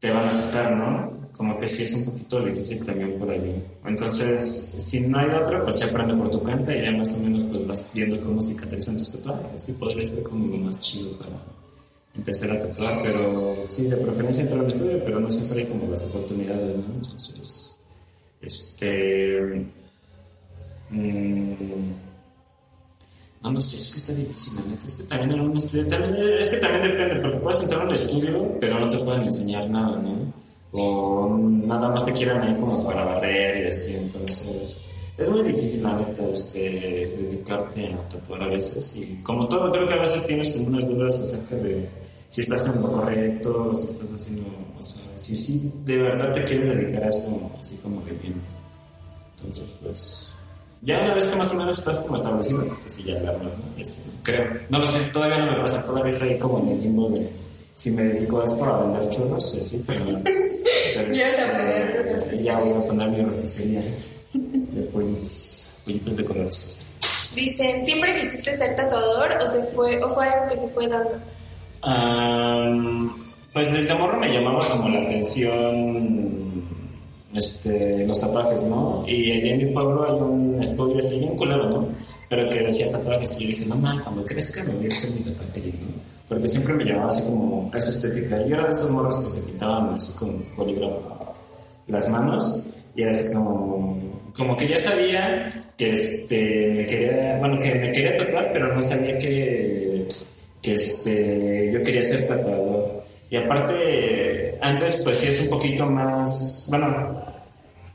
te 0.00 0.10
van 0.10 0.26
a 0.26 0.28
aceptar, 0.28 0.76
¿no? 0.76 1.28
Como 1.36 1.56
que 1.56 1.66
sí 1.66 1.84
es 1.84 1.94
un 1.94 2.12
poquito 2.12 2.44
difícil 2.44 2.84
también 2.84 3.18
por 3.18 3.30
allí. 3.30 3.62
Entonces, 3.84 4.42
si 4.78 5.08
no 5.08 5.18
hay 5.18 5.30
otra, 5.30 5.62
pues 5.62 5.78
se 5.78 5.84
aprende 5.84 6.14
por 6.14 6.30
tu 6.30 6.42
cuenta 6.42 6.74
y 6.74 6.82
ya 6.82 6.90
más 6.90 7.18
o 7.18 7.22
menos 7.22 7.44
pues 7.44 7.66
vas 7.66 7.92
viendo 7.94 8.20
cómo 8.20 8.42
cicatrizan 8.42 8.96
tus 8.96 9.12
tatuajes. 9.12 9.52
Así 9.52 9.72
podría 9.74 10.04
ser 10.04 10.22
como 10.24 10.46
lo 10.46 10.56
más 10.58 10.80
chido 10.80 11.16
para 11.18 11.42
empezar 12.16 12.50
a 12.50 12.60
tatuar, 12.60 13.02
pero 13.02 13.56
sí, 13.66 13.88
de 13.88 13.96
preferencia 13.96 14.44
entrar 14.44 14.60
al 14.60 14.70
estudio, 14.70 15.04
pero 15.04 15.20
no 15.20 15.30
siempre 15.30 15.62
hay 15.62 15.68
como 15.68 15.90
las 15.90 16.04
oportunidades, 16.04 16.76
¿no? 16.76 16.94
Entonces, 16.94 17.76
este... 18.40 19.66
Mmm, 20.90 22.07
no, 23.42 23.52
no 23.52 23.60
sé, 23.60 23.80
es 23.80 23.92
que 23.92 23.98
está 23.98 24.14
difícil, 24.14 24.64
la 24.64 24.70
neta. 24.72 24.86
Es 24.86 24.96
que 24.96 25.08
también 25.08 25.32
en 25.32 25.40
un 25.40 25.56
estudio, 25.56 25.88
también, 25.88 26.38
es 26.38 26.48
que 26.48 26.56
también 26.56 26.82
depende, 26.82 27.20
porque 27.20 27.38
puedes 27.38 27.62
entrar 27.62 27.82
a 27.82 27.84
un 27.84 27.94
estudio, 27.94 28.58
pero 28.60 28.80
no 28.80 28.90
te 28.90 28.98
pueden 28.98 29.22
enseñar 29.24 29.70
nada, 29.70 29.96
¿no? 29.96 30.32
O 30.72 31.38
nada 31.38 31.88
más 31.88 32.04
te 32.04 32.12
quieran 32.12 32.42
ahí 32.42 32.56
como 32.60 32.84
para 32.84 33.04
barrer 33.04 33.64
y 33.64 33.68
así, 33.68 33.96
entonces 33.96 34.94
es 35.18 35.28
muy 35.30 35.42
difícil, 35.42 35.82
la 35.82 35.96
neta, 35.96 36.28
este, 36.28 36.70
dedicarte 36.70 37.92
a 37.92 38.08
tatuar 38.08 38.44
a 38.44 38.46
veces. 38.46 38.96
Y 38.96 39.16
como 39.22 39.48
todo, 39.48 39.72
creo 39.72 39.86
que 39.88 39.94
a 39.94 40.00
veces 40.00 40.24
tienes 40.26 40.52
como 40.52 40.68
unas 40.68 40.86
dudas 40.86 41.20
acerca 41.20 41.56
de 41.56 41.88
si 42.28 42.42
estás 42.42 42.68
haciendo 42.68 42.88
lo 42.88 43.00
correcto, 43.00 43.74
si 43.74 43.86
estás 43.88 44.14
haciendo, 44.14 44.48
o 44.78 44.82
sea, 44.82 45.18
si, 45.18 45.36
si 45.36 45.82
de 45.84 45.96
verdad 45.96 46.30
te 46.32 46.44
quieres 46.44 46.68
dedicar 46.68 47.02
a 47.02 47.08
eso, 47.08 47.50
así 47.58 47.78
como 47.78 48.04
que 48.04 48.12
bien. 48.12 48.34
Entonces, 49.36 49.76
pues, 49.82 50.27
ya 50.82 51.00
una 51.00 51.14
vez 51.14 51.26
que 51.26 51.36
más 51.36 51.52
o 51.52 51.56
menos 51.56 51.78
estás 51.78 51.98
como 51.98 52.16
establecido, 52.16 52.64
pues 52.64 52.92
sí, 52.92 53.04
ya 53.04 53.16
hablas, 53.28 53.58
¿no? 53.58 53.64
creo. 54.22 54.60
No 54.68 54.78
lo 54.78 54.86
sé, 54.86 54.98
todavía 55.12 55.38
no 55.38 55.52
me 55.52 55.60
pasa, 55.60 55.84
todavía 55.86 56.12
estoy 56.12 56.38
como 56.38 56.60
en 56.60 56.68
el 56.68 56.82
limbo 56.82 57.08
de 57.10 57.30
si 57.74 57.92
me 57.92 58.02
dedico 58.02 58.40
a 58.40 58.44
esto 58.44 58.64
a 58.64 58.82
vender 58.82 59.08
churros 59.08 59.54
y 59.54 59.60
así, 59.60 59.84
pero. 59.86 60.20
pero 60.94 61.12
ya 61.12 61.26
Ya 62.40 62.58
voy 62.58 62.72
a 62.72 62.84
poner 62.84 63.08
mi 63.10 63.22
rosticería 63.22 63.80
de 64.32 64.82
pollitos, 64.92 65.80
pollitos 65.84 66.16
de 66.16 66.24
colores. 66.24 66.94
Dicen, 67.34 67.86
¿siempre 67.86 68.20
quisiste 68.20 68.56
ser 68.56 68.74
tatuador 68.74 69.28
o 69.44 69.48
se 69.48 69.62
fue 69.64 70.02
o 70.02 70.10
fue 70.10 70.28
algo 70.28 70.52
que 70.52 70.60
se 70.60 70.68
fue 70.68 70.88
dando? 70.88 71.20
Um, 71.84 73.14
pues 73.52 73.72
desde 73.72 73.94
morro 73.94 74.18
me 74.18 74.32
llamaba 74.32 74.58
como 74.70 74.88
la 74.88 75.02
atención 75.02 76.64
este, 77.38 78.06
los 78.06 78.20
tatuajes, 78.20 78.64
¿no? 78.64 79.04
Y 79.06 79.32
allá 79.32 79.54
en 79.54 79.58
mi 79.58 79.72
pueblo 79.72 80.04
hay 80.04 80.20
un 80.20 80.62
estudio 80.62 80.98
así, 80.98 81.24
un 81.24 81.36
culero, 81.36 81.70
¿no? 81.70 81.88
Pero 82.28 82.48
que 82.48 82.62
decía 82.62 82.92
tatuajes 82.92 83.40
y 83.40 83.44
yo 83.44 83.56
dije, 83.56 83.74
man, 83.74 84.00
cuando 84.02 84.24
crezca 84.24 84.62
me 84.64 84.74
voy 84.74 84.86
a 84.86 84.88
hacer 84.88 85.10
mi 85.18 85.22
tatuaje, 85.22 85.60
¿no? 85.60 86.08
Porque 86.28 86.48
siempre 86.48 86.74
me 86.74 86.84
llamaba 86.84 87.08
así 87.08 87.30
como 87.30 87.70
esa 87.74 87.90
estética. 87.90 88.46
Yo 88.46 88.54
era 88.54 88.66
de 88.66 88.72
esos 88.72 88.90
morros 88.90 89.18
que 89.20 89.30
se 89.30 89.42
pintaban 89.46 89.94
así 89.94 90.18
con 90.18 90.42
polígrafo 90.56 91.34
las 91.86 92.08
manos 92.10 92.62
y 92.94 93.02
era 93.02 93.10
así 93.10 93.32
como, 93.32 93.98
como 94.36 94.56
que 94.56 94.68
ya 94.68 94.78
sabía 94.78 95.72
que 95.76 95.92
este, 95.92 96.74
me 96.76 96.86
quería, 96.86 97.38
bueno, 97.38 97.56
que 97.58 97.74
me 97.74 97.92
quería 97.92 98.16
tatuar, 98.16 98.52
pero 98.52 98.74
no 98.74 98.82
sabía 98.82 99.16
que, 99.16 100.06
que 100.60 100.74
este, 100.74 101.70
yo 101.72 101.80
quería 101.82 102.02
ser 102.02 102.26
tatuador. 102.26 103.04
Y 103.30 103.36
aparte, 103.36 104.58
antes 104.60 105.02
pues 105.04 105.18
sí 105.18 105.28
es 105.28 105.42
un 105.42 105.50
poquito 105.50 105.86
más, 105.86 106.66
bueno, 106.68 107.22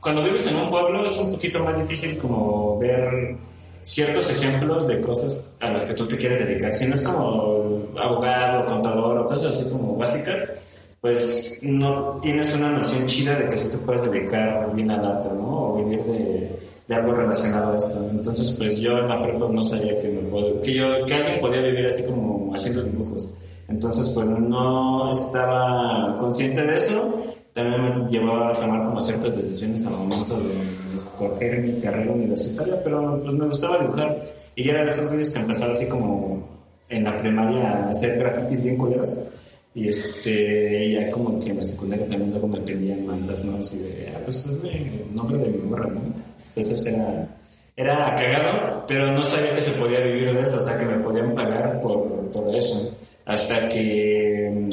cuando 0.04 0.22
vives 0.22 0.46
en 0.48 0.56
un 0.56 0.68
pueblo 0.68 1.06
es 1.06 1.18
un 1.18 1.32
poquito 1.32 1.64
más 1.64 1.78
difícil 1.78 2.18
como 2.18 2.78
ver 2.78 3.36
ciertos 3.82 4.28
ejemplos 4.28 4.86
de 4.86 5.00
cosas 5.00 5.52
a 5.60 5.70
las 5.70 5.86
que 5.86 5.94
tú 5.94 6.06
te 6.06 6.18
quieres 6.18 6.40
dedicar. 6.40 6.74
Si 6.74 6.86
no 6.86 6.92
es 6.92 7.00
como 7.00 7.88
abogado, 7.98 8.66
contador 8.66 9.16
o 9.16 9.26
cosas 9.26 9.58
así 9.58 9.70
como 9.72 9.96
básicas, 9.96 10.56
pues 11.00 11.60
no 11.62 12.20
tienes 12.20 12.54
una 12.54 12.68
noción 12.72 13.06
chida 13.06 13.34
de 13.36 13.48
que 13.48 13.56
sí 13.56 13.74
te 13.74 13.82
puedes 13.82 14.10
dedicar 14.10 14.74
bien 14.74 14.90
al 14.90 15.06
arte, 15.06 15.28
¿no? 15.30 15.68
O 15.68 15.76
vivir 15.82 16.04
de, 16.04 16.58
de 16.86 16.94
algo 16.94 17.14
relacionado 17.14 17.72
a 17.72 17.78
esto. 17.78 18.06
Entonces, 18.10 18.54
pues 18.58 18.78
yo 18.82 18.98
en 18.98 19.08
la 19.08 19.22
prepa 19.22 19.48
no 19.48 19.64
sabía 19.64 19.96
que, 19.96 20.08
me 20.08 20.20
puedo, 20.28 20.60
que, 20.60 20.74
yo, 20.74 21.02
que 21.06 21.14
alguien 21.14 21.40
podía 21.40 21.62
vivir 21.62 21.86
así 21.86 22.04
como 22.10 22.54
haciendo 22.54 22.82
dibujos. 22.82 23.38
Entonces, 23.68 24.10
pues 24.14 24.28
no 24.28 25.10
estaba 25.10 26.14
consciente 26.18 26.60
de 26.60 26.76
eso 26.76 27.24
también 27.54 28.04
me 28.04 28.10
llevaba 28.10 28.50
a 28.50 28.52
tomar 28.52 28.82
como 28.82 29.00
ciertas 29.00 29.36
decisiones 29.36 29.86
al 29.86 29.92
momento 29.92 30.40
de 30.40 30.96
escoger 30.96 31.62
mi 31.62 31.80
carrera 31.80 32.10
universitaria, 32.10 32.82
pero 32.82 33.22
pues 33.22 33.32
me 33.32 33.46
gustaba 33.46 33.78
dibujar. 33.78 34.26
Y 34.56 34.68
era 34.68 34.82
de 34.82 34.88
esos 34.88 35.12
vídeos 35.12 35.30
que 35.30 35.40
empezaba 35.40 35.72
así 35.72 35.88
como 35.88 36.48
en 36.88 37.04
la 37.04 37.16
primaria 37.16 37.70
a 37.70 37.88
hacer 37.90 38.18
grafitis 38.18 38.64
bien 38.64 38.76
culeros. 38.76 39.30
Y 39.72 39.88
este, 39.88 40.92
ya 40.92 41.10
como 41.10 41.38
que 41.38 41.50
en 41.50 41.58
la 41.58 41.64
secundaria 41.64 42.08
también 42.08 42.32
luego 42.32 42.48
me 42.48 42.60
pedían 42.60 43.06
mandas, 43.06 43.44
¿no? 43.44 43.58
Así 43.58 43.82
de, 43.82 44.12
ah, 44.14 44.20
pues 44.24 44.46
es 44.46 44.64
el 44.64 45.14
nombre 45.14 45.38
de 45.38 45.50
mi 45.50 45.58
morra, 45.58 45.90
¿no? 45.90 46.00
Entonces 46.00 46.86
era, 46.86 47.36
era 47.76 48.14
cagado, 48.16 48.84
pero 48.88 49.12
no 49.12 49.24
sabía 49.24 49.54
que 49.54 49.62
se 49.62 49.80
podía 49.80 50.00
vivir 50.00 50.34
de 50.34 50.42
eso, 50.42 50.58
o 50.58 50.62
sea, 50.62 50.76
que 50.76 50.86
me 50.86 50.98
podían 50.98 51.32
pagar 51.34 51.80
por, 51.80 52.30
por 52.30 52.54
eso. 52.54 52.96
Hasta 53.24 53.68
que, 53.68 54.68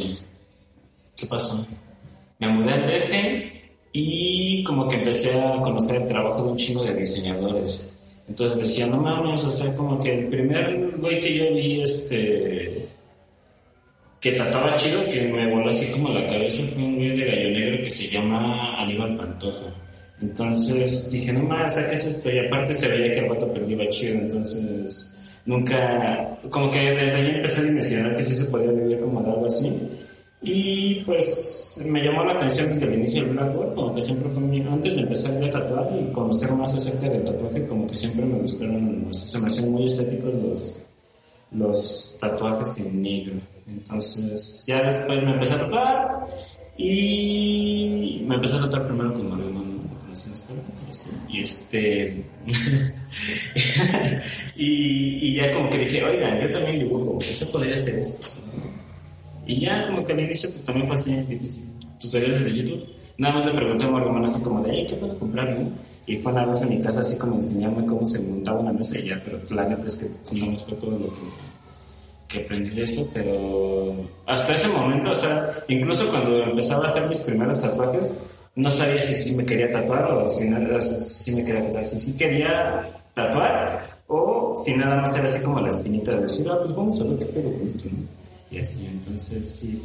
¿qué 1.16 1.26
pasó? 1.28 1.68
Me 2.42 2.48
mudé 2.50 2.74
al 2.74 2.88
DF 2.88 3.14
y 3.94 4.64
como 4.64 4.88
que 4.88 4.96
empecé 4.96 5.40
a 5.40 5.62
conocer 5.62 6.02
el 6.02 6.08
trabajo 6.08 6.44
de 6.44 6.52
un 6.52 6.58
chingo 6.58 6.84
de 6.84 6.96
diseñadores. 6.96 8.00
Entonces 8.28 8.60
decía, 8.60 8.88
no 8.88 8.98
mames, 8.98 9.44
o 9.44 9.52
sea, 9.52 9.76
como 9.76 10.00
que 10.00 10.14
el 10.14 10.28
primer 10.28 10.98
güey 10.98 11.20
que 11.20 11.38
yo 11.38 11.54
vi, 11.54 11.82
este, 11.82 12.88
que 14.20 14.32
trataba 14.32 14.76
chido, 14.76 15.04
que 15.06 15.32
me 15.32 15.54
voló 15.54 15.70
así 15.70 15.92
como 15.92 16.10
la 16.10 16.26
cabeza, 16.26 16.64
fue 16.74 16.84
un 16.84 16.96
güey 16.96 17.18
de 17.18 17.26
gallo 17.26 17.50
negro 17.52 17.84
que 17.84 17.90
se 17.90 18.08
llama 18.08 18.82
Aníbal 18.82 19.18
Pantoja. 19.18 19.68
Entonces 20.22 21.12
dije, 21.12 21.34
no 21.34 21.44
mames, 21.44 21.78
¿qué 21.90 21.96
es 21.96 22.06
esto? 22.08 22.32
Y 22.32 22.40
aparte 22.40 22.74
se 22.74 22.88
veía 22.88 23.12
que 23.12 23.20
el 23.20 23.30
vato 23.30 23.52
perdía 23.54 23.88
chido, 23.90 24.16
entonces 24.16 25.42
nunca, 25.46 26.40
como 26.50 26.70
que 26.72 26.92
desde 26.92 27.18
ahí 27.18 27.36
empecé 27.36 27.62
a 27.62 27.64
dimensionar 27.66 28.16
que 28.16 28.24
sí 28.24 28.36
se 28.36 28.50
podía 28.50 28.72
vivir 28.72 29.00
como 29.00 29.20
algo 29.20 29.46
así. 29.46 29.80
Y 30.42 30.96
pues 31.02 31.84
me 31.86 32.04
llamó 32.04 32.24
la 32.24 32.34
atención 32.34 32.70
desde 32.70 32.86
el 32.86 32.96
inicio 32.96 33.26
del 33.26 33.34
Blackboard, 33.34 33.76
como 33.76 33.94
que 33.94 34.02
siempre 34.02 34.30
fue 34.32 34.42
mi, 34.42 34.62
antes 34.62 34.96
de 34.96 35.04
empezar 35.04 35.44
a 35.44 35.52
tatuar 35.52 35.90
y 36.02 36.12
conocer 36.12 36.52
más 36.54 36.76
acerca 36.76 37.10
del 37.10 37.24
tatuaje, 37.24 37.68
como 37.68 37.86
que 37.86 37.96
siempre 37.96 38.26
me 38.26 38.40
gustaron, 38.40 39.14
se 39.14 39.40
me 39.40 39.48
hacían 39.48 39.72
muy 39.72 39.86
estéticos 39.86 40.36
los, 40.36 40.86
los 41.52 42.18
tatuajes 42.20 42.88
en 42.88 43.04
negro. 43.04 43.34
Entonces 43.68 44.64
ya 44.66 44.82
después 44.82 45.24
me 45.24 45.32
empecé 45.32 45.54
a 45.54 45.60
tatuar 45.60 46.26
y 46.76 48.24
me 48.26 48.36
empecé 48.36 48.58
a 48.58 48.62
tatuar 48.62 48.88
primero 48.88 49.14
con 49.14 49.30
Mario 49.30 49.52
y 51.30 51.42
este 51.42 52.24
y, 54.56 55.30
y, 55.30 55.36
ya 55.36 55.52
como 55.52 55.70
que 55.70 55.78
dije 55.78 56.04
oigan 56.04 56.42
yo 56.42 56.52
también 56.52 56.80
dibujo 56.80 57.18
eso 57.20 57.52
podría 57.52 57.78
ser 57.78 58.00
esto 58.00 58.42
y 59.46 59.62
ya 59.62 59.88
como 59.88 60.06
que 60.06 60.14
al 60.14 60.20
inicio 60.20 60.50
pues 60.50 60.64
también 60.64 60.88
fue 60.88 60.96
así 60.96 61.16
difícil. 61.24 61.72
Tutoriales 62.00 62.44
de 62.44 62.54
YouTube. 62.54 62.86
Nada 63.18 63.36
más 63.36 63.46
le 63.46 63.54
pregunté 63.54 63.84
a 63.84 63.88
mi 63.88 63.98
hermano 63.98 64.26
así 64.26 64.44
como 64.44 64.62
de, 64.62 64.86
¿qué 64.86 64.96
puedo 64.96 65.18
comprar? 65.18 65.50
No? 65.50 65.70
Y 66.08 66.18
fue 66.18 66.32
una 66.32 66.46
vez 66.46 66.62
en 66.62 66.70
mi 66.70 66.80
casa 66.80 67.00
así 67.02 67.18
como 67.20 67.36
enseñarme 67.36 67.86
cómo 67.86 68.06
se 68.06 68.22
montaba 68.22 68.60
una 68.60 68.74
mesa 68.74 69.00
y 69.00 69.08
ya, 69.08 69.22
pero 69.24 69.40
la 69.52 69.70
neta 69.70 69.88
es 69.88 69.96
que 69.96 70.36
no 70.40 70.58
fue 70.58 70.74
todo 70.78 70.92
lo 70.92 71.08
que, 71.08 71.22
que 72.28 72.46
aprendí 72.46 72.82
eso, 72.82 73.08
pero 73.14 73.96
hasta 74.26 74.56
ese 74.56 74.68
momento, 74.70 75.12
o 75.12 75.16
sea, 75.16 75.50
incluso 75.68 76.10
cuando 76.10 76.44
empezaba 76.44 76.86
a 76.86 76.88
hacer 76.88 77.08
mis 77.08 77.20
primeros 77.20 77.62
tatuajes, 77.62 78.26
no 78.56 78.72
sabía 78.72 79.00
si 79.00 79.14
sí 79.14 79.36
me 79.36 79.46
quería 79.46 79.72
tatuar 79.72 80.06
o 80.12 80.28
si, 80.28 80.50
no, 80.50 80.82
si 80.82 81.36
me 81.36 81.46
quería 81.46 81.64
tatuar, 81.64 81.86
si 81.86 81.98
sí 81.98 82.18
quería 82.18 82.90
tatuar 83.14 83.86
o 84.08 84.56
si 84.58 84.76
nada 84.76 84.98
más 85.02 85.18
era 85.18 85.26
así 85.26 85.44
como 85.44 85.62
la 85.62 85.70
espinita 85.70 86.14
de 86.14 86.22
decir, 86.24 86.48
ah, 86.52 86.58
pues 86.62 86.76
vamos 86.76 87.00
a 87.00 87.06
ver 87.06 87.20
qué 87.20 87.26
pedo 87.26 87.52
con 87.52 87.68
esto, 87.68 87.84
¿no? 87.86 88.21
Y 88.52 88.60
así, 88.60 88.88
entonces 88.88 89.50
sí, 89.50 89.82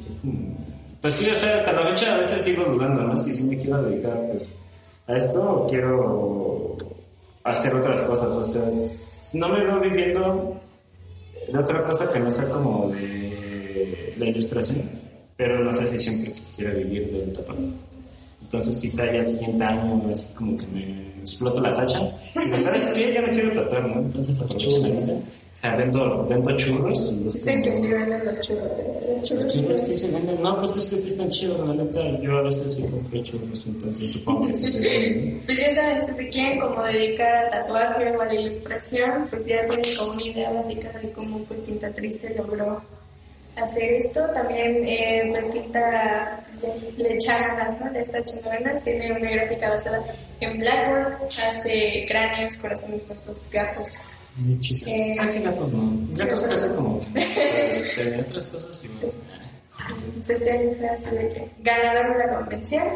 pues 1.00 1.14
sí, 1.14 1.30
o 1.30 1.36
sea, 1.36 1.56
hasta 1.56 1.72
la 1.72 1.88
fecha 1.90 2.14
a 2.14 2.18
veces 2.18 2.42
sigo 2.42 2.64
dudando, 2.64 3.02
¿no? 3.02 3.16
Si 3.16 3.32
sí 3.32 3.44
me 3.44 3.56
quiero 3.56 3.80
dedicar, 3.82 4.28
pues, 4.32 4.50
a 5.06 5.16
esto 5.16 5.40
o 5.40 5.66
quiero 5.68 6.76
hacer 7.44 7.74
otras 7.74 8.00
cosas, 8.02 8.36
o 8.36 8.44
sea, 8.44 9.38
no 9.38 9.48
me 9.50 9.62
veo 9.62 9.78
viviendo 9.78 10.60
de 11.52 11.58
otra 11.58 11.84
cosa 11.84 12.10
que 12.12 12.18
no 12.18 12.28
sea 12.28 12.48
como 12.48 12.88
de 12.88 14.12
la 14.18 14.26
ilustración, 14.26 14.82
pero 15.36 15.62
no 15.62 15.72
sé 15.72 15.86
si 15.86 15.98
siempre 16.00 16.32
quisiera 16.32 16.74
vivir 16.74 17.12
del 17.12 17.32
tatuaje. 17.32 17.70
Entonces 18.42 18.78
quizá 18.78 19.06
ya 19.06 19.20
el 19.20 19.26
siguiente 19.26 19.64
año 19.64 20.10
es 20.10 20.34
como 20.36 20.56
que 20.56 20.66
me 20.66 21.20
exploto 21.20 21.60
la 21.60 21.74
tacha 21.74 22.00
y 22.34 22.48
me 22.48 22.58
¿sabes 22.58 22.92
qué? 22.96 23.12
Ya 23.12 23.22
me 23.22 23.30
quiero 23.30 23.52
tatuar, 23.52 23.88
¿no? 23.88 24.00
Entonces 24.00 24.40
aprovecho 24.42 24.78
la 24.78 24.88
vida. 24.88 25.20
Vendo, 25.62 26.26
vendo 26.26 26.56
churros. 26.56 27.18
Y 27.20 27.24
Dicen 27.24 27.62
que 27.62 27.76
sí 27.76 27.88
venden 27.88 28.24
los 28.24 28.40
churros. 28.40 28.70
Los 29.06 29.52
churros, 29.54 29.86
sí 29.86 29.96
se 29.96 30.10
venden. 30.12 30.42
No, 30.42 30.58
pues 30.58 30.76
es 30.76 30.90
que 30.90 30.96
sí 30.96 31.08
están 31.08 31.30
chidos, 31.30 31.66
la 31.66 31.74
neta. 31.74 32.02
Yo 32.20 32.38
a 32.38 32.42
veces 32.42 32.76
sí 32.76 32.82
compro 32.84 33.22
churros, 33.22 33.66
entonces 33.66 34.12
supongo 34.12 34.46
que 34.46 34.54
sí 34.54 34.66
se 34.66 34.88
venden. 35.00 35.42
Pues 35.46 35.58
ya 35.58 35.74
saben, 35.74 36.06
si 36.06 36.14
se 36.14 36.28
quieren 36.28 36.60
como 36.60 36.82
dedicar 36.84 37.34
al 37.34 37.50
tatuaje 37.50 38.16
o 38.16 38.20
a 38.20 38.26
la 38.26 38.34
ilustración, 38.34 39.26
pues 39.30 39.46
ya 39.46 39.60
tienen 39.62 39.96
como 39.98 40.12
una 40.12 40.22
idea 40.22 40.52
básica 40.52 40.90
de 40.98 41.12
cómo 41.12 41.38
pues 41.44 41.64
Tinta 41.64 41.90
Triste 41.90 42.34
logró 42.36 42.82
hacer 43.56 43.94
esto. 43.94 44.20
También 44.34 44.86
eh, 44.86 45.28
pues 45.30 45.50
Tinta 45.50 46.40
le 46.96 47.18
ganas, 47.18 47.80
¿no? 47.80 47.90
Le 47.90 48.00
está 48.00 48.18
echando 48.18 48.50
ganas. 48.50 48.84
Tiene 48.84 49.12
una 49.12 49.30
gráfica 49.30 49.70
basada 49.70 50.02
en 50.40 50.58
Blackboard, 50.58 51.28
hace 51.48 52.04
cráneos, 52.08 52.58
corazones 52.58 53.06
muertos, 53.06 53.48
gatos. 53.50 54.25
Eh, 54.38 55.16
casi 55.18 55.42
gatos 55.42 55.72
no. 55.72 56.08
Gatos 56.16 56.42
casi 56.42 56.74
como 56.74 57.00
este, 57.14 58.20
otras 58.20 58.46
cosas 58.48 58.76
sí. 58.76 58.88
sí. 58.88 59.20
Pues 60.14 60.30
este 60.30 60.50
año 60.50 60.72
fue 60.72 60.88
así 60.88 61.16
de 61.16 61.28
que 61.28 61.50
ganador 61.62 62.16
de 62.16 62.26
la 62.26 62.38
convención 62.38 62.86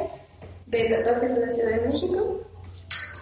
de 0.66 0.88
tatuajes 0.88 1.34
de 1.34 1.46
la 1.46 1.52
Ciudad 1.52 1.80
de 1.80 1.88
México. 1.88 2.40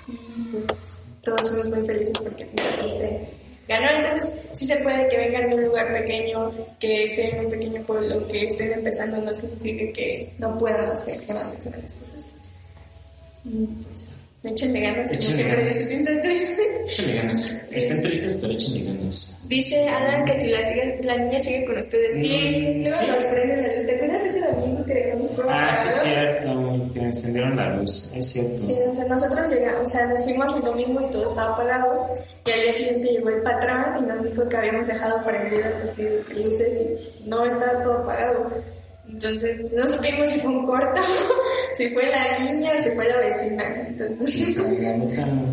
Y 0.08 0.56
pues 0.66 1.04
todos 1.22 1.48
fuimos 1.48 1.68
muy 1.70 1.86
felices 1.86 2.18
porque 2.22 2.44
Triste 2.44 3.28
ganó. 3.68 3.88
Entonces, 3.90 4.34
sí 4.54 4.66
se 4.66 4.76
puede 4.78 5.08
que 5.08 5.16
vengan 5.16 5.50
de 5.50 5.56
un 5.56 5.64
lugar 5.64 5.92
pequeño, 5.92 6.52
que 6.78 7.04
estén 7.04 7.36
en 7.36 7.44
un 7.46 7.50
pequeño 7.50 7.82
pueblo, 7.84 8.26
que 8.28 8.48
estén 8.48 8.72
empezando, 8.72 9.18
no 9.18 9.34
significa 9.34 9.92
que 9.92 10.34
no 10.38 10.58
puedan 10.58 10.90
hacer 10.90 11.24
grandes, 11.26 11.66
grandes 11.66 11.94
cosas. 11.94 12.40
Pues, 13.44 14.20
échenle 14.48 14.80
ganas, 14.80 15.10
como 15.10 15.22
siempre 15.22 15.66
sienten 15.66 16.22
tristes. 16.22 16.66
Échenle 16.86 17.14
ganas. 17.14 17.68
Estén 17.70 18.00
tristes, 18.00 18.38
pero 18.40 18.52
échenle 18.52 18.92
ganas. 18.92 19.44
Dice 19.48 19.88
Alan 19.88 20.24
que 20.24 20.38
si 20.38 20.50
la, 20.50 20.64
sigue, 20.64 21.00
la 21.02 21.16
niña 21.16 21.40
sigue 21.40 21.64
con 21.64 21.78
ustedes, 21.78 22.14
sí, 22.20 22.28
mm, 22.28 22.82
luego 22.82 22.98
sí. 23.00 23.06
nos 23.08 23.24
prenden 23.24 23.62
la 23.62 23.74
luz. 23.74 23.86
¿Te 23.86 23.94
acuerdas 23.94 24.24
ese 24.24 24.40
domingo 24.40 24.84
que 24.84 24.94
dejamos 24.94 25.34
todo 25.34 25.46
Ah, 25.48 25.72
sí, 25.74 25.88
es 25.88 26.02
cierto, 26.02 26.88
que 26.92 27.00
encendieron 27.00 27.56
la 27.56 27.76
luz, 27.76 28.12
es 28.14 28.26
cierto. 28.26 28.62
Sí, 28.62 28.76
o 28.86 28.92
sea, 28.92 29.04
nosotros 29.06 29.50
llegamos, 29.50 29.82
o 29.82 29.88
sea, 29.88 30.06
nos 30.06 30.24
fuimos 30.24 30.56
el 30.56 30.62
domingo 30.62 31.00
y 31.00 31.10
todo 31.10 31.28
estaba 31.28 31.54
apagado, 31.54 32.12
y 32.44 32.50
al 32.50 32.60
día 32.60 32.72
siguiente 32.72 33.08
llegó 33.12 33.28
el 33.30 33.42
patrón 33.42 34.04
y 34.04 34.06
nos 34.06 34.22
dijo 34.22 34.48
que 34.48 34.56
habíamos 34.56 34.86
dejado 34.86 35.24
prendidas 35.24 35.74
así 35.82 36.06
luces 36.34 36.86
y 37.24 37.28
no 37.28 37.44
estaba 37.44 37.82
todo 37.82 37.92
apagado. 37.94 38.50
Entonces, 39.08 39.72
no 39.72 39.86
supimos 39.86 40.30
si 40.30 40.40
fue 40.40 40.50
un 40.50 40.66
corto, 40.66 41.00
si 41.78 41.88
fue 41.90 42.02
la 42.10 42.40
niña, 42.40 42.72
si 42.82 42.90
fue 42.90 43.08
la 43.08 43.18
vecina. 43.18 43.62
Entonces... 43.86 44.60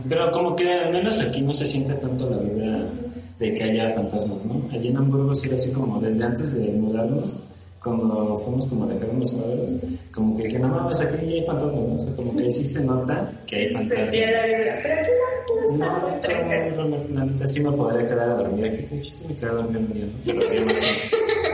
Pero 0.09 0.31
como 0.31 0.55
que 0.55 0.73
al 0.73 0.91
menos 0.91 1.19
aquí 1.21 1.41
no 1.41 1.53
se 1.53 1.67
siente 1.67 1.93
tanto 1.93 2.27
la 2.27 2.37
vibra 2.37 2.89
de 3.37 3.53
que 3.53 3.63
haya 3.63 3.93
fantasmas, 3.93 4.43
¿no? 4.43 4.67
Allí 4.73 4.87
en 4.87 4.97
Hamburgo 4.97 5.35
sí 5.35 5.45
era 5.47 5.55
así 5.55 5.71
como 5.73 6.01
desde 6.01 6.23
antes 6.23 6.63
de 6.63 6.71
mudarnos, 6.71 7.43
cuando 7.79 8.35
fuimos 8.39 8.65
como 8.65 8.85
a 8.85 8.87
dejar 8.87 9.07
unos 9.09 9.33
cuadros, 9.33 9.77
como 10.11 10.35
que 10.35 10.43
dije, 10.45 10.57
no 10.57 10.69
mames, 10.69 10.99
aquí 11.01 11.27
ya 11.27 11.33
hay 11.33 11.45
fantasmas, 11.45 11.75
¿no? 11.75 11.95
O 11.95 11.99
sea, 11.99 12.15
como 12.15 12.35
que 12.35 12.43
ahí 12.43 12.51
sí 12.51 12.63
se 12.63 12.85
nota 12.87 13.31
que 13.45 13.55
hay 13.57 13.73
fantasmas. 13.73 14.09
Sentía 14.09 14.31
la 14.31 14.45
vibra, 14.47 14.79
pero 14.81 14.95
aquí 14.95 15.11
no, 15.47 15.55
no 15.55 15.65
está 15.65 15.85
no, 15.85 16.19
trancas. 16.21 16.75
No, 16.75 16.85
no, 16.87 17.25
no, 17.25 17.47
sí 17.47 17.59
me 17.59 17.71
podría 17.73 18.07
quedar 18.07 18.29
a 18.31 18.33
dormir 18.33 18.65
aquí, 18.65 19.03
sí 19.03 19.27
me 19.27 19.35
quedé 19.35 19.49
a 19.49 19.53
dormir 19.53 19.77
un 19.77 19.93
día, 19.93 20.05
¿no? 20.05 20.11
Pero 20.25 20.47
había 20.47 20.65
más 20.65 20.81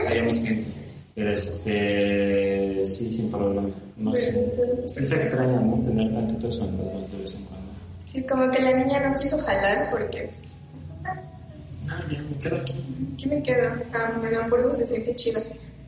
había 0.08 0.24
más 0.24 0.46
gente. 0.46 0.81
Pero 1.14 1.32
este, 1.32 2.84
sí, 2.84 3.12
sin 3.12 3.30
problema. 3.30 3.68
No 3.96 4.14
sé. 4.14 4.32
Sí 4.86 5.04
se 5.04 5.16
extraña, 5.16 5.60
¿no? 5.60 5.80
Tener 5.82 6.12
tantitos 6.12 6.58
fantasmas 6.58 7.12
de 7.12 7.18
vez 7.18 7.34
en 7.36 7.44
cuando. 7.44 7.72
Sí, 8.04 8.22
como 8.22 8.50
que 8.50 8.60
la 8.60 8.78
niña 8.78 9.08
no 9.08 9.14
quiso 9.14 9.38
jalar 9.38 9.90
porque... 9.90 10.30
Pues, 10.38 10.58
ah, 11.90 12.02
bien, 12.08 12.30
me 12.30 12.38
quedo 12.38 12.56
aquí. 12.56 12.84
Aquí 13.14 13.28
me 13.28 13.42
quedo. 13.42 13.74
Ah, 13.92 14.20
en 14.22 14.34
Hamburgo 14.36 14.72
se 14.72 14.86
siente 14.86 15.14
chido. 15.14 15.42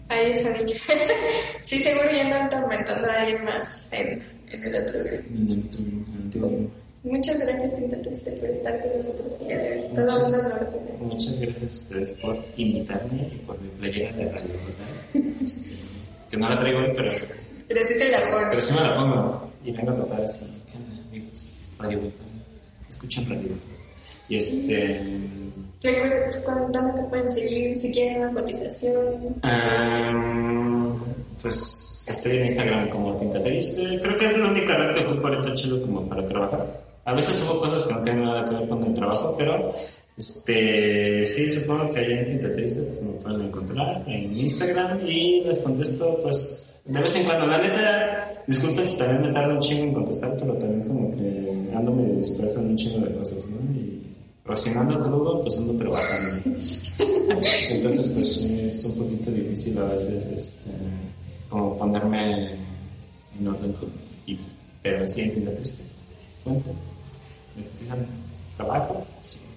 Ahí 0.09 0.33
esa 0.33 0.51
niña. 0.51 0.77
sí, 1.65 1.81
seguro 1.81 2.11
ya 2.13 2.25
andan 2.25 2.43
atormentando 2.43 3.11
a 3.11 3.15
alguien 3.15 3.45
más 3.45 3.89
en, 3.93 4.23
en 4.51 4.65
el 4.65 4.83
otro 4.83 5.05
grupo. 5.05 5.25
En 5.31 5.49
el 5.49 5.65
otro 5.65 6.49
grupo, 6.51 6.71
Muchas 7.05 7.39
gracias, 7.39 7.77
Tinta 7.77 8.01
Triste, 8.01 8.33
por 8.33 8.49
estar 8.49 8.81
con 8.81 8.97
nosotros 8.97 9.35
el 9.43 9.47
día 9.47 9.59
de 9.59 9.73
hoy. 9.73 9.89
Todo 9.95 10.05
muchas, 10.05 10.67
muchas 11.01 11.41
gracias 11.41 11.63
a 11.63 11.77
ustedes 11.77 12.13
por 12.13 12.39
invitarme 12.57 13.31
y 13.31 13.37
por 13.47 13.61
mi 13.61 13.69
playera 13.69 14.11
de 14.17 14.33
Radio 14.33 14.55
este, 14.55 14.73
que 16.31 16.37
no 16.39 16.49
la 16.49 16.59
traigo 16.59 16.79
hoy, 16.79 16.93
pero. 16.97 17.13
Pero 17.69 17.87
sí 17.87 17.95
te 17.99 18.11
la 18.11 18.31
pongo. 18.31 18.47
Pero 18.49 18.63
sí 18.63 18.75
me 18.75 18.81
la 18.81 18.97
pongo. 18.97 19.51
Y 19.67 19.73
vengo 19.73 19.91
a 19.91 19.95
tratar 19.95 20.23
así. 20.23 20.55
Amigos, 21.11 21.73
Radio 21.79 22.11
Escuchan 22.89 23.29
Radio 23.29 23.51
Y 24.31 24.37
este. 24.37 25.21
¿Cuándo 26.43 26.95
te 26.95 27.03
pueden 27.03 27.31
seguir? 27.31 27.77
Si 27.77 27.93
quieren 27.93 28.23
una 28.23 28.33
cotización. 28.33 28.97
Um, 29.45 30.99
pues 31.43 32.07
estoy 32.11 32.39
en 32.39 32.45
Instagram 32.45 32.89
como 32.89 33.15
Tinta 33.17 33.43
Triste. 33.43 34.01
Creo 34.01 34.17
que 34.17 34.25
es 34.25 34.39
la 34.39 34.47
única 34.47 34.75
red 34.75 34.95
que 34.95 35.05
ocupo 35.05 35.29
ahorita 35.29 35.53
chido 35.53 35.83
como 35.83 36.09
para 36.09 36.27
trabajar. 36.27 36.84
A 37.05 37.13
veces 37.13 37.37
subo 37.37 37.61
cosas 37.61 37.83
que 37.83 37.95
no 37.95 38.03
tienen 38.03 38.25
nada 38.25 38.45
que 38.45 38.55
ver 38.55 38.69
con 38.69 38.83
el 38.83 38.95
trabajo, 38.95 39.35
pero 39.37 39.71
este, 40.17 41.25
sí, 41.25 41.53
supongo 41.53 41.91
que 41.91 41.99
allá 41.99 42.21
en 42.21 42.25
Tinta 42.25 42.53
Triste 42.53 42.83
pues, 42.83 43.03
me 43.03 43.13
pueden 43.15 43.43
encontrar 43.43 44.05
en 44.07 44.37
Instagram 44.39 45.07
y 45.07 45.43
les 45.43 45.59
contesto 45.59 46.19
pues 46.23 46.81
de 46.85 47.01
vez 47.01 47.17
en 47.17 47.25
cuando. 47.25 47.47
La 47.47 47.61
neta, 47.61 48.43
disculpen 48.47 48.87
si 48.87 48.99
también 48.99 49.23
me 49.23 49.33
tarda 49.33 49.55
un 49.55 49.61
chingo 49.61 49.85
en 49.85 49.95
contestar, 49.95 50.37
pero 50.39 50.55
también 50.55 50.83
como 50.87 51.11
que 51.11 51.73
ando 51.75 51.93
medio 51.93 52.17
disperso 52.17 52.61
en 52.61 52.69
un 52.69 52.77
chingo 52.77 53.07
de 53.07 53.15
cosas, 53.15 53.51
¿no? 53.51 53.57
Y, 53.75 54.01
o 54.47 54.55
si 54.55 54.71
no 54.71 54.81
ando 54.81 55.01
crudo, 55.01 55.41
pues 55.41 55.59
ando 55.59 55.77
trabajando. 55.77 56.37
Entonces, 56.45 58.09
pues 58.15 58.37
es 58.37 58.85
un 58.85 58.95
poquito 58.95 59.31
difícil 59.31 59.79
a 59.79 59.85
veces 59.85 60.27
este, 60.27 60.71
como 61.49 61.77
ponerme 61.77 62.53
en 63.39 63.49
orden 63.49 63.75
pero 64.83 65.07
sí 65.07 65.23
en 65.23 65.55
triste. 65.55 65.95
Cuenta. 66.45 66.71
¿Me 67.57 67.65
trabajos? 68.57 69.51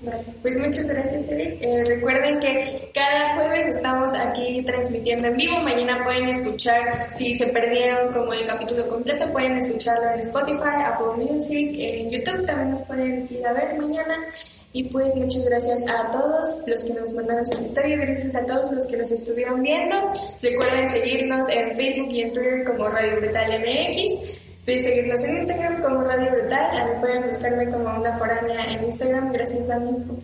Vale, 0.00 0.22
pues 0.42 0.58
muchas 0.60 0.88
gracias, 0.88 1.28
Eric. 1.28 1.58
Eh, 1.60 1.84
recuerden 1.84 2.38
que 2.38 2.90
cada 2.94 3.34
jueves 3.34 3.66
estamos 3.76 4.14
aquí 4.14 4.62
transmitiendo 4.62 5.26
en 5.26 5.36
vivo. 5.36 5.58
Mañana 5.60 6.04
pueden 6.04 6.28
escuchar, 6.28 7.10
si 7.12 7.34
se 7.34 7.48
perdieron 7.48 8.12
como 8.12 8.32
el 8.32 8.46
capítulo 8.46 8.88
completo, 8.88 9.32
pueden 9.32 9.56
escucharlo 9.56 10.10
en 10.10 10.20
Spotify, 10.20 10.84
Apple 10.84 11.24
Music, 11.24 11.74
en 11.78 12.10
YouTube. 12.10 12.46
También 12.46 12.70
nos 12.70 12.82
pueden 12.82 13.28
ir 13.28 13.44
a 13.44 13.52
ver 13.52 13.76
mañana. 13.76 14.24
Y 14.72 14.84
pues 14.84 15.16
muchas 15.16 15.44
gracias 15.46 15.84
a 15.88 16.10
todos 16.12 16.62
los 16.66 16.84
que 16.84 16.94
nos 16.94 17.12
mandaron 17.14 17.44
sus 17.46 17.60
historias, 17.60 18.00
gracias 18.00 18.36
a 18.36 18.46
todos 18.46 18.70
los 18.70 18.86
que 18.86 18.98
nos 18.98 19.10
estuvieron 19.10 19.62
viendo. 19.62 19.96
Recuerden 20.40 20.90
seguirnos 20.90 21.48
en 21.48 21.74
Facebook 21.74 22.12
y 22.12 22.20
en 22.20 22.34
Twitter 22.34 22.64
como 22.64 22.88
Radio 22.88 23.16
Brutal 23.16 23.60
MX, 23.60 24.38
de 24.68 24.80
seguirnos 24.80 25.24
en 25.24 25.38
Instagram 25.38 25.82
como 25.82 26.02
Radio 26.02 26.30
Brutal, 26.30 26.76
a 26.76 26.84
mí 26.84 26.92
pueden 27.00 27.26
buscarme 27.26 27.70
como 27.70 28.00
una 28.00 28.18
foránea 28.18 28.74
en 28.74 28.84
Instagram, 28.84 29.32
gracias 29.32 29.66
Dani 29.66 29.92
por 30.04 30.18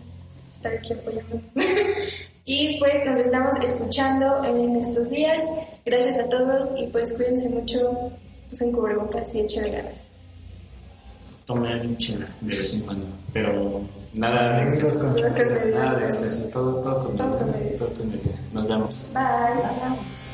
estar 0.55 0.71
aquí 0.71 0.93
apoyándonos. 0.93 1.51
y 2.45 2.79
pues 2.79 2.93
nos 3.07 3.17
estamos 3.17 3.55
escuchando 3.63 4.43
en 4.43 4.75
estos 4.75 5.09
días, 5.09 5.41
gracias 5.83 6.19
a 6.19 6.29
todos 6.29 6.79
y 6.79 6.85
pues 6.87 7.17
cuídense 7.17 7.49
mucho, 7.49 8.11
usen 8.51 8.71
cubrebocas 8.71 9.33
y 9.33 9.39
echen 9.39 9.71
ganas. 9.71 10.05
Tomen 11.45 11.97
chela 11.97 12.27
de 12.41 12.55
vez 12.55 12.73
en 12.75 12.85
cuando, 12.85 13.07
pero 13.33 13.81
nada 14.13 14.59
de 14.59 14.63
exceso, 14.65 15.27
nada 15.73 15.97
de 15.97 16.05
exceso, 16.05 16.49
todo, 16.51 16.81
todo 16.81 17.09
con 17.35 17.51
medida, 17.51 17.77
todo 17.79 17.93
con 17.95 18.09
medida. 18.11 18.35
Nos 18.53 18.67
vemos. 18.67 19.11
Bye. 19.11 20.24